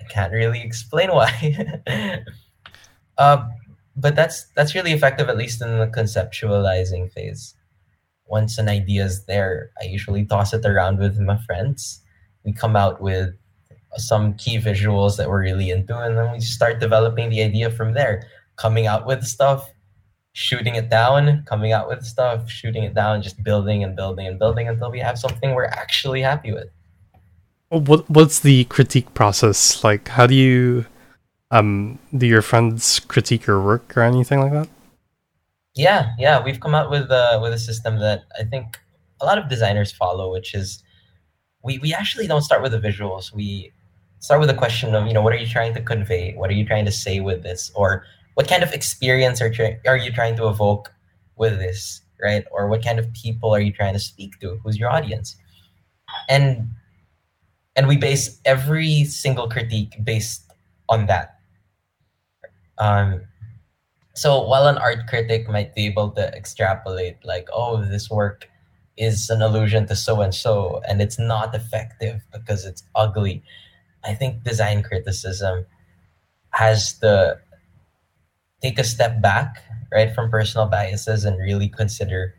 I 0.00 0.04
can't 0.04 0.32
really 0.32 0.62
explain 0.62 1.10
why. 1.12 2.24
uh, 3.18 3.44
but 3.98 4.14
that's 4.14 4.46
that's 4.54 4.74
really 4.74 4.92
effective 4.92 5.28
at 5.28 5.36
least 5.36 5.60
in 5.60 5.78
the 5.78 5.88
conceptualizing 5.88 7.10
phase 7.12 7.54
once 8.26 8.56
an 8.58 8.68
idea 8.68 9.04
is 9.04 9.24
there 9.24 9.70
i 9.82 9.84
usually 9.84 10.24
toss 10.24 10.54
it 10.54 10.64
around 10.64 10.98
with 10.98 11.18
my 11.18 11.36
friends 11.38 12.00
we 12.44 12.52
come 12.52 12.76
out 12.76 13.00
with 13.00 13.34
some 13.96 14.34
key 14.34 14.58
visuals 14.58 15.16
that 15.16 15.28
we're 15.28 15.42
really 15.42 15.70
into 15.70 15.98
and 15.98 16.16
then 16.16 16.30
we 16.32 16.40
start 16.40 16.78
developing 16.78 17.28
the 17.28 17.42
idea 17.42 17.70
from 17.70 17.92
there 17.92 18.22
coming 18.56 18.86
out 18.86 19.04
with 19.06 19.24
stuff 19.24 19.68
shooting 20.46 20.74
it 20.80 20.88
down 20.88 21.42
coming 21.52 21.72
out 21.72 21.88
with 21.88 22.02
stuff 22.04 22.48
shooting 22.48 22.84
it 22.84 22.94
down 22.94 23.22
just 23.22 23.42
building 23.42 23.82
and 23.84 23.96
building 23.96 24.26
and 24.28 24.38
building 24.38 24.68
until 24.68 24.90
we 24.90 25.00
have 25.00 25.18
something 25.18 25.54
we're 25.54 25.72
actually 25.82 26.22
happy 26.30 26.52
with 26.52 26.68
what 27.70 28.08
what's 28.08 28.40
the 28.40 28.64
critique 28.64 29.12
process 29.14 29.82
like 29.82 30.08
how 30.08 30.26
do 30.26 30.34
you 30.34 30.86
um, 31.50 31.98
do 32.16 32.26
your 32.26 32.42
friends 32.42 33.00
critique 33.00 33.46
your 33.46 33.62
work 33.62 33.96
or 33.96 34.02
anything 34.02 34.40
like 34.40 34.52
that? 34.52 34.68
Yeah, 35.74 36.12
yeah, 36.18 36.42
we've 36.42 36.60
come 36.60 36.74
out 36.74 36.90
with 36.90 37.10
uh, 37.10 37.38
with 37.42 37.52
a 37.52 37.58
system 37.58 37.98
that 38.00 38.24
I 38.38 38.44
think 38.44 38.78
a 39.20 39.24
lot 39.24 39.38
of 39.38 39.48
designers 39.48 39.92
follow, 39.92 40.32
which 40.32 40.54
is 40.54 40.82
we 41.62 41.78
we 41.78 41.94
actually 41.94 42.26
don't 42.26 42.42
start 42.42 42.62
with 42.62 42.72
the 42.72 42.80
visuals. 42.80 43.32
We 43.32 43.72
start 44.18 44.40
with 44.40 44.48
the 44.48 44.56
question 44.56 44.94
of 44.94 45.06
you 45.06 45.12
know 45.12 45.22
what 45.22 45.32
are 45.32 45.36
you 45.36 45.46
trying 45.46 45.74
to 45.74 45.80
convey? 45.80 46.34
What 46.34 46.50
are 46.50 46.54
you 46.54 46.66
trying 46.66 46.84
to 46.84 46.92
say 46.92 47.20
with 47.20 47.42
this? 47.42 47.70
Or 47.74 48.04
what 48.38 48.46
kind 48.46 48.62
of 48.62 48.72
experience 48.72 49.42
are 49.42 49.50
tra- 49.50 49.78
are 49.84 49.96
you 49.96 50.12
trying 50.12 50.36
to 50.36 50.46
evoke 50.46 50.92
with 51.34 51.58
this, 51.58 52.02
right? 52.22 52.44
Or 52.52 52.68
what 52.68 52.84
kind 52.84 53.00
of 53.00 53.12
people 53.12 53.52
are 53.52 53.60
you 53.60 53.72
trying 53.72 53.94
to 53.94 53.98
speak 53.98 54.38
to? 54.38 54.60
Who's 54.62 54.78
your 54.78 54.90
audience? 54.90 55.34
And 56.28 56.70
and 57.74 57.88
we 57.88 57.96
base 57.96 58.40
every 58.44 59.04
single 59.04 59.48
critique 59.48 59.94
based 60.04 60.44
on 60.88 61.06
that 61.06 61.38
um, 62.78 63.22
so 64.14 64.42
while 64.42 64.66
an 64.66 64.78
art 64.78 65.06
critic 65.06 65.48
might 65.48 65.74
be 65.74 65.86
able 65.86 66.10
to 66.12 66.34
extrapolate, 66.34 67.18
like, 67.24 67.48
oh, 67.52 67.84
this 67.84 68.10
work 68.10 68.48
is 68.96 69.30
an 69.30 69.42
allusion 69.42 69.86
to 69.86 69.96
so 69.96 70.20
and 70.20 70.34
so, 70.34 70.80
and 70.88 71.00
it's 71.00 71.18
not 71.18 71.54
effective 71.54 72.20
because 72.32 72.64
it's 72.64 72.82
ugly, 72.94 73.42
I 74.04 74.14
think 74.14 74.42
design 74.42 74.82
criticism 74.82 75.66
has 76.50 76.98
to 76.98 77.38
take 78.62 78.78
a 78.78 78.84
step 78.84 79.20
back, 79.20 79.62
right, 79.92 80.14
from 80.14 80.30
personal 80.30 80.66
biases 80.66 81.24
and 81.24 81.38
really 81.38 81.68
consider 81.68 82.34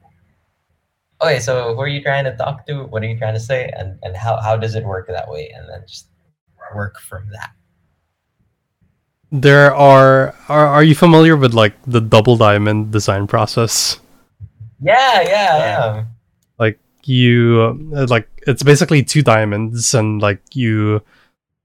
okay, 1.22 1.39
so 1.39 1.76
who 1.76 1.82
are 1.82 1.88
you 1.88 2.01
trying 2.01 2.24
to 2.24 2.36
talk 2.38 2.65
to? 2.65 2.86
What 2.86 3.03
are 3.03 3.07
you 3.07 3.17
trying 3.17 3.34
to 3.34 3.39
say? 3.39 3.72
And 3.76 3.99
and 4.03 4.15
how, 4.15 4.39
how 4.41 4.55
does 4.55 4.76
it 4.76 4.86
work 4.86 5.07
that 5.07 5.30
way? 5.30 5.51
And 5.55 5.67
then 5.70 5.84
just 5.88 6.07
work 6.74 6.99
from 6.99 7.30
that 7.32 7.51
there 9.32 9.74
are 9.74 10.34
are 10.47 10.67
are 10.67 10.84
you 10.84 10.95
familiar 10.95 11.38
with 11.38 11.53
like 11.53 11.74
the 11.86 12.01
double 12.01 12.36
diamond 12.36 12.91
design 12.91 13.28
process? 13.28 13.99
Yeah, 14.82 15.22
yeah, 15.22 15.57
yeah. 15.57 16.03
Like 16.57 16.80
you 17.03 17.93
like 18.07 18.28
it's 18.47 18.63
basically 18.63 19.03
two 19.03 19.22
diamonds 19.22 19.93
and 19.93 20.22
like 20.22 20.41
you 20.55 21.01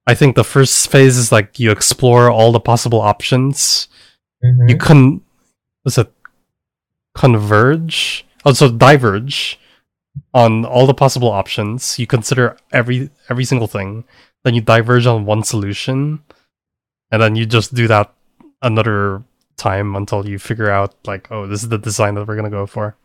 I 0.07 0.14
think 0.14 0.36
the 0.36 0.44
first 0.44 0.90
phase 0.90 1.16
is 1.16 1.32
like 1.32 1.59
you 1.59 1.70
explore 1.70 2.30
all 2.30 2.52
the 2.52 2.61
possible 2.61 3.00
options. 3.00 3.88
Mm-hmm. 4.45 4.68
You 4.68 4.76
can 4.76 5.22
was 5.84 5.99
it 5.99 6.12
converge? 7.14 8.26
Oh, 8.45 8.53
so 8.53 8.70
diverge 8.70 9.59
on 10.32 10.64
all 10.64 10.86
the 10.86 10.95
possible 10.95 11.30
options. 11.30 11.99
You 11.99 12.07
consider 12.07 12.57
every 12.72 13.11
every 13.30 13.45
single 13.45 13.68
thing. 13.68 14.05
Then 14.45 14.55
you 14.55 14.61
diverge 14.61 15.07
on 15.07 15.24
one 15.24 15.42
solution 15.42 16.20
and 17.14 17.22
then 17.22 17.36
you 17.36 17.47
just 17.47 17.74
do 17.74 17.86
that 17.86 18.12
another 18.61 19.22
time 19.57 19.95
until 19.95 20.26
you 20.26 20.36
figure 20.36 20.68
out 20.68 20.95
like 21.07 21.30
oh 21.30 21.47
this 21.47 21.62
is 21.62 21.68
the 21.68 21.78
design 21.78 22.14
that 22.14 22.26
we're 22.26 22.34
gonna 22.34 22.51
go 22.51 22.66
for 22.66 22.97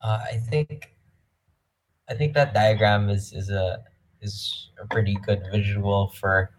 uh, 0.00 0.20
i 0.32 0.38
think 0.48 0.94
i 2.08 2.14
think 2.14 2.32
that 2.32 2.54
diagram 2.54 3.10
is 3.10 3.34
is 3.34 3.50
a 3.50 3.84
is 4.22 4.70
a 4.82 4.86
pretty 4.86 5.18
good 5.26 5.42
visual 5.52 6.08
for 6.18 6.50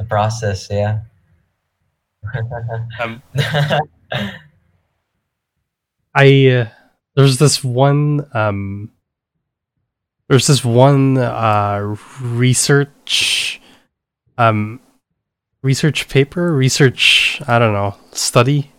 the 0.00 0.06
process 0.08 0.68
yeah. 0.70 1.00
Um, 3.00 3.22
i 6.14 6.46
uh, 6.48 6.68
there's 7.14 7.38
this 7.38 7.62
one 7.62 8.26
um 8.34 8.90
there's 10.28 10.46
this 10.46 10.64
one 10.64 11.18
uh, 11.18 11.96
research 12.20 13.60
um, 14.38 14.80
research 15.62 16.08
paper, 16.08 16.52
research 16.54 17.42
I 17.46 17.58
don't 17.58 17.74
know 17.74 17.96
study, 18.12 18.70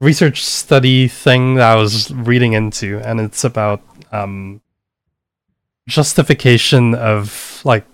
research 0.00 0.44
study 0.44 1.08
thing 1.08 1.56
that 1.56 1.72
I 1.72 1.76
was 1.76 2.12
reading 2.12 2.52
into, 2.52 3.00
and 3.00 3.20
it's 3.20 3.42
about 3.42 3.82
um, 4.12 4.60
justification 5.88 6.94
of 6.94 7.62
like 7.64 7.91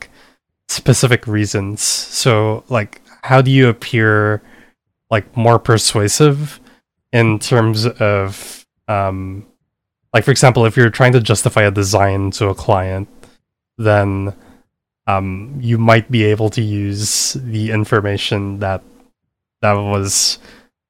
specific 0.79 1.27
reasons. 1.27 1.83
So 1.83 2.65
like, 2.69 3.03
how 3.23 3.43
do 3.43 3.51
you 3.51 3.69
appear 3.69 4.43
like 5.11 5.37
more 5.37 5.59
persuasive 5.59 6.61
in 7.13 7.39
terms 7.39 7.87
of 7.87 8.65
um, 8.89 9.47
like 10.13 10.25
for 10.25 10.31
example 10.31 10.65
if 10.67 10.77
you're 10.77 10.91
trying 10.91 11.13
to 11.13 11.21
justify 11.21 11.63
a 11.63 11.71
design 11.71 12.31
to 12.31 12.49
a 12.49 12.55
client 12.55 13.09
then 13.77 14.35
um, 15.07 15.57
you 15.61 15.79
might 15.79 16.11
be 16.11 16.25
able 16.25 16.51
to 16.51 16.63
use 16.63 17.35
the 17.35 17.71
information 17.71 18.59
that 18.59 18.83
that 19.63 19.73
was 19.73 20.39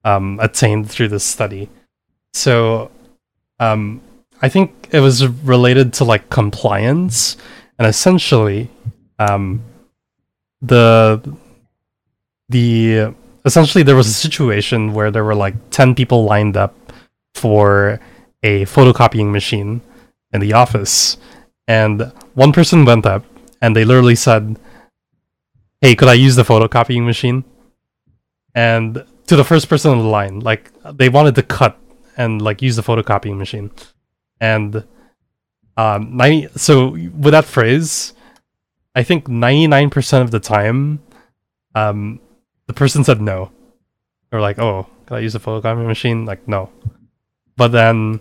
um, 0.04 0.38
attained 0.40 0.90
through 0.90 1.08
this 1.08 1.24
study 1.24 1.68
so 2.32 2.90
um, 3.60 4.00
i 4.42 4.48
think 4.48 4.88
it 4.92 5.00
was 5.00 5.26
related 5.44 5.92
to 5.92 6.04
like 6.04 6.28
compliance 6.30 7.36
and 7.78 7.86
essentially 7.86 8.70
um, 9.20 9.62
the 10.60 11.22
the 12.48 13.14
essentially 13.44 13.84
there 13.84 13.96
was 13.96 14.08
a 14.08 14.12
situation 14.12 14.92
where 14.92 15.10
there 15.10 15.24
were 15.24 15.34
like 15.34 15.54
10 15.70 15.94
people 15.94 16.24
lined 16.24 16.56
up 16.56 16.74
for 17.34 18.00
a 18.42 18.64
photocopying 18.64 19.30
machine 19.30 19.80
in 20.32 20.40
the 20.40 20.52
office, 20.52 21.16
and 21.66 22.12
one 22.34 22.52
person 22.52 22.84
went 22.84 23.06
up 23.06 23.24
and 23.60 23.74
they 23.74 23.84
literally 23.84 24.14
said, 24.14 24.58
"Hey, 25.80 25.94
could 25.94 26.08
I 26.08 26.14
use 26.14 26.36
the 26.36 26.42
photocopying 26.44 27.04
machine?" 27.04 27.44
And 28.54 29.04
to 29.26 29.36
the 29.36 29.44
first 29.44 29.68
person 29.68 29.90
on 29.92 29.98
the 29.98 30.04
line, 30.04 30.40
like 30.40 30.70
they 30.94 31.08
wanted 31.08 31.34
to 31.36 31.42
cut 31.42 31.78
and 32.16 32.42
like 32.42 32.62
use 32.62 32.76
the 32.76 32.82
photocopying 32.82 33.38
machine, 33.38 33.70
and 34.40 34.84
um, 35.76 36.16
90, 36.16 36.48
so 36.58 36.90
with 36.90 37.32
that 37.32 37.44
phrase, 37.44 38.12
I 38.98 39.04
think 39.04 39.28
ninety 39.28 39.68
nine 39.68 39.90
percent 39.90 40.24
of 40.24 40.30
the 40.30 40.40
time, 40.40 41.00
um, 41.74 42.18
the 42.66 42.72
person 42.74 43.04
said 43.04 43.20
no. 43.20 43.52
Or 44.32 44.40
like, 44.40 44.58
"Oh, 44.58 44.86
can 45.06 45.16
I 45.18 45.20
use 45.20 45.34
the 45.34 45.40
photocopying 45.40 45.86
machine?" 45.86 46.26
Like, 46.26 46.48
no. 46.48 46.70
But 47.56 47.68
then 47.68 48.20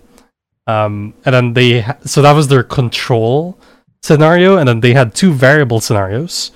um, 0.67 1.13
and 1.25 1.34
then 1.34 1.53
they 1.53 1.82
ha- 1.82 1.97
so 2.05 2.21
that 2.21 2.34
was 2.34 2.47
their 2.49 2.63
control 2.63 3.57
scenario, 4.03 4.57
and 4.57 4.67
then 4.67 4.82
they 4.82 4.93
had 4.93 5.15
two 5.15 5.34
variable 5.34 5.80
scenarios 5.80 6.51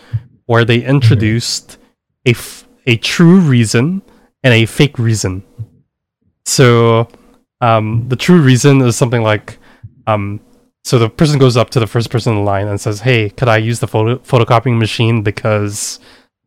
where 0.45 0.65
they 0.65 0.83
introduced 0.83 1.77
a, 2.25 2.31
f- 2.31 2.67
a 2.85 2.97
true 2.97 3.39
reason 3.39 4.01
and 4.43 4.53
a 4.53 4.65
fake 4.65 4.99
reason. 4.99 5.43
So 6.45 7.07
um, 7.61 8.05
the 8.09 8.17
true 8.17 8.41
reason 8.41 8.81
is 8.81 8.97
something 8.97 9.23
like 9.23 9.57
um, 10.07 10.41
so 10.83 10.97
the 10.99 11.09
person 11.09 11.39
goes 11.39 11.57
up 11.57 11.69
to 11.71 11.79
the 11.79 11.87
first 11.87 12.09
person 12.09 12.33
in 12.37 12.45
line 12.45 12.67
and 12.67 12.79
says, 12.81 13.01
"Hey, 13.01 13.29
could 13.29 13.47
I 13.47 13.57
use 13.57 13.79
the 13.79 13.87
photo- 13.87 14.17
photocopying 14.19 14.79
machine 14.79 15.21
because 15.23 15.99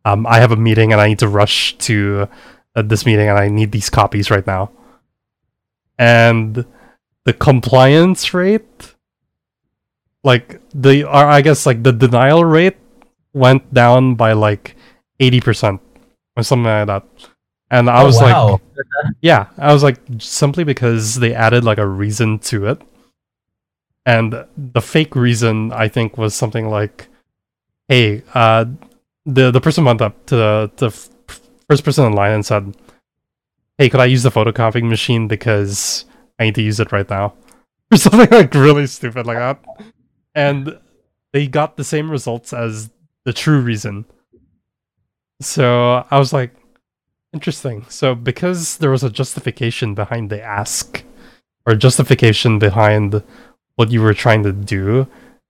um, 0.04 0.26
I 0.26 0.38
have 0.40 0.52
a 0.52 0.56
meeting 0.56 0.92
and 0.92 1.00
I 1.00 1.08
need 1.08 1.20
to 1.20 1.28
rush 1.28 1.76
to 1.78 2.28
uh, 2.76 2.82
this 2.82 3.06
meeting 3.06 3.28
and 3.28 3.38
I 3.38 3.48
need 3.48 3.72
these 3.72 3.90
copies 3.90 4.30
right 4.30 4.46
now." 4.46 4.70
And 5.98 6.64
the 7.24 7.32
compliance 7.32 8.34
rate, 8.34 8.94
like 10.22 10.60
the, 10.74 11.04
or 11.04 11.14
I 11.14 11.40
guess 11.40 11.66
like 11.66 11.82
the 11.82 11.92
denial 11.92 12.44
rate, 12.44 12.76
went 13.32 13.72
down 13.72 14.14
by 14.16 14.32
like 14.32 14.76
eighty 15.20 15.40
percent 15.40 15.80
or 16.36 16.42
something 16.42 16.64
like 16.64 16.86
that. 16.88 17.04
And 17.70 17.88
I 17.88 18.02
Oh, 18.02 18.06
was 18.06 18.20
like, 18.20 18.60
yeah, 19.20 19.46
I 19.58 19.72
was 19.72 19.82
like 19.82 19.98
simply 20.18 20.64
because 20.64 21.16
they 21.16 21.34
added 21.34 21.64
like 21.64 21.78
a 21.78 21.86
reason 21.86 22.38
to 22.40 22.66
it. 22.66 22.82
And 24.06 24.44
the 24.56 24.80
fake 24.82 25.16
reason 25.16 25.72
I 25.72 25.88
think 25.88 26.18
was 26.18 26.34
something 26.34 26.68
like, 26.68 27.08
"Hey, 27.88 28.22
uh, 28.34 28.66
the 29.24 29.50
the 29.50 29.60
person 29.60 29.84
went 29.84 30.02
up 30.02 30.26
to 30.26 30.36
the, 30.36 30.70
the 30.76 30.90
first 31.68 31.84
person 31.84 32.04
in 32.04 32.12
line 32.12 32.32
and 32.32 32.44
said, 32.44 32.76
"Hey, 33.78 33.88
could 33.88 34.00
I 34.00 34.06
use 34.06 34.22
the 34.22 34.30
photocopying 34.30 34.88
machine 34.88 35.26
because 35.28 36.04
I 36.38 36.44
need 36.44 36.54
to 36.56 36.62
use 36.62 36.80
it 36.80 36.92
right 36.92 37.08
now?" 37.08 37.34
Or 37.92 37.98
something 37.98 38.30
like 38.30 38.54
really 38.54 38.86
stupid 38.86 39.26
like 39.26 39.36
that. 39.36 39.62
And 40.34 40.78
they 41.32 41.46
got 41.46 41.76
the 41.76 41.84
same 41.84 42.10
results 42.10 42.52
as 42.52 42.90
the 43.24 43.32
true 43.32 43.60
reason. 43.60 44.06
So 45.40 46.04
I 46.10 46.18
was 46.18 46.32
like, 46.32 46.52
Interesting. 47.34 47.84
So 47.88 48.14
because 48.14 48.76
there 48.76 48.92
was 48.92 49.02
a 49.02 49.10
justification 49.10 49.92
behind 49.94 50.30
the 50.30 50.40
ask, 50.40 51.02
or 51.66 51.74
justification 51.74 52.60
behind 52.60 53.24
what 53.76 53.90
you 53.90 54.00
were 54.02 54.14
trying 54.14 54.42
to 54.44 54.52
do, 54.52 55.06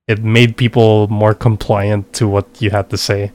it 0.07 0.23
made 0.23 0.57
people 0.57 1.09
more 1.09 1.35
compliant 1.35 2.13
to 2.15 2.29
what 2.29 2.47
you 2.61 2.71
had 2.71 2.91
to 2.91 2.97
say, 2.97 3.33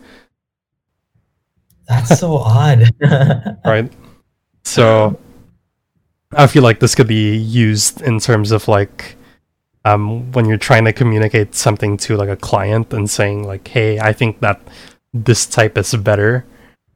That's 1.87 2.19
so 2.19 2.37
odd. 2.37 2.89
right? 3.65 3.91
So 4.63 5.19
I 6.33 6.47
feel 6.47 6.63
like 6.63 6.79
this 6.79 6.95
could 6.95 7.07
be 7.07 7.35
used 7.35 8.01
in 8.01 8.19
terms 8.19 8.51
of 8.51 8.67
like 8.67 9.15
um, 9.85 10.31
when 10.33 10.45
you're 10.45 10.57
trying 10.57 10.85
to 10.85 10.93
communicate 10.93 11.55
something 11.55 11.97
to 11.97 12.17
like 12.17 12.29
a 12.29 12.35
client 12.35 12.93
and 12.93 13.09
saying 13.09 13.43
like, 13.47 13.67
"Hey, 13.67 13.99
I 13.99 14.13
think 14.13 14.39
that 14.41 14.61
this 15.13 15.45
type 15.45 15.77
is 15.77 15.93
better." 15.95 16.45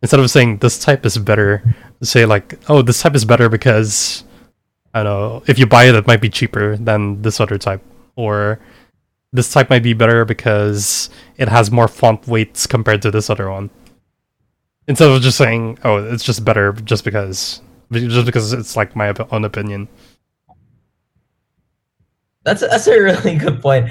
Instead 0.02 0.20
of 0.20 0.30
saying 0.30 0.58
this 0.58 0.78
type 0.78 1.06
is 1.06 1.18
better, 1.18 1.64
say 2.04 2.26
like, 2.26 2.60
"Oh, 2.70 2.82
this 2.82 3.02
type 3.02 3.16
is 3.16 3.26
better 3.26 3.50
because 3.50 4.24
I 4.94 5.04
don't 5.04 5.06
know 5.06 5.44
if 5.48 5.58
you 5.58 5.66
buy 5.66 5.86
it, 5.86 5.96
it 5.96 6.08
might 6.08 6.22
be 6.22 6.30
cheaper 6.30 6.78
than 6.78 7.22
this 7.22 7.40
other 7.40 7.58
type," 7.58 7.82
or 8.16 8.60
this 9.32 9.52
type 9.52 9.70
might 9.70 9.84
be 9.84 9.94
better 9.94 10.26
because 10.26 11.10
it 11.38 11.50
has 11.50 11.72
more 11.72 11.88
font 11.88 12.28
weights 12.28 12.68
compared 12.68 13.02
to 13.02 13.12
this 13.12 13.30
other 13.30 13.50
one. 13.50 13.70
Instead 14.88 15.10
of 15.10 15.22
just 15.22 15.38
saying, 15.38 15.80
"Oh, 15.84 15.98
it's 15.98 16.24
just 16.24 16.46
better 16.46 16.74
just 16.74 17.04
because," 17.04 17.62
just 17.92 18.26
because 18.26 18.54
it's 18.54 18.76
like 18.76 18.96
my 18.96 19.14
own 19.32 19.46
opinion. 19.46 19.88
That's 22.44 22.62
that's 22.62 22.88
a 22.88 23.00
really 23.00 23.36
good 23.44 23.62
point. 23.62 23.90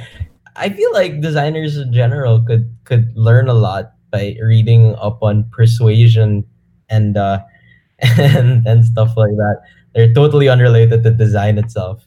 I 0.56 0.68
feel 0.68 0.92
like 0.92 1.20
designers 1.20 1.76
in 1.76 1.92
general 1.92 2.42
could 2.42 2.70
could 2.84 3.16
learn 3.16 3.48
a 3.48 3.54
lot 3.54 3.92
by 4.10 4.36
reading 4.42 4.94
up 4.96 5.22
on 5.22 5.48
persuasion 5.50 6.44
and 6.90 7.16
uh 7.16 7.40
and 8.18 8.66
and 8.66 8.84
stuff 8.84 9.16
like 9.16 9.32
that. 9.36 9.62
They're 9.94 10.12
totally 10.12 10.48
unrelated 10.48 11.02
to 11.04 11.10
design 11.10 11.58
itself. 11.58 12.06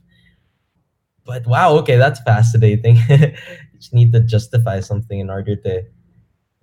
But 1.25 1.45
wow, 1.45 1.73
okay, 1.79 1.97
that's 1.97 2.21
fascinating. 2.21 2.97
you 3.09 3.33
just 3.77 3.93
need 3.93 4.13
to 4.13 4.19
justify 4.19 4.79
something 4.79 5.19
in 5.19 5.29
order 5.29 5.55
to 5.55 5.83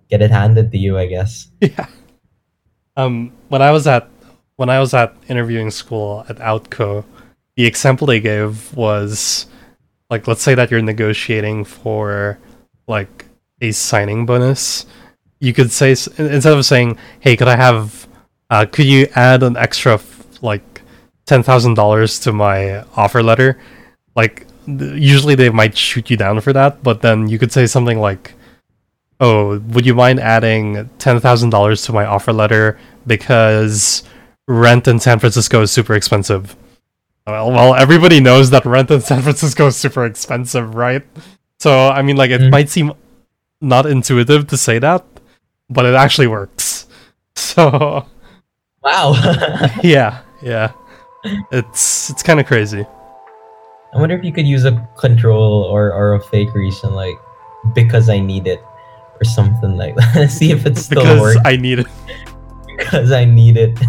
get 0.09 0.21
it 0.21 0.31
handed 0.31 0.71
to 0.71 0.77
you, 0.77 0.97
I 0.97 1.07
guess. 1.07 1.47
Yeah. 1.59 1.87
Um, 2.95 3.31
when 3.49 3.61
I 3.61 3.71
was 3.71 3.87
at 3.87 4.09
when 4.55 4.69
I 4.69 4.79
was 4.79 4.93
at 4.93 5.15
interviewing 5.27 5.71
school 5.71 6.25
at 6.29 6.37
Outco, 6.37 7.03
the 7.55 7.65
example 7.65 8.07
they 8.07 8.19
gave 8.19 8.73
was 8.75 9.47
like 10.09 10.27
let's 10.27 10.41
say 10.41 10.55
that 10.55 10.69
you're 10.69 10.81
negotiating 10.81 11.65
for 11.65 12.37
like 12.87 13.25
a 13.61 13.71
signing 13.71 14.25
bonus. 14.25 14.85
You 15.39 15.53
could 15.53 15.71
say 15.71 15.91
instead 15.91 16.53
of 16.53 16.65
saying, 16.65 16.97
"Hey, 17.19 17.35
could 17.35 17.47
I 17.47 17.55
have 17.55 18.07
uh, 18.49 18.65
could 18.65 18.85
you 18.85 19.07
add 19.15 19.41
an 19.43 19.57
extra 19.57 19.99
like 20.41 20.72
ten 21.25 21.43
thousand 21.43 21.75
dollars 21.75 22.19
to 22.19 22.31
my 22.33 22.83
offer 22.95 23.21
letter?" 23.23 23.57
Like 24.15 24.45
th- 24.65 24.99
usually 25.01 25.35
they 25.35 25.49
might 25.49 25.77
shoot 25.77 26.09
you 26.09 26.17
down 26.17 26.39
for 26.41 26.53
that, 26.53 26.83
but 26.83 27.01
then 27.01 27.27
you 27.27 27.39
could 27.39 27.51
say 27.51 27.65
something 27.67 27.99
like, 27.99 28.33
"Oh, 29.19 29.59
would 29.59 29.85
you 29.85 29.95
mind 29.95 30.19
adding 30.19 30.89
ten 30.99 31.19
thousand 31.19 31.49
dollars 31.51 31.81
to 31.83 31.93
my 31.93 32.05
offer 32.05 32.33
letter 32.33 32.77
because 33.07 34.03
rent 34.47 34.87
in 34.87 34.99
San 34.99 35.19
Francisco 35.19 35.61
is 35.61 35.71
super 35.71 35.93
expensive?" 35.95 36.55
Well, 37.25 37.51
well, 37.51 37.73
everybody 37.75 38.19
knows 38.19 38.49
that 38.49 38.65
rent 38.65 38.91
in 38.91 38.99
San 38.99 39.21
Francisco 39.21 39.67
is 39.67 39.77
super 39.77 40.05
expensive, 40.05 40.75
right? 40.75 41.03
So, 41.59 41.87
I 41.87 42.01
mean, 42.01 42.17
like, 42.17 42.31
it 42.31 42.41
Mm. 42.41 42.51
might 42.51 42.69
seem 42.69 42.91
not 43.61 43.85
intuitive 43.85 44.47
to 44.47 44.57
say 44.57 44.77
that, 44.79 45.05
but 45.69 45.85
it 45.85 45.95
actually 45.95 46.27
works. 46.27 46.85
So, 47.35 48.05
Wow. 48.83 49.13
yeah, 49.83 50.19
yeah, 50.43 50.71
it's 51.51 52.09
it's 52.09 52.23
kind 52.23 52.39
of 52.39 52.45
crazy. 52.45 52.85
I 53.93 53.99
wonder 53.99 54.15
if 54.15 54.23
you 54.23 54.31
could 54.31 54.47
use 54.47 54.65
a 54.65 54.87
control 54.97 55.63
or, 55.63 55.93
or 55.93 56.15
a 56.15 56.19
fake 56.19 56.53
reason 56.53 56.93
like 56.93 57.15
because 57.75 58.09
I 58.09 58.19
need 58.19 58.47
it 58.47 58.59
or 59.19 59.23
something 59.23 59.77
like 59.77 59.95
that. 59.95 60.31
See 60.31 60.51
if 60.51 60.65
it's 60.65 60.81
still 60.85 61.01
because 61.01 61.21
works. 61.21 61.41
I 61.45 61.55
need 61.55 61.79
it. 61.79 61.87
because 62.77 63.11
I 63.11 63.25
need 63.25 63.57
it. 63.57 63.79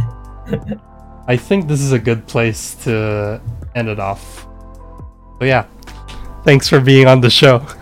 I 1.27 1.37
think 1.37 1.69
this 1.69 1.81
is 1.81 1.93
a 1.93 1.99
good 1.99 2.27
place 2.27 2.75
to 2.85 3.41
end 3.75 3.89
it 3.89 3.99
off. 3.99 4.47
But 5.39 5.47
yeah, 5.47 5.67
thanks 6.45 6.69
for 6.69 6.81
being 6.81 7.07
on 7.07 7.21
the 7.21 7.31
show. 7.31 7.67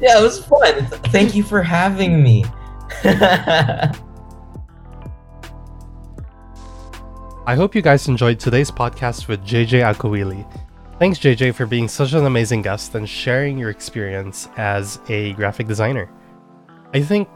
Yeah, 0.00 0.18
it 0.18 0.22
was 0.22 0.44
fun. 0.44 0.84
Thank 1.12 1.36
you 1.36 1.44
for 1.44 1.62
having 1.62 2.24
me. 2.24 2.44
I 7.50 7.56
hope 7.56 7.74
you 7.74 7.82
guys 7.82 8.06
enjoyed 8.06 8.38
today's 8.38 8.70
podcast 8.70 9.26
with 9.26 9.44
JJ 9.44 9.82
Agcaoili. 9.82 10.46
Thanks, 11.00 11.18
JJ, 11.18 11.52
for 11.56 11.66
being 11.66 11.88
such 11.88 12.12
an 12.12 12.24
amazing 12.24 12.62
guest 12.62 12.94
and 12.94 13.08
sharing 13.08 13.58
your 13.58 13.70
experience 13.70 14.48
as 14.56 15.00
a 15.08 15.32
graphic 15.32 15.66
designer. 15.66 16.08
I 16.94 17.02
think 17.02 17.28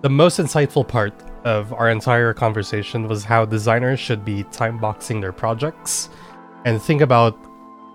the 0.00 0.08
most 0.08 0.40
insightful 0.40 0.88
part 0.88 1.12
of 1.44 1.70
our 1.74 1.90
entire 1.90 2.32
conversation 2.32 3.06
was 3.08 3.24
how 3.24 3.44
designers 3.44 4.00
should 4.00 4.24
be 4.24 4.44
time 4.44 4.78
boxing 4.78 5.20
their 5.20 5.32
projects 5.32 6.08
and 6.64 6.80
think 6.80 7.02
about 7.02 7.34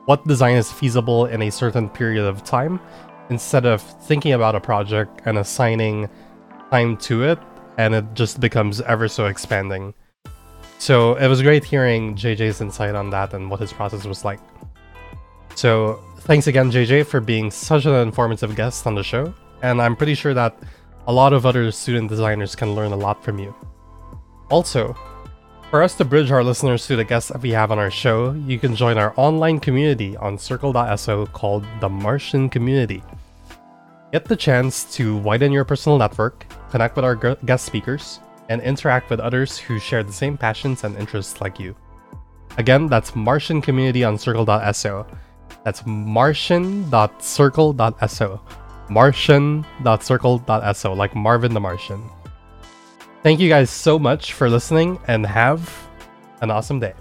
what 0.06 0.28
design 0.28 0.58
is 0.58 0.72
feasible 0.72 1.26
in 1.26 1.42
a 1.42 1.50
certain 1.50 1.90
period 1.90 2.26
of 2.26 2.44
time 2.44 2.80
instead 3.32 3.66
of 3.66 3.82
thinking 3.82 4.34
about 4.34 4.54
a 4.54 4.62
project 4.62 5.22
and 5.26 5.40
assigning 5.40 6.08
time 6.70 6.96
to 6.98 7.24
it 7.24 7.40
and 7.80 7.96
it 7.96 8.06
just 8.14 8.40
becomes 8.40 8.80
ever 8.82 9.08
so 9.08 9.26
expanding. 9.26 9.96
So 10.80 11.16
it 11.16 11.28
was 11.28 11.42
great 11.42 11.64
hearing 11.64 12.16
JJ's 12.16 12.62
insight 12.62 12.96
on 12.96 13.10
that 13.10 13.34
and 13.34 13.50
what 13.50 13.60
his 13.60 13.74
process 13.74 14.06
was 14.06 14.24
like. 14.24 14.40
So 15.56 16.00
thanks 16.20 16.48
again, 16.48 16.72
JJ, 16.72 17.08
for 17.08 17.20
being 17.20 17.50
such 17.50 17.86
an 17.86 17.96
informative 17.96 18.56
guest 18.56 18.86
on 18.86 18.96
the 18.96 19.04
show. 19.04 19.34
And 19.64 19.82
I'm 19.82 19.96
pretty 19.96 20.14
sure 20.14 20.34
that 20.34 20.56
a 21.08 21.14
lot 21.14 21.34
of 21.34 21.46
other 21.46 21.72
student 21.72 22.10
designers 22.10 22.56
can 22.56 22.76
learn 22.76 22.92
a 22.92 22.96
lot 22.96 23.24
from 23.24 23.40
you. 23.40 23.56
Also, 24.50 24.96
for 25.70 25.82
us 25.84 25.96
to 25.96 26.06
bridge 26.06 26.32
our 26.32 26.44
listeners 26.44 26.86
to 26.88 26.96
the 26.96 27.04
guests 27.04 27.32
that 27.32 27.42
we 27.42 27.50
have 27.52 27.72
on 27.72 27.80
our 27.80 27.92
show, 27.92 28.32
you 28.46 28.60
can 28.60 28.76
join 28.76 28.98
our 28.98 29.14
online 29.18 29.60
community 29.60 30.16
on 30.18 30.38
circle.so 30.38 31.26
called 31.28 31.66
the 31.82 31.90
Martian 31.90 32.50
Community. 32.50 33.04
Get 34.14 34.26
the 34.26 34.36
chance 34.36 34.86
to 34.96 35.18
widen 35.18 35.52
your 35.52 35.66
personal 35.66 35.98
network, 35.98 36.46
connect 36.70 36.96
with 36.96 37.04
our 37.04 37.16
guest 37.16 37.66
speakers, 37.66 38.20
and 38.50 38.62
interact 38.62 39.10
with 39.10 39.20
others 39.20 39.58
who 39.58 39.80
share 39.80 40.04
the 40.04 40.14
same 40.14 40.38
passions 40.38 40.84
and 40.84 40.96
interests 40.98 41.42
like 41.42 41.60
you. 41.60 41.76
Again, 42.58 42.88
that's 42.88 43.16
Martian 43.16 43.62
Community 43.62 44.04
on 44.04 44.18
circle.so. 44.18 45.06
That's 45.64 45.86
martian.circle.so. 45.86 48.42
Martian.circle.so, 48.90 50.94
like 50.94 51.16
Marvin 51.16 51.54
the 51.54 51.60
Martian. 51.60 52.10
Thank 53.24 53.40
you 53.40 53.50
guys 53.50 53.70
so 53.70 54.00
much 54.00 54.34
for 54.34 54.50
listening 54.50 55.00
and 55.08 55.26
have 55.26 55.88
an 56.42 56.52
awesome 56.52 56.80
day. 56.80 56.94